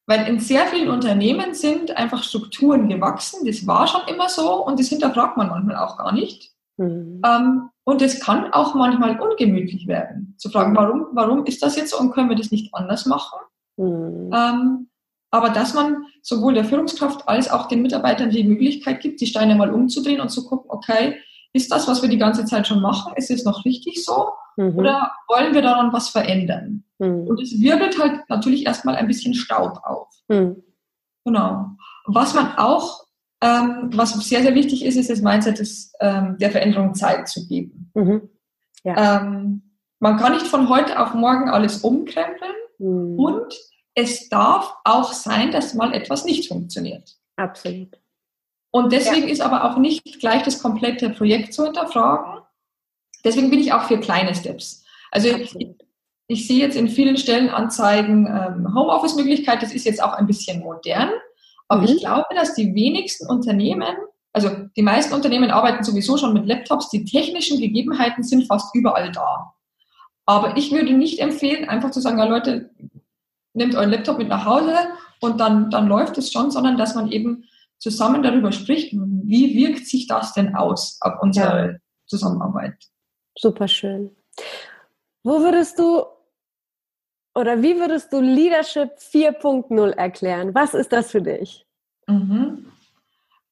Weil 0.07 0.27
in 0.27 0.39
sehr 0.39 0.67
vielen 0.67 0.89
Unternehmen 0.89 1.55
sind 1.55 1.97
einfach 1.97 2.21
Strukturen 2.23 2.87
gewachsen, 2.89 3.45
das 3.45 3.65
war 3.65 3.87
schon 3.87 4.01
immer 4.07 4.29
so 4.29 4.63
und 4.65 4.79
das 4.79 4.89
hinterfragt 4.89 5.35
man 5.37 5.49
manchmal 5.49 5.77
auch 5.77 5.97
gar 5.97 6.11
nicht. 6.11 6.51
Mhm. 6.77 7.21
Ähm, 7.25 7.69
und 7.85 8.01
es 8.01 8.19
kann 8.19 8.51
auch 8.51 8.75
manchmal 8.75 9.19
ungemütlich 9.19 9.87
werden, 9.87 10.35
zu 10.37 10.49
fragen, 10.49 10.75
warum, 10.75 11.07
warum 11.13 11.45
ist 11.45 11.63
das 11.63 11.75
jetzt 11.75 11.91
so 11.91 11.99
und 11.99 12.11
können 12.11 12.29
wir 12.29 12.35
das 12.35 12.51
nicht 12.51 12.73
anders 12.73 13.05
machen? 13.05 13.39
Mhm. 13.77 14.31
Ähm, 14.33 14.87
aber 15.31 15.49
dass 15.49 15.73
man 15.73 16.05
sowohl 16.21 16.53
der 16.53 16.65
Führungskraft 16.65 17.27
als 17.27 17.49
auch 17.49 17.67
den 17.67 17.81
Mitarbeitern 17.81 18.29
die 18.29 18.43
Möglichkeit 18.43 19.01
gibt, 19.01 19.21
die 19.21 19.27
Steine 19.27 19.55
mal 19.55 19.73
umzudrehen 19.73 20.21
und 20.21 20.29
zu 20.29 20.45
gucken, 20.47 20.69
okay, 20.69 21.17
ist 21.55 21.71
das, 21.71 21.87
was 21.87 22.01
wir 22.01 22.09
die 22.09 22.17
ganze 22.17 22.43
Zeit 22.45 22.67
schon 22.67 22.81
machen, 22.81 23.13
ist 23.15 23.31
es 23.31 23.45
noch 23.45 23.63
richtig 23.63 24.03
so? 24.03 24.29
Mhm. 24.57 24.77
Oder 24.77 25.11
wollen 25.29 25.53
wir 25.53 25.61
daran 25.61 25.93
was 25.93 26.09
verändern? 26.09 26.83
Mhm. 26.99 27.27
Und 27.27 27.41
es 27.41 27.59
wirbelt 27.61 27.97
halt 27.97 28.29
natürlich 28.29 28.65
erstmal 28.65 28.95
ein 28.95 29.07
bisschen 29.07 29.33
Staub 29.33 29.79
auf. 29.83 30.09
Mhm. 30.27 30.61
Genau. 31.23 31.69
Was 32.07 32.33
man 32.33 32.57
auch, 32.57 33.05
ähm, 33.41 33.89
was 33.93 34.13
sehr, 34.27 34.41
sehr 34.41 34.53
wichtig 34.53 34.83
ist, 34.83 34.97
ist 34.97 35.09
das 35.09 35.21
Mindset 35.21 35.59
des, 35.59 35.93
ähm, 36.01 36.37
der 36.39 36.51
Veränderung 36.51 36.93
Zeit 36.93 37.29
zu 37.29 37.47
geben. 37.47 37.89
Mhm. 37.93 38.29
Ja. 38.83 39.21
Ähm, 39.21 39.61
man 39.99 40.17
kann 40.17 40.33
nicht 40.33 40.47
von 40.47 40.67
heute 40.67 40.99
auf 40.99 41.13
morgen 41.13 41.49
alles 41.49 41.77
umkrempeln 41.83 42.53
mhm. 42.79 43.17
und 43.17 43.53
es 43.95 44.27
darf 44.27 44.75
auch 44.83 45.13
sein, 45.13 45.51
dass 45.51 45.73
mal 45.73 45.93
etwas 45.93 46.25
nicht 46.25 46.49
funktioniert. 46.49 47.15
Absolut. 47.37 47.97
Und 48.75 48.91
deswegen 48.91 49.27
ja. 49.27 49.31
ist 49.31 49.39
aber 49.39 49.63
auch 49.63 49.77
nicht 49.77 50.19
gleich 50.19 50.43
das 50.43 50.61
komplette 50.61 51.09
Projekt 51.09 51.53
zu 51.53 51.63
hinterfragen. 51.63 52.41
Deswegen 53.23 53.49
bin 53.49 53.61
ich 53.61 53.71
auch 53.71 53.83
für 53.83 54.01
kleine 54.01 54.35
Steps. 54.35 54.83
Also 55.11 55.29
ich, 55.29 55.55
ich, 56.27 56.45
sehe 56.45 56.59
jetzt 56.59 56.75
in 56.75 56.89
vielen 56.89 57.15
Stellenanzeigen 57.15 58.27
ähm, 58.27 58.75
Homeoffice-Möglichkeit, 58.75 59.63
das 59.63 59.71
ist 59.71 59.85
jetzt 59.85 60.03
auch 60.03 60.11
ein 60.11 60.27
bisschen 60.27 60.59
modern. 60.59 61.09
Aber 61.69 61.83
mhm. 61.83 61.87
ich 61.87 61.99
glaube, 62.01 62.25
dass 62.35 62.53
die 62.53 62.75
wenigsten 62.75 63.27
Unternehmen, 63.27 63.95
also 64.33 64.49
die 64.75 64.81
meisten 64.81 65.13
Unternehmen 65.13 65.51
arbeiten 65.51 65.85
sowieso 65.85 66.17
schon 66.17 66.33
mit 66.33 66.45
Laptops, 66.45 66.89
die 66.89 67.05
technischen 67.05 67.61
Gegebenheiten 67.61 68.23
sind 68.23 68.45
fast 68.45 68.75
überall 68.75 69.09
da. 69.09 69.53
Aber 70.25 70.57
ich 70.57 70.73
würde 70.73 70.91
nicht 70.91 71.19
empfehlen, 71.19 71.69
einfach 71.69 71.91
zu 71.91 72.01
sagen, 72.01 72.19
ja 72.19 72.25
Leute, 72.25 72.71
nehmt 73.53 73.73
euren 73.73 73.91
Laptop 73.91 74.17
mit 74.17 74.27
nach 74.27 74.43
Hause 74.43 74.75
und 75.21 75.39
dann, 75.39 75.69
dann 75.69 75.87
läuft 75.87 76.17
es 76.17 76.29
schon, 76.29 76.51
sondern 76.51 76.75
dass 76.75 76.93
man 76.93 77.09
eben 77.09 77.45
zusammen 77.77 78.23
darüber 78.23 78.51
spricht, 78.51 78.93
wie 78.93 79.55
wirkt 79.55 79.87
sich 79.87 80.07
das 80.07 80.33
denn 80.33 80.55
aus 80.55 80.97
auf 81.01 81.21
unsere 81.21 81.71
ja. 81.71 81.77
Zusammenarbeit. 82.07 82.75
Super 83.37 83.67
schön. 83.67 84.15
Wo 85.23 85.39
würdest 85.39 85.79
du 85.79 86.03
oder 87.33 87.61
wie 87.61 87.77
würdest 87.77 88.13
du 88.13 88.21
Leadership 88.21 88.91
4.0 88.97 89.89
erklären? 89.91 90.55
Was 90.55 90.73
ist 90.73 90.93
das 90.93 91.11
für 91.11 91.21
dich? 91.21 91.65
Mhm. 92.07 92.71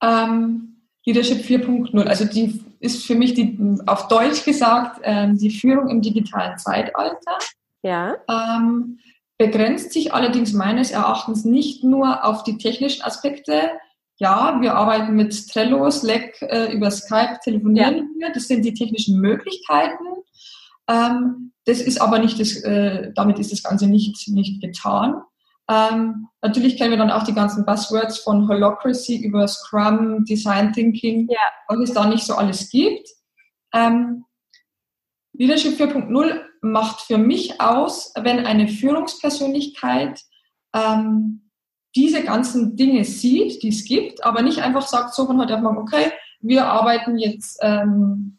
Ähm, 0.01 0.73
Leadership 1.05 1.39
4.0, 1.39 2.01
also 2.05 2.25
die 2.25 2.63
ist 2.79 3.05
für 3.05 3.15
mich 3.15 3.33
die, 3.33 3.57
auf 3.86 4.07
Deutsch 4.07 4.45
gesagt, 4.45 5.01
ähm, 5.03 5.38
die 5.38 5.49
Führung 5.49 5.89
im 5.89 6.01
digitalen 6.01 6.57
Zeitalter. 6.57 7.38
Ja. 7.81 8.15
Ähm, 8.29 8.99
begrenzt 9.38 9.91
sich 9.91 10.13
allerdings 10.13 10.53
meines 10.53 10.91
Erachtens 10.91 11.43
nicht 11.43 11.83
nur 11.83 12.23
auf 12.23 12.43
die 12.43 12.57
technischen 12.57 13.03
Aspekte, 13.03 13.71
ja, 14.23 14.57
wir 14.62 14.73
arbeiten 14.75 15.15
mit 15.15 15.49
Trello, 15.49 15.91
Slack, 15.91 16.41
äh, 16.41 16.73
über 16.73 16.89
Skype 16.89 17.39
telefonieren 17.43 17.95
ja. 17.95 18.27
wir. 18.27 18.33
Das 18.33 18.47
sind 18.47 18.63
die 18.63 18.73
technischen 18.73 19.19
Möglichkeiten. 19.19 20.05
Ähm, 20.88 21.51
das 21.65 21.81
ist 21.81 21.99
aber 22.01 22.19
nicht 22.19 22.39
das, 22.39 22.55
äh, 22.63 23.12
damit 23.15 23.38
ist 23.38 23.51
das 23.51 23.62
Ganze 23.62 23.88
nicht, 23.88 24.29
nicht 24.29 24.62
getan. 24.62 25.21
Ähm, 25.69 26.27
natürlich 26.41 26.77
kennen 26.77 26.91
wir 26.91 26.98
dann 26.98 27.12
auch 27.12 27.23
die 27.23 27.33
ganzen 27.33 27.65
Buzzwords 27.65 28.19
von 28.19 28.48
Holocracy 28.48 29.17
über 29.17 29.48
Scrum, 29.48 30.23
Design 30.23 30.71
Thinking, 30.71 31.27
ja. 31.29 31.39
was 31.67 31.89
es 31.89 31.93
da 31.93 32.08
nicht 32.08 32.23
so 32.23 32.35
alles 32.35 32.69
gibt. 32.69 33.10
Ähm, 33.73 34.23
Leadership 35.33 35.79
4.0 35.79 36.41
macht 36.62 37.02
für 37.02 37.17
mich 37.17 37.60
aus, 37.60 38.13
wenn 38.21 38.45
eine 38.45 38.69
Führungspersönlichkeit 38.69 40.21
ähm, 40.73 41.42
diese 41.96 42.23
ganzen 42.23 42.75
Dinge 42.75 43.04
sieht, 43.04 43.62
die 43.62 43.69
es 43.69 43.85
gibt, 43.85 44.23
aber 44.23 44.41
nicht 44.41 44.60
einfach 44.60 44.87
sagt, 44.87 45.13
so 45.13 45.25
von 45.25 45.39
heute 45.39 45.56
auf 45.56 45.62
morgen, 45.62 45.77
okay, 45.77 46.12
wir 46.41 46.65
arbeiten 46.65 47.17
jetzt 47.17 47.60
ähm, 47.62 48.37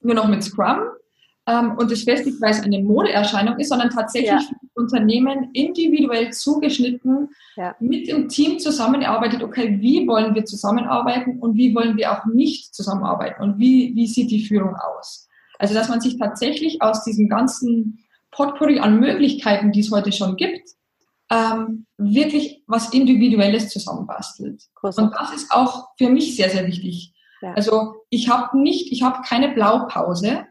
nur 0.00 0.14
noch 0.14 0.28
mit 0.28 0.42
Scrum 0.42 0.78
ähm, 1.46 1.76
und 1.78 1.90
das 1.90 2.02
festigt, 2.02 2.40
weil 2.40 2.50
es 2.50 2.62
eine 2.62 2.82
Modeerscheinung 2.82 3.58
ist, 3.58 3.68
sondern 3.68 3.90
tatsächlich 3.90 4.30
ja. 4.30 4.56
Unternehmen 4.74 5.50
individuell 5.52 6.32
zugeschnitten 6.32 7.28
ja. 7.56 7.74
mit 7.80 8.08
dem 8.08 8.28
Team 8.28 8.58
zusammenarbeitet, 8.58 9.42
okay, 9.42 9.78
wie 9.80 10.06
wollen 10.06 10.34
wir 10.34 10.44
zusammenarbeiten 10.44 11.38
und 11.38 11.56
wie 11.56 11.74
wollen 11.74 11.96
wir 11.96 12.12
auch 12.12 12.26
nicht 12.26 12.74
zusammenarbeiten 12.74 13.42
und 13.42 13.58
wie, 13.58 13.94
wie 13.94 14.06
sieht 14.06 14.30
die 14.30 14.44
Führung 14.44 14.74
aus. 14.74 15.28
Also 15.58 15.74
dass 15.74 15.88
man 15.88 16.00
sich 16.00 16.18
tatsächlich 16.18 16.82
aus 16.82 17.04
diesem 17.04 17.28
ganzen 17.28 18.04
Potpourri 18.30 18.80
an 18.80 19.00
Möglichkeiten, 19.00 19.72
die 19.72 19.80
es 19.80 19.90
heute 19.90 20.12
schon 20.12 20.36
gibt, 20.36 20.75
ähm, 21.30 21.86
wirklich 21.96 22.62
was 22.66 22.92
Individuelles 22.92 23.68
zusammenbastelt. 23.70 24.62
Großartig. 24.74 25.12
Und 25.12 25.20
das 25.20 25.34
ist 25.34 25.50
auch 25.50 25.88
für 25.98 26.08
mich 26.08 26.36
sehr, 26.36 26.50
sehr 26.50 26.66
wichtig. 26.66 27.14
Ja. 27.42 27.52
Also 27.54 27.96
ich 28.10 28.28
habe 28.28 28.58
nicht, 28.58 28.92
ich 28.92 29.02
habe 29.02 29.22
keine 29.26 29.50
Blaupause. 29.50 30.46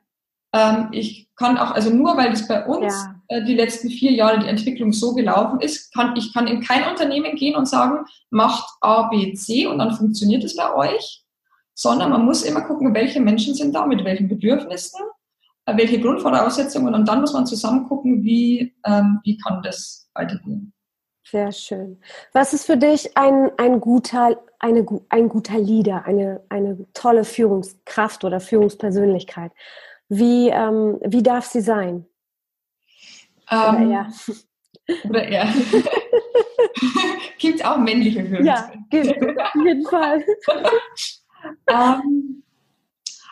Ähm, 0.53 0.89
ich 0.91 1.29
kann 1.35 1.57
auch, 1.57 1.71
also 1.71 1.89
nur 1.89 2.17
weil 2.17 2.29
das 2.29 2.47
bei 2.47 2.65
uns 2.65 2.93
ja. 2.93 3.15
äh, 3.29 3.45
die 3.45 3.55
letzten 3.55 3.89
vier 3.89 4.11
Jahre 4.11 4.39
die 4.39 4.47
Entwicklung 4.47 4.91
so 4.91 5.13
gelaufen 5.13 5.59
ist, 5.61 5.93
kann 5.93 6.15
ich 6.15 6.33
kann 6.33 6.47
in 6.47 6.61
kein 6.61 6.89
Unternehmen 6.89 7.35
gehen 7.35 7.55
und 7.55 7.67
sagen, 7.67 8.05
macht 8.29 8.69
A, 8.81 9.03
B, 9.03 9.33
C 9.33 9.67
und 9.67 9.79
dann 9.79 9.95
funktioniert 9.95 10.43
es 10.43 10.55
bei 10.55 10.73
euch, 10.73 11.23
sondern 11.73 12.11
man 12.11 12.25
muss 12.25 12.43
immer 12.43 12.61
gucken, 12.61 12.93
welche 12.93 13.19
Menschen 13.19 13.55
sind 13.55 13.73
da, 13.73 13.85
mit 13.85 14.03
welchen 14.05 14.27
Bedürfnissen, 14.27 15.01
äh, 15.65 15.75
welche 15.77 15.99
Grundvoraussetzungen 15.99 16.93
und 16.93 17.07
dann 17.07 17.21
muss 17.21 17.33
man 17.33 17.45
zusammen 17.45 17.87
gucken, 17.87 18.23
wie, 18.23 18.75
ähm, 18.85 19.19
wie 19.23 19.37
kann 19.37 19.61
das 19.63 20.04
weitergehen. 20.15 20.73
Sehr 21.27 21.51
schön. 21.51 21.99
Was 22.33 22.53
ist 22.53 22.65
für 22.65 22.77
dich 22.77 23.17
ein, 23.17 23.51
ein, 23.57 23.81
guter, 23.81 24.39
eine, 24.59 24.85
ein 25.09 25.27
guter 25.27 25.57
Leader, 25.57 26.05
eine, 26.05 26.43
eine 26.49 26.85
tolle 26.93 27.23
Führungskraft 27.23 28.23
oder 28.23 28.39
Führungspersönlichkeit? 28.39 29.51
Wie, 30.07 30.49
ähm, 30.49 30.99
wie 31.03 31.23
darf 31.23 31.45
sie 31.45 31.61
sein? 31.61 32.05
Ähm, 33.49 33.87
oder 33.89 33.89
er. 33.89 34.13
Oder 35.09 35.23
er. 35.23 35.47
gibt 37.39 37.59
es 37.59 37.65
auch 37.65 37.77
männliche 37.77 38.23
Führungskräfte? 38.23 38.45
Ja, 38.45 38.73
gibt 38.91 39.05
es, 39.07 39.37
auf 39.39 39.65
jeden 39.65 39.85
Fall. 39.87 40.23
ähm, 41.67 42.43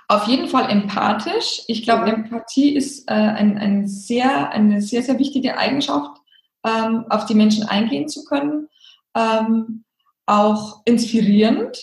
auf 0.07 0.27
jeden 0.27 0.47
Fall 0.47 0.71
empathisch. 0.71 1.61
Ich 1.67 1.83
glaube, 1.83 2.09
Empathie 2.11 2.75
ist 2.75 3.09
äh, 3.09 3.13
ein, 3.13 3.57
ein 3.57 3.87
sehr, 3.87 4.49
eine 4.51 4.81
sehr, 4.81 5.03
sehr 5.03 5.19
wichtige 5.19 5.57
Eigenschaft, 5.57 6.22
ähm, 6.65 7.05
auf 7.09 7.25
die 7.25 7.35
Menschen 7.35 7.67
eingehen 7.67 8.07
zu 8.07 8.23
können. 8.25 8.69
Ähm, 9.15 9.83
auch 10.25 10.81
inspirierend, 10.85 11.77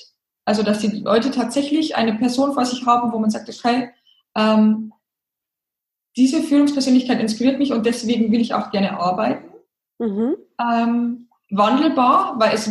also 0.44 0.62
dass 0.62 0.78
die 0.78 1.00
Leute 1.00 1.30
tatsächlich 1.30 1.96
eine 1.96 2.14
Person 2.14 2.54
vor 2.54 2.64
sich 2.64 2.86
haben, 2.86 3.12
wo 3.12 3.18
man 3.18 3.30
sagt, 3.30 3.48
okay, 3.48 3.90
ähm, 4.36 4.92
diese 6.16 6.42
Führungspersönlichkeit 6.42 7.20
inspiriert 7.20 7.58
mich 7.58 7.72
und 7.72 7.86
deswegen 7.86 8.32
will 8.32 8.40
ich 8.40 8.54
auch 8.54 8.70
gerne 8.70 8.98
arbeiten. 8.98 9.46
Mhm. 9.98 10.36
Ähm, 10.58 11.28
wandelbar, 11.50 12.36
weil 12.38 12.54
es, 12.54 12.70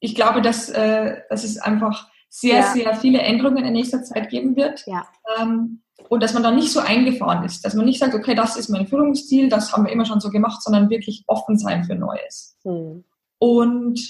ich 0.00 0.14
glaube, 0.14 0.42
dass, 0.42 0.68
äh, 0.68 1.22
dass 1.30 1.44
es 1.44 1.58
einfach 1.58 2.08
sehr, 2.28 2.56
ja. 2.56 2.72
sehr 2.72 2.96
viele 2.96 3.20
Änderungen 3.20 3.64
in 3.64 3.72
nächster 3.72 4.02
Zeit 4.02 4.28
geben 4.28 4.56
wird. 4.56 4.84
Ja. 4.86 5.06
Ähm, 5.40 5.82
und 6.08 6.22
dass 6.22 6.34
man 6.34 6.42
dann 6.42 6.56
nicht 6.56 6.70
so 6.70 6.80
eingefahren 6.80 7.44
ist, 7.44 7.64
dass 7.64 7.74
man 7.74 7.86
nicht 7.86 7.98
sagt, 7.98 8.14
okay, 8.14 8.34
das 8.34 8.56
ist 8.56 8.68
mein 8.68 8.86
Führungsstil, 8.86 9.48
das 9.48 9.72
haben 9.72 9.84
wir 9.84 9.92
immer 9.92 10.04
schon 10.04 10.20
so 10.20 10.30
gemacht, 10.30 10.62
sondern 10.62 10.90
wirklich 10.90 11.24
offen 11.26 11.58
sein 11.58 11.84
für 11.84 11.94
Neues. 11.94 12.56
Mhm. 12.64 13.04
Und 13.38 14.00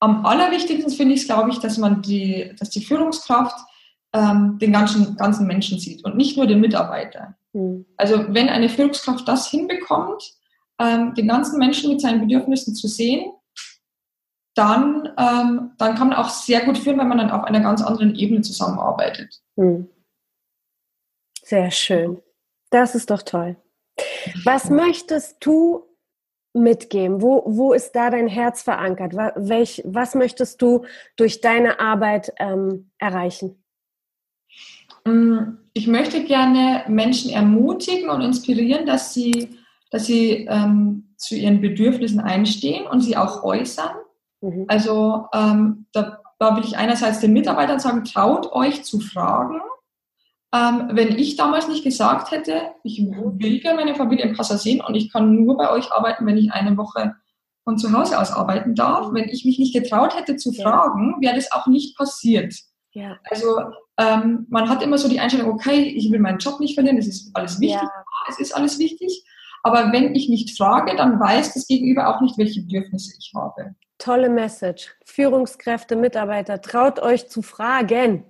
am 0.00 0.26
allerwichtigsten 0.26 0.92
finde 0.92 1.14
ich 1.14 1.22
es, 1.22 1.26
glaube 1.26 1.50
ich, 1.50 1.58
dass 1.58 1.78
man 1.78 2.02
die, 2.02 2.54
dass 2.58 2.70
die 2.70 2.84
Führungskraft 2.84 3.56
ähm, 4.12 4.58
den 4.58 4.72
ganzen, 4.72 5.16
ganzen 5.16 5.46
Menschen 5.46 5.78
sieht 5.78 6.04
und 6.04 6.16
nicht 6.16 6.36
nur 6.36 6.46
den 6.46 6.60
Mitarbeiter. 6.60 7.36
Mhm. 7.52 7.86
Also 7.96 8.26
wenn 8.28 8.48
eine 8.48 8.68
Führungskraft 8.68 9.26
das 9.26 9.48
hinbekommt, 9.48 10.22
ähm, 10.78 11.14
den 11.14 11.28
ganzen 11.28 11.58
Menschen 11.58 11.90
mit 11.90 12.00
seinen 12.00 12.20
Bedürfnissen 12.20 12.74
zu 12.74 12.88
sehen, 12.88 13.32
dann, 14.54 15.08
ähm, 15.18 15.72
dann 15.76 15.94
kann 15.94 16.08
man 16.08 16.16
auch 16.16 16.30
sehr 16.30 16.64
gut 16.64 16.78
führen, 16.78 16.98
wenn 16.98 17.08
man 17.08 17.18
dann 17.18 17.30
auf 17.30 17.44
einer 17.44 17.60
ganz 17.60 17.82
anderen 17.82 18.14
Ebene 18.14 18.40
zusammenarbeitet. 18.40 19.42
Mhm. 19.56 19.88
Sehr 21.46 21.70
schön. 21.70 22.20
Das 22.70 22.96
ist 22.96 23.10
doch 23.10 23.22
toll. 23.22 23.56
Was 24.44 24.68
möchtest 24.68 25.36
du 25.46 25.84
mitgeben? 26.52 27.22
Wo, 27.22 27.44
wo 27.46 27.72
ist 27.72 27.92
da 27.92 28.10
dein 28.10 28.26
Herz 28.26 28.62
verankert? 28.62 29.14
Welch, 29.14 29.80
was 29.86 30.16
möchtest 30.16 30.60
du 30.60 30.84
durch 31.16 31.40
deine 31.40 31.78
Arbeit 31.78 32.32
ähm, 32.40 32.90
erreichen? 32.98 33.62
Mm, 35.04 35.58
ich 35.72 35.86
möchte 35.86 36.24
gerne 36.24 36.82
Menschen 36.88 37.30
ermutigen 37.30 38.10
und 38.10 38.22
inspirieren, 38.22 38.84
dass 38.84 39.14
sie, 39.14 39.56
dass 39.92 40.06
sie 40.06 40.48
ähm, 40.50 41.14
zu 41.16 41.36
ihren 41.36 41.60
Bedürfnissen 41.60 42.18
einstehen 42.18 42.88
und 42.88 43.02
sie 43.02 43.16
auch 43.16 43.44
äußern. 43.44 43.94
Mhm. 44.40 44.64
Also 44.66 45.28
ähm, 45.32 45.86
da, 45.92 46.20
da 46.40 46.56
will 46.56 46.64
ich 46.64 46.76
einerseits 46.76 47.20
den 47.20 47.32
Mitarbeitern 47.32 47.78
sagen, 47.78 48.02
traut 48.02 48.50
euch 48.50 48.82
zu 48.82 48.98
fragen. 48.98 49.60
Ähm, 50.56 50.88
wenn 50.92 51.18
ich 51.18 51.36
damals 51.36 51.68
nicht 51.68 51.84
gesagt 51.84 52.30
hätte, 52.30 52.62
ich 52.82 53.00
will 53.00 53.60
gerne 53.60 53.76
meine 53.76 53.94
Familie 53.94 54.24
in 54.24 54.36
Passau 54.36 54.56
sehen 54.56 54.80
und 54.80 54.94
ich 54.94 55.12
kann 55.12 55.34
nur 55.34 55.56
bei 55.56 55.70
euch 55.70 55.92
arbeiten, 55.92 56.24
wenn 56.26 56.36
ich 56.36 56.52
eine 56.52 56.76
Woche 56.76 57.14
von 57.64 57.78
zu 57.78 57.92
Hause 57.92 58.18
aus 58.18 58.30
arbeiten 58.30 58.74
darf, 58.74 59.12
wenn 59.12 59.28
ich 59.28 59.44
mich 59.44 59.58
nicht 59.58 59.74
getraut 59.74 60.16
hätte 60.16 60.36
zu 60.36 60.52
fragen, 60.52 61.16
wäre 61.20 61.34
das 61.34 61.50
auch 61.52 61.66
nicht 61.66 61.96
passiert. 61.96 62.54
Ja. 62.92 63.18
Also 63.28 63.60
ähm, 63.98 64.46
man 64.48 64.68
hat 64.68 64.82
immer 64.82 64.98
so 64.98 65.08
die 65.08 65.20
Einstellung, 65.20 65.50
okay, 65.50 65.82
ich 65.82 66.10
will 66.10 66.20
meinen 66.20 66.38
Job 66.38 66.60
nicht 66.60 66.74
verlieren, 66.74 66.96
es 66.96 67.08
ist 67.08 67.30
alles 67.34 67.60
wichtig, 67.60 67.82
ja. 67.82 68.04
es 68.28 68.38
ist 68.38 68.54
alles 68.54 68.78
wichtig. 68.78 69.24
Aber 69.62 69.92
wenn 69.92 70.14
ich 70.14 70.28
nicht 70.28 70.56
frage, 70.56 70.94
dann 70.96 71.18
weiß 71.18 71.54
das 71.54 71.66
Gegenüber 71.66 72.08
auch 72.08 72.20
nicht, 72.20 72.38
welche 72.38 72.62
Bedürfnisse 72.62 73.14
ich 73.18 73.32
habe. 73.34 73.74
Tolle 73.98 74.28
Message. 74.28 74.94
Führungskräfte, 75.04 75.96
Mitarbeiter, 75.96 76.60
traut 76.60 77.00
euch 77.00 77.28
zu 77.28 77.42
fragen. 77.42 78.24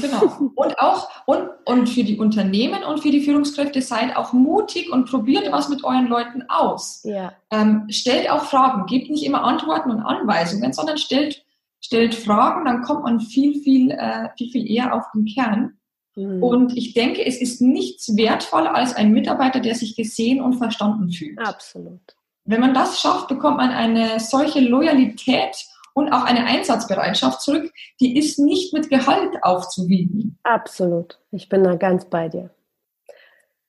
Genau. 0.00 0.52
Und 0.54 0.78
auch, 0.78 1.08
und, 1.26 1.48
und 1.64 1.88
für 1.88 2.04
die 2.04 2.18
Unternehmen 2.18 2.84
und 2.84 3.00
für 3.00 3.10
die 3.10 3.22
Führungskräfte 3.22 3.82
seid 3.82 4.16
auch 4.16 4.32
mutig 4.32 4.92
und 4.92 5.10
probiert 5.10 5.50
was 5.50 5.68
mit 5.68 5.84
euren 5.84 6.06
Leuten 6.06 6.44
aus. 6.48 7.02
Ja. 7.04 7.32
Ähm, 7.50 7.86
stellt 7.88 8.30
auch 8.30 8.44
Fragen. 8.44 8.86
Gebt 8.86 9.10
nicht 9.10 9.24
immer 9.24 9.42
Antworten 9.42 9.90
und 9.90 10.00
Anweisungen, 10.00 10.72
sondern 10.72 10.98
stellt 10.98 11.46
stellt 11.80 12.14
Fragen, 12.14 12.64
dann 12.64 12.82
kommt 12.82 13.04
man 13.04 13.20
viel, 13.20 13.60
viel, 13.62 13.90
äh, 13.92 14.28
viel, 14.36 14.50
viel 14.50 14.70
eher 14.70 14.94
auf 14.94 15.04
den 15.14 15.24
Kern. 15.24 15.78
Mhm. 16.16 16.42
Und 16.42 16.76
ich 16.76 16.94
denke, 16.94 17.24
es 17.24 17.40
ist 17.40 17.60
nichts 17.60 18.16
wertvoller 18.16 18.74
als 18.74 18.94
ein 18.94 19.12
Mitarbeiter, 19.12 19.60
der 19.60 19.74
sich 19.74 19.94
gesehen 19.94 20.40
und 20.40 20.54
verstanden 20.54 21.10
fühlt. 21.10 21.38
Absolut. 21.38 22.00
Wenn 22.44 22.60
man 22.60 22.74
das 22.74 23.00
schafft, 23.00 23.28
bekommt 23.28 23.58
man 23.58 23.70
eine 23.70 24.20
solche 24.20 24.60
Loyalität 24.60 25.56
und 25.96 26.12
auch 26.12 26.24
eine 26.24 26.44
Einsatzbereitschaft 26.44 27.40
zurück, 27.40 27.72
die 28.00 28.18
ist 28.18 28.38
nicht 28.38 28.74
mit 28.74 28.90
Gehalt 28.90 29.42
aufzuwiegen. 29.42 30.38
Absolut. 30.42 31.18
Ich 31.30 31.48
bin 31.48 31.64
da 31.64 31.76
ganz 31.76 32.04
bei 32.04 32.28
dir. 32.28 32.50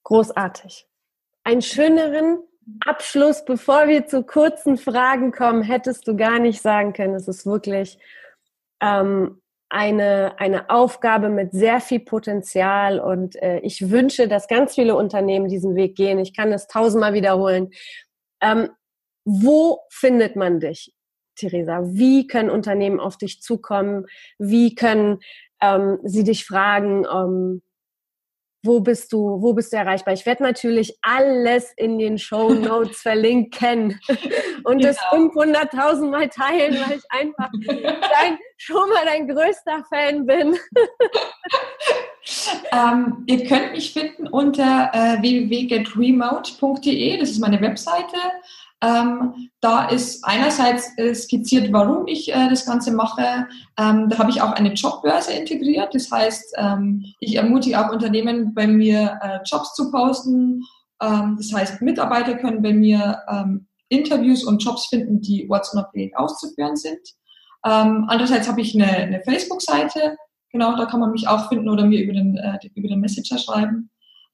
Großartig. 0.04 0.86
Einen 1.46 1.62
schöneren 1.62 2.40
Abschluss, 2.86 3.46
bevor 3.46 3.88
wir 3.88 4.08
zu 4.08 4.24
kurzen 4.24 4.76
Fragen 4.78 5.32
kommen, 5.32 5.62
hättest 5.62 6.06
du 6.06 6.18
gar 6.18 6.40
nicht 6.40 6.62
sagen 6.62 6.92
können. 6.92 7.16
Es 7.16 7.30
ist 7.30 7.46
wirklich 7.46 7.98
ähm, 8.82 9.42
eine, 9.70 10.36
eine 10.38 10.70
Aufgabe 10.70 11.30
mit 11.30 11.54
sehr 11.54 11.80
viel 11.80 12.02
Potenzial 12.02 13.00
und 13.00 13.42
äh, 13.42 13.60
ich 13.60 13.90
wünsche, 13.90 14.28
dass 14.28 14.50
ganz 14.50 14.76
viele 14.76 14.98
Unternehmen 14.98 15.48
diesen 15.48 15.76
Weg 15.78 15.96
gehen. 15.96 16.20
Ich 16.20 16.36
kann 16.36 16.52
es 16.52 16.68
tausendmal 16.68 17.14
wiederholen. 17.14 17.70
Ähm, 18.42 18.70
wo 19.24 19.80
findet 19.90 20.36
man 20.36 20.60
dich, 20.60 20.94
Theresa? 21.38 21.82
Wie 21.86 22.28
können 22.28 22.50
Unternehmen 22.50 23.00
auf 23.00 23.18
dich 23.18 23.42
zukommen? 23.42 24.06
Wie 24.38 24.76
können 24.76 25.20
ähm, 25.62 26.00
sie 26.04 26.24
dich 26.24 26.46
fragen? 26.46 27.06
Ähm, 27.06 27.62
wo 28.68 28.82
bist 28.82 29.14
du, 29.14 29.42
wo 29.42 29.54
bist 29.54 29.72
du 29.72 29.78
erreichbar? 29.78 30.14
Ich 30.14 30.26
werde 30.26 30.44
natürlich 30.44 30.98
alles 31.02 31.72
in 31.78 31.98
den 31.98 32.18
Show 32.18 32.54
Notes 32.54 33.00
verlinken 33.02 33.98
und 34.64 34.80
genau. 34.80 34.88
das 34.88 34.98
500.000 35.12 36.10
Mal 36.10 36.28
teilen, 36.30 36.76
weil 36.76 36.98
ich 36.98 37.04
einfach 37.10 37.50
dein, 37.66 38.38
schon 38.58 38.90
mal 38.90 39.06
dein 39.06 39.28
größter 39.28 39.86
Fan 39.90 40.26
bin. 40.26 40.54
ähm, 42.72 43.24
ihr 43.28 43.46
könnt 43.46 43.72
mich 43.72 43.94
finden 43.94 44.28
unter 44.28 44.92
äh, 44.94 45.22
www.getremote.de, 45.22 47.20
das 47.20 47.30
ist 47.32 47.40
meine 47.40 47.62
Webseite. 47.62 48.18
Ähm, 48.82 49.50
da 49.60 49.90
ist 49.90 50.24
einerseits 50.24 50.96
äh, 50.98 51.16
skizziert, 51.16 51.74
warum 51.74 52.06
ich 52.08 52.32
äh, 52.32 52.48
das 52.48 52.66
Ganze 52.66 52.92
mache. 52.92 53.48
Ähm, 53.78 54.08
da 54.10 54.20
habe 54.20 54.30
ich 54.30 54.42
auch 54.42 54.52
eine 54.52 54.74
Jobbörse 54.74 55.34
integriert. 55.34 55.96
Das 55.96 56.12
heißt, 56.12 56.56
ähm, 56.58 57.04
ich 57.20 57.36
ermutige 57.36 57.80
auch 57.80 57.92
Unternehmen, 57.92 58.54
bei 58.54 58.68
mir 58.68 59.20
äh, 59.22 59.40
Jobs 59.46 59.74
zu 59.74 59.90
posten. 59.92 60.62
Ähm, 61.02 61.36
das 61.38 61.52
heißt, 61.52 61.82
Mitarbeiter 61.82 62.36
können 62.36 62.62
bei 62.62 62.74
mir 62.74 63.20
ähm, 63.30 63.68
Interviews 63.90 64.44
und 64.44 64.64
Jobs 64.64 64.88
finden, 64.88 65.22
die 65.22 65.50
ortsunabhängig 65.50 66.16
auszuführen 66.16 66.76
sind. 66.76 67.00
Ähm, 67.66 68.06
andererseits 68.08 68.48
habe 68.48 68.62
ich 68.62 68.76
eine, 68.76 68.88
eine 68.88 69.22
Facebook-Seite. 69.22 70.18
Genau, 70.52 70.76
da 70.76 70.86
kann 70.86 71.00
man 71.00 71.12
mich 71.12 71.28
auch 71.28 71.50
finden 71.50 71.70
oder 71.70 71.86
mir 71.86 72.04
über 72.04 72.14
den, 72.14 72.38
äh, 72.38 72.60
über 72.76 72.88
den 72.88 73.00
Messenger 73.00 73.40
schreiben. 73.40 73.90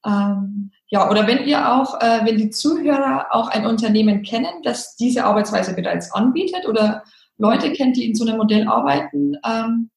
Ähm, 0.05 0.71
ja, 0.93 1.09
oder 1.09 1.25
wenn 1.25 1.43
ihr 1.47 1.73
auch, 1.73 1.99
äh, 2.01 2.23
wenn 2.23 2.37
die 2.37 2.51
Zuhörer 2.51 3.25
auch 3.31 3.47
ein 3.47 3.65
Unternehmen 3.65 4.21
kennen, 4.21 4.61
das 4.61 4.95
diese 4.95 5.25
Arbeitsweise 5.25 5.73
bereits 5.73 6.11
anbietet 6.11 6.67
oder 6.67 7.03
Leute 7.39 7.73
kennt, 7.73 7.97
die 7.97 8.05
in 8.05 8.13
so 8.13 8.23
einem 8.23 8.37
Modell 8.37 8.67
arbeiten, 8.67 9.35
ähm, 9.43 9.89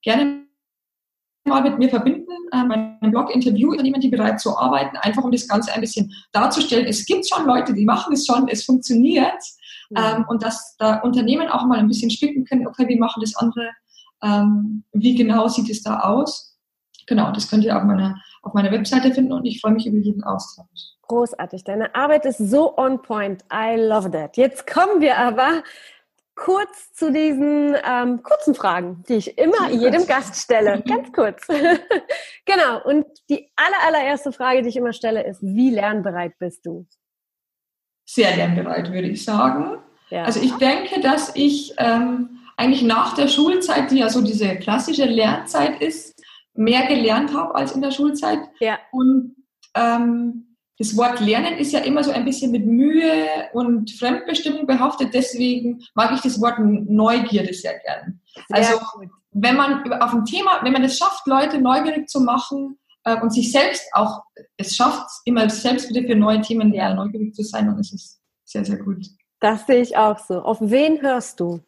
gerne 0.00 0.44
mal 1.46 1.60
mit 1.60 1.78
mir 1.78 1.90
verbinden, 1.90 2.32
äh, 2.52 2.64
meinem 2.64 3.10
Blog 3.10 3.34
Interview-Unternehmen, 3.34 4.00
die 4.00 4.08
bereit 4.08 4.40
zu 4.40 4.56
arbeiten, 4.56 4.96
einfach 4.96 5.22
um 5.24 5.30
das 5.30 5.46
Ganze 5.46 5.74
ein 5.74 5.82
bisschen 5.82 6.10
darzustellen. 6.32 6.86
Es 6.86 7.04
gibt 7.04 7.28
schon 7.28 7.44
Leute, 7.44 7.74
die 7.74 7.84
machen 7.84 8.14
es 8.14 8.24
schon, 8.24 8.48
es 8.48 8.64
funktioniert. 8.64 9.42
Ja. 9.90 10.16
Ähm, 10.16 10.24
und 10.26 10.42
dass 10.42 10.74
da 10.78 11.00
Unternehmen 11.00 11.48
auch 11.48 11.66
mal 11.66 11.80
ein 11.80 11.88
bisschen 11.88 12.10
spicken 12.10 12.46
können, 12.46 12.66
okay, 12.66 12.88
wie 12.88 12.98
machen 12.98 13.20
das 13.20 13.36
andere, 13.36 13.68
ähm, 14.22 14.84
wie 14.94 15.16
genau 15.16 15.48
sieht 15.48 15.68
es 15.68 15.82
da 15.82 16.00
aus. 16.00 16.56
Genau, 17.06 17.30
das 17.30 17.46
könnt 17.46 17.64
ihr 17.64 17.76
auf 17.76 17.84
meiner, 17.84 18.16
auf 18.44 18.54
meiner 18.54 18.70
Webseite 18.70 19.12
finden 19.12 19.32
und 19.32 19.44
ich 19.44 19.60
freue 19.60 19.72
mich 19.72 19.86
über 19.86 19.98
jeden 19.98 20.22
Austausch. 20.24 20.94
Großartig, 21.02 21.64
deine 21.64 21.94
Arbeit 21.94 22.24
ist 22.26 22.38
so 22.38 22.76
on 22.76 23.00
point. 23.02 23.44
I 23.52 23.76
love 23.76 24.10
that. 24.10 24.36
Jetzt 24.36 24.66
kommen 24.66 25.00
wir 25.00 25.18
aber 25.18 25.62
kurz 26.34 26.92
zu 26.92 27.12
diesen 27.12 27.76
ähm, 27.84 28.22
kurzen 28.22 28.54
Fragen, 28.54 29.04
die 29.08 29.14
ich 29.14 29.38
immer 29.38 29.70
jedem 29.70 30.06
Gast 30.06 30.36
stelle. 30.36 30.82
Ganz 30.86 31.12
kurz. 31.12 31.46
genau. 32.44 32.82
Und 32.84 33.06
die 33.30 33.50
aller, 33.56 33.76
allererste 33.86 34.32
Frage, 34.32 34.62
die 34.62 34.68
ich 34.68 34.76
immer 34.76 34.92
stelle, 34.92 35.24
ist, 35.24 35.42
wie 35.42 35.70
lernbereit 35.70 36.38
bist 36.38 36.66
du? 36.66 36.86
Sehr 38.06 38.36
lernbereit, 38.36 38.92
würde 38.92 39.08
ich 39.08 39.24
sagen. 39.24 39.78
Ja. 40.10 40.24
Also 40.24 40.40
ich 40.40 40.52
denke, 40.54 41.00
dass 41.00 41.34
ich 41.34 41.74
ähm, 41.78 42.38
eigentlich 42.56 42.82
nach 42.82 43.14
der 43.14 43.28
Schulzeit, 43.28 43.90
die 43.90 43.98
ja 43.98 44.08
so 44.08 44.20
diese 44.20 44.56
klassische 44.56 45.06
Lernzeit 45.06 45.80
ist, 45.80 46.13
mehr 46.54 46.86
gelernt 46.86 47.34
habe 47.34 47.54
als 47.54 47.72
in 47.72 47.82
der 47.82 47.90
Schulzeit. 47.90 48.38
Ja. 48.60 48.78
Und 48.92 49.36
ähm, 49.74 50.56
das 50.78 50.96
Wort 50.96 51.20
Lernen 51.20 51.56
ist 51.58 51.72
ja 51.72 51.80
immer 51.80 52.02
so 52.02 52.10
ein 52.10 52.24
bisschen 52.24 52.50
mit 52.50 52.66
Mühe 52.66 53.48
und 53.52 53.90
Fremdbestimmung 53.92 54.66
behaftet. 54.66 55.14
Deswegen 55.14 55.84
mag 55.94 56.12
ich 56.12 56.20
das 56.20 56.40
Wort 56.40 56.58
Neugierde 56.58 57.54
sehr 57.54 57.78
gern. 57.78 58.20
also 58.50 58.80
wenn 59.30 59.56
man 59.56 59.92
auf 60.00 60.12
ein 60.12 60.24
Thema, 60.24 60.60
wenn 60.62 60.72
man 60.72 60.84
es 60.84 60.98
schafft, 60.98 61.26
Leute 61.26 61.60
neugierig 61.60 62.08
zu 62.08 62.20
machen 62.20 62.78
äh, 63.04 63.20
und 63.20 63.30
sich 63.32 63.50
selbst 63.52 63.84
auch 63.92 64.22
es 64.56 64.76
schafft, 64.76 65.08
immer 65.24 65.48
selbst 65.50 65.88
wieder 65.88 66.06
für 66.06 66.16
neue 66.16 66.40
Themen 66.40 66.72
ja. 66.72 66.90
Äh, 66.90 66.94
neugierig 66.94 67.34
zu 67.34 67.42
sein, 67.42 67.66
dann 67.66 67.78
ist 67.78 67.92
es 67.92 68.20
sehr, 68.44 68.64
sehr 68.64 68.78
gut. 68.78 69.06
Das 69.40 69.66
sehe 69.66 69.82
ich 69.82 69.96
auch 69.96 70.18
so. 70.18 70.42
Auf 70.42 70.58
wen 70.60 71.02
hörst 71.02 71.40
du? 71.40 71.60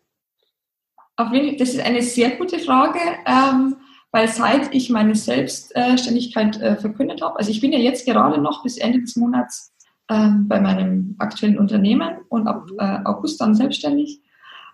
Auf 1.17 1.31
wen? 1.31 1.57
Das 1.59 1.71
ist 1.71 1.81
eine 1.81 2.03
sehr 2.03 2.37
gute 2.37 2.59
Frage. 2.59 3.01
Ähm, 3.27 3.77
weil 4.17 4.29
seit 4.29 4.75
ich 4.75 4.89
meine 4.89 5.15
Selbstständigkeit 5.15 6.59
äh, 6.63 6.77
verkündet 6.77 7.21
habe, 7.21 7.39
also 7.39 7.51
ich 7.51 7.61
bin 7.61 7.75
ja 7.75 7.79
jetzt 7.79 8.07
gerade 8.07 8.41
noch 8.41 8.63
bis 8.63 8.79
Ende 8.79 9.03
des 9.03 9.15
Monats 9.15 9.75
ähm, 10.09 10.49
bei 10.49 10.59
meinem 10.59 11.17
aktuellen 11.19 11.59
Unternehmen 11.59 12.21
und 12.31 12.47
ab 12.47 12.67
äh, 12.79 12.99
August 13.05 13.39
dann 13.43 13.55
selbstständig. 13.55 14.23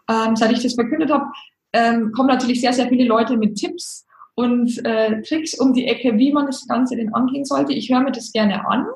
Ähm, 0.08 0.36
seit 0.36 0.52
ich 0.52 0.62
das 0.62 0.74
verkündet 0.74 1.10
habe, 1.10 1.24
ähm, 1.72 2.12
kommen 2.12 2.28
natürlich 2.28 2.60
sehr, 2.60 2.72
sehr 2.72 2.86
viele 2.86 3.04
Leute 3.04 3.36
mit 3.36 3.56
Tipps 3.56 4.06
und 4.36 4.80
äh, 4.84 5.20
Tricks 5.22 5.58
um 5.58 5.72
die 5.72 5.88
Ecke, 5.88 6.16
wie 6.18 6.32
man 6.32 6.46
das 6.46 6.64
Ganze 6.68 6.94
denn 6.94 7.12
angehen 7.12 7.44
sollte. 7.44 7.72
Ich 7.72 7.90
höre 7.90 8.00
mir 8.00 8.12
das 8.12 8.30
gerne 8.30 8.64
an 8.68 8.86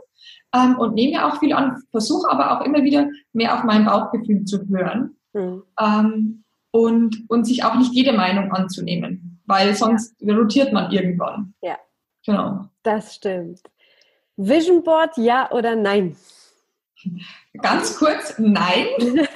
ähm, 0.55 0.79
und 0.79 0.95
nehme 0.95 1.27
auch 1.27 1.41
viel 1.41 1.55
an, 1.55 1.83
versuche 1.91 2.31
aber 2.31 2.53
auch 2.53 2.65
immer 2.65 2.85
wieder 2.85 3.11
mehr 3.33 3.53
auf 3.53 3.65
mein 3.65 3.85
Bauchgefühl 3.85 4.45
zu 4.45 4.61
hören 4.69 5.17
mhm. 5.33 5.65
ähm, 5.81 6.45
und, 6.71 7.25
und 7.27 7.49
sich 7.49 7.65
auch 7.65 7.75
nicht 7.75 7.95
jede 7.95 8.13
Meinung 8.13 8.53
anzunehmen 8.53 9.26
weil 9.47 9.75
sonst 9.75 10.15
ja. 10.21 10.35
rotiert 10.35 10.73
man 10.73 10.91
irgendwann. 10.91 11.55
Ja. 11.63 11.79
Genau. 12.25 12.67
Das 12.83 13.15
stimmt. 13.15 13.61
Vision 14.37 14.83
Board, 14.83 15.17
ja 15.17 15.51
oder 15.53 15.77
nein? 15.77 16.17
Ganz 17.63 17.97
kurz, 17.97 18.35
nein. 18.39 18.87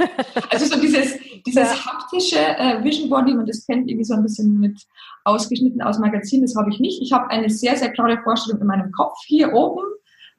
Also 0.51 0.67
so 0.67 0.81
dieses, 0.81 1.19
dieses 1.47 1.69
ja. 1.69 1.87
haptische 1.87 2.39
äh, 2.39 2.83
Vision 2.83 3.09
Board, 3.09 3.27
wie 3.27 3.35
man 3.35 3.47
das 3.47 3.65
kennt, 3.67 3.89
irgendwie 3.89 4.05
so 4.05 4.15
ein 4.15 4.23
bisschen 4.23 4.59
mit 4.59 4.85
ausgeschnitten 5.25 5.81
aus 5.83 5.99
Magazin, 5.99 6.43
das 6.43 6.57
habe 6.57 6.71
ich 6.71 6.81
nicht. 6.81 7.01
Ich 7.01 7.13
habe 7.13 7.29
eine 7.31 7.49
sehr, 7.49 7.77
sehr 7.77 7.93
klare 7.93 8.21
Vorstellung 8.23 8.61
in 8.61 8.67
meinem 8.67 8.91
Kopf 8.93 9.17
hier 9.27 9.53
oben, 9.53 9.85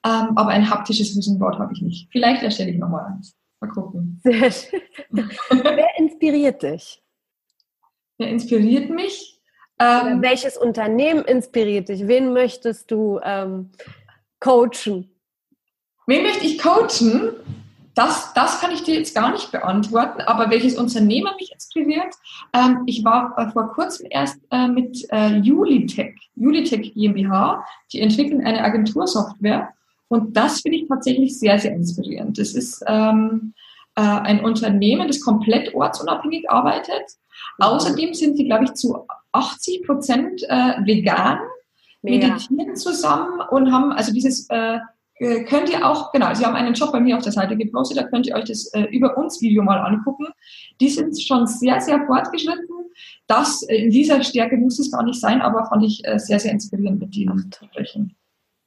ähm, 0.03 0.35
aber 0.35 0.49
ein 0.49 0.69
haptisches 0.69 1.15
Vision 1.15 1.39
Board 1.39 1.59
habe 1.59 1.71
ich 1.73 1.81
nicht. 1.81 2.09
Vielleicht 2.11 2.43
erstelle 2.43 2.71
ich 2.71 2.77
nochmal 2.77 3.05
eins. 3.13 3.37
Mal 3.61 3.69
gucken. 3.69 4.19
Sehr 4.23 4.51
schön. 4.51 4.81
Wer 5.51 5.97
inspiriert 5.97 6.63
dich? 6.63 7.01
Wer 8.17 8.29
inspiriert 8.29 8.89
mich? 8.89 9.40
Ähm, 9.81 10.21
welches 10.21 10.57
Unternehmen 10.57 11.25
inspiriert 11.25 11.89
dich? 11.89 12.07
Wen 12.07 12.33
möchtest 12.33 12.91
du 12.91 13.19
ähm, 13.23 13.71
coachen? 14.39 15.09
Wen 16.05 16.21
möchte 16.21 16.45
ich 16.45 16.59
coachen? 16.61 17.31
Das, 17.95 18.31
das 18.33 18.61
kann 18.61 18.71
ich 18.71 18.83
dir 18.83 18.95
jetzt 18.95 19.15
gar 19.15 19.31
nicht 19.31 19.51
beantworten, 19.51 20.21
aber 20.21 20.49
welches 20.49 20.77
Unternehmen 20.77 21.31
mich 21.39 21.51
inspiriert? 21.51 22.13
Ähm, 22.53 22.83
ich 22.85 23.03
war 23.03 23.35
äh, 23.37 23.51
vor 23.51 23.73
kurzem 23.73 24.07
erst 24.09 24.39
äh, 24.51 24.67
mit 24.67 25.05
äh, 25.11 25.37
Julitech, 25.37 26.15
Julitech 26.35 26.93
GmbH, 26.93 27.65
die 27.91 28.01
entwickeln 28.01 28.45
eine 28.45 28.63
Agentursoftware 28.63 29.73
und 30.07 30.37
das 30.37 30.61
finde 30.61 30.77
ich 30.77 30.87
tatsächlich 30.87 31.39
sehr, 31.39 31.57
sehr 31.57 31.73
inspirierend. 31.73 32.37
Das 32.37 32.53
ist 32.53 32.83
ähm, 32.87 33.53
äh, 33.95 34.01
ein 34.01 34.43
Unternehmen, 34.43 35.07
das 35.07 35.21
komplett 35.21 35.73
ortsunabhängig 35.73 36.49
arbeitet. 36.49 37.03
Mhm. 37.57 37.65
Außerdem 37.65 38.13
sind 38.13 38.37
sie, 38.37 38.45
glaube 38.45 38.65
ich, 38.65 38.73
zu 38.73 39.05
80 39.31 39.83
Prozent 39.83 40.43
äh, 40.43 40.85
vegan, 40.85 41.39
Mega. 42.01 42.27
meditieren 42.27 42.75
zusammen 42.75 43.41
und 43.49 43.71
haben 43.71 43.91
also 43.91 44.13
dieses 44.13 44.49
äh, 44.49 44.79
äh, 45.21 45.43
könnt 45.43 45.69
ihr 45.69 45.87
auch, 45.87 46.11
genau, 46.11 46.33
Sie 46.33 46.43
haben 46.43 46.55
einen 46.55 46.73
Job 46.73 46.91
bei 46.91 46.99
mir 46.99 47.15
auf 47.15 47.23
der 47.23 47.31
Seite 47.31 47.55
gepostet, 47.55 47.97
da 47.97 48.03
könnt 48.03 48.25
ihr 48.25 48.35
euch 48.35 48.45
das 48.45 48.65
äh, 48.73 48.81
über 48.85 49.17
uns 49.17 49.39
Video 49.39 49.61
mal 49.61 49.77
angucken. 49.77 50.25
Die 50.79 50.89
sind 50.89 51.21
schon 51.21 51.45
sehr, 51.45 51.79
sehr 51.79 52.03
fortgeschritten. 52.07 52.67
Das 53.27 53.61
äh, 53.63 53.75
in 53.75 53.91
dieser 53.91 54.23
Stärke 54.23 54.57
muss 54.57 54.79
es 54.79 54.91
gar 54.91 55.03
nicht 55.03 55.19
sein, 55.19 55.41
aber 55.41 55.65
fand 55.67 55.83
ich 55.83 56.03
äh, 56.05 56.17
sehr, 56.17 56.39
sehr 56.39 56.51
inspirierend 56.51 56.99
mit 56.99 57.15
Ihnen 57.15 57.51
zu 57.51 57.65
sprechen. 57.65 58.15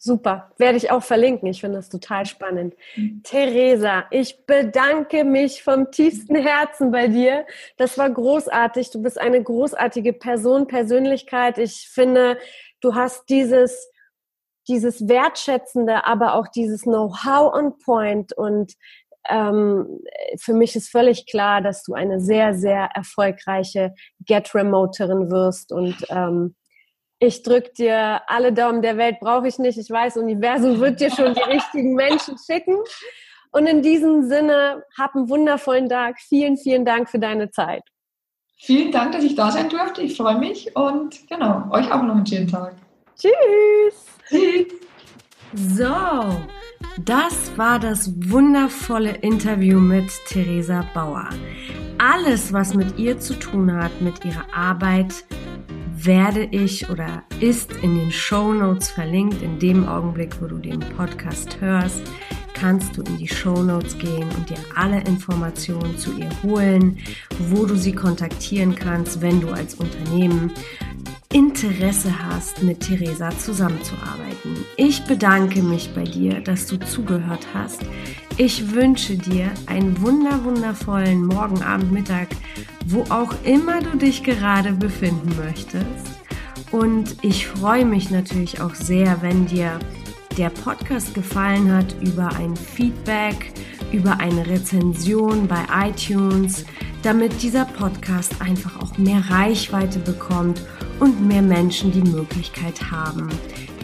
Super, 0.07 0.51
werde 0.59 0.77
ich 0.77 0.91
auch 0.91 1.03
verlinken. 1.03 1.49
Ich 1.49 1.63
finde 1.63 1.79
das 1.79 1.89
total 1.89 2.27
spannend. 2.27 2.75
Mhm. 2.95 3.23
Theresa, 3.25 4.05
ich 4.11 4.45
bedanke 4.45 5.25
mich 5.25 5.63
vom 5.63 5.91
tiefsten 5.91 6.37
Herzen 6.37 6.91
bei 6.91 7.09
dir. 7.09 7.47
Das 7.79 7.97
war 7.97 8.11
großartig. 8.11 8.91
Du 8.91 9.01
bist 9.01 9.19
eine 9.19 9.43
großartige 9.43 10.13
Person, 10.13 10.67
Persönlichkeit. 10.67 11.57
Ich 11.57 11.89
finde, 11.89 12.37
du 12.83 12.95
hast 12.95 13.31
dieses, 13.31 13.91
dieses 14.69 15.09
Wertschätzende, 15.09 16.05
aber 16.05 16.35
auch 16.35 16.49
dieses 16.49 16.83
Know-how 16.83 17.55
on 17.55 17.79
Point. 17.79 18.37
Und 18.37 18.75
ähm, 19.31 20.01
für 20.37 20.53
mich 20.53 20.77
ist 20.77 20.91
völlig 20.91 21.25
klar, 21.25 21.63
dass 21.63 21.83
du 21.83 21.95
eine 21.95 22.21
sehr, 22.21 22.53
sehr 22.53 22.91
erfolgreiche 22.95 23.95
Get-Remoterin 24.21 25.31
wirst 25.31 25.73
und 25.73 25.97
ähm, 26.11 26.57
ich 27.27 27.43
drücke 27.43 27.73
dir 27.77 28.23
alle 28.27 28.53
Daumen 28.53 28.83
der 28.83 28.97
Welt, 28.97 29.17
brauche 29.21 29.49
ich 29.49 29.59
nicht. 29.59 29.79
Ich 29.79 29.91
weiß, 29.91 30.17
Universum 30.17 30.81
wird 30.81 31.01
dir 31.01 31.11
schon 31.11 31.35
die 31.35 31.41
richtigen 31.53 31.95
Menschen 31.95 32.37
schicken. 32.39 32.77
Und 33.53 33.67
in 33.67 33.83
diesem 33.83 34.29
Sinne, 34.29 34.83
hab 34.99 35.15
einen 35.15 35.29
wundervollen 35.29 35.89
Tag. 35.89 36.21
Vielen, 36.21 36.57
vielen 36.57 36.85
Dank 36.85 37.09
für 37.09 37.19
deine 37.19 37.51
Zeit. 37.51 37.83
Vielen 38.57 38.91
Dank, 38.91 39.13
dass 39.13 39.25
ich 39.25 39.35
da 39.35 39.51
sein 39.51 39.69
durfte. 39.69 40.03
Ich 40.03 40.17
freue 40.17 40.39
mich 40.39 40.75
und 40.75 41.29
genau, 41.29 41.71
euch 41.71 41.91
auch 41.93 42.03
noch 42.03 42.17
einen 42.17 42.27
schönen 42.27 42.49
Tag. 42.49 42.75
Tschüss. 43.17 44.07
Tschüss. 44.29 44.73
So, 45.55 45.95
das 47.05 47.57
war 47.57 47.79
das 47.79 48.13
wundervolle 48.29 49.11
Interview 49.19 49.79
mit 49.79 50.11
Theresa 50.27 50.85
Bauer. 50.95 51.29
Alles, 51.99 52.53
was 52.53 52.75
mit 52.75 52.99
ihr 52.99 53.21
zu 53.21 53.35
tun 53.35 53.73
hat, 53.73 54.01
mit 54.01 54.25
ihrer 54.25 54.47
Arbeit, 54.53 55.25
werde 55.97 56.45
ich 56.45 56.91
oder 56.91 57.23
ist 57.41 57.73
in 57.83 57.97
den 57.97 58.11
Show 58.11 58.53
Notes 58.53 58.91
verlinkt. 58.91 59.43
In 59.43 59.59
dem 59.59 59.89
Augenblick, 59.89 60.41
wo 60.41 60.47
du 60.47 60.59
den 60.59 60.81
Podcast 60.81 61.61
hörst, 61.61 62.03
kannst 62.55 62.97
du 62.97 63.03
in 63.03 63.19
die 63.19 63.29
Show 63.29 63.63
Notes 63.63 63.97
gehen 63.99 64.29
und 64.37 64.51
dir 64.51 64.59
alle 64.75 65.01
Informationen 65.03 65.97
zu 65.99 66.19
ihr 66.19 66.31
holen, 66.43 66.99
wo 67.51 67.67
du 67.67 67.77
sie 67.77 67.95
kontaktieren 67.95 68.75
kannst, 68.75 69.21
wenn 69.21 69.41
du 69.41 69.51
als 69.51 69.75
Unternehmen 69.75 70.51
Interesse 71.35 72.13
hast, 72.17 72.63
mit 72.63 72.79
Theresa 72.79 73.29
zusammenzuarbeiten. 73.37 74.65
Ich 74.77 75.03
bedanke 75.03 75.65
mich 75.65 75.93
bei 75.93 76.05
dir, 76.05 76.41
dass 76.41 76.69
du 76.69 76.77
zugehört 76.77 77.45
hast. 77.53 77.81
Ich 78.37 78.73
wünsche 78.73 79.17
dir 79.17 79.51
einen 79.67 80.01
wunder 80.01 80.45
wundervollen 80.45 81.27
Morgen, 81.27 81.61
Abend, 81.61 81.91
Mittag, 81.91 82.29
wo 82.87 83.03
auch 83.09 83.35
immer 83.43 83.81
du 83.81 83.97
dich 83.97 84.23
gerade 84.23 84.75
befinden 84.75 85.35
möchtest. 85.45 86.07
Und 86.71 87.17
ich 87.23 87.49
freue 87.49 87.85
mich 87.85 88.13
natürlich 88.13 88.61
auch 88.61 88.77
sehr, 88.77 89.21
wenn 89.21 89.47
dir 89.47 89.81
der 90.39 90.51
Podcast 90.51 91.15
gefallen 91.15 91.73
hat, 91.73 91.97
über 92.01 92.29
ein 92.37 92.55
Feedback, 92.55 93.53
über 93.91 94.21
eine 94.21 94.47
Rezension 94.47 95.49
bei 95.49 95.65
iTunes, 95.89 96.65
damit 97.03 97.43
dieser 97.43 97.65
Podcast 97.65 98.41
einfach 98.41 98.81
auch 98.81 98.99
mehr 98.99 99.23
Reichweite 99.31 99.99
bekommt 99.99 100.61
und 101.01 101.27
mehr 101.27 101.43
Menschen 101.43 101.93
die 101.93 102.03
Möglichkeit 102.11 102.91
haben, 102.91 103.29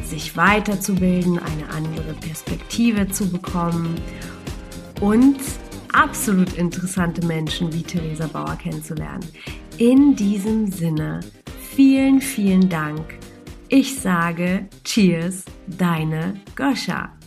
sich 0.04 0.36
weiterzubilden, 0.36 1.38
eine 1.38 1.68
andere 1.70 2.14
Perspektive 2.14 3.08
zu 3.08 3.28
bekommen 3.28 3.94
und 5.00 5.38
absolut 5.92 6.54
interessante 6.54 7.24
Menschen 7.26 7.72
wie 7.72 7.82
Theresa 7.82 8.26
Bauer 8.26 8.56
kennenzulernen. 8.56 9.26
In 9.78 10.14
diesem 10.14 10.70
Sinne, 10.70 11.20
vielen, 11.61 12.20
vielen 12.20 12.68
Dank 12.68 13.18
Ich 13.68 14.00
sage 14.00 14.66
Cheers, 14.84 15.44
deine 15.68 16.34
Goscha. 16.56 17.20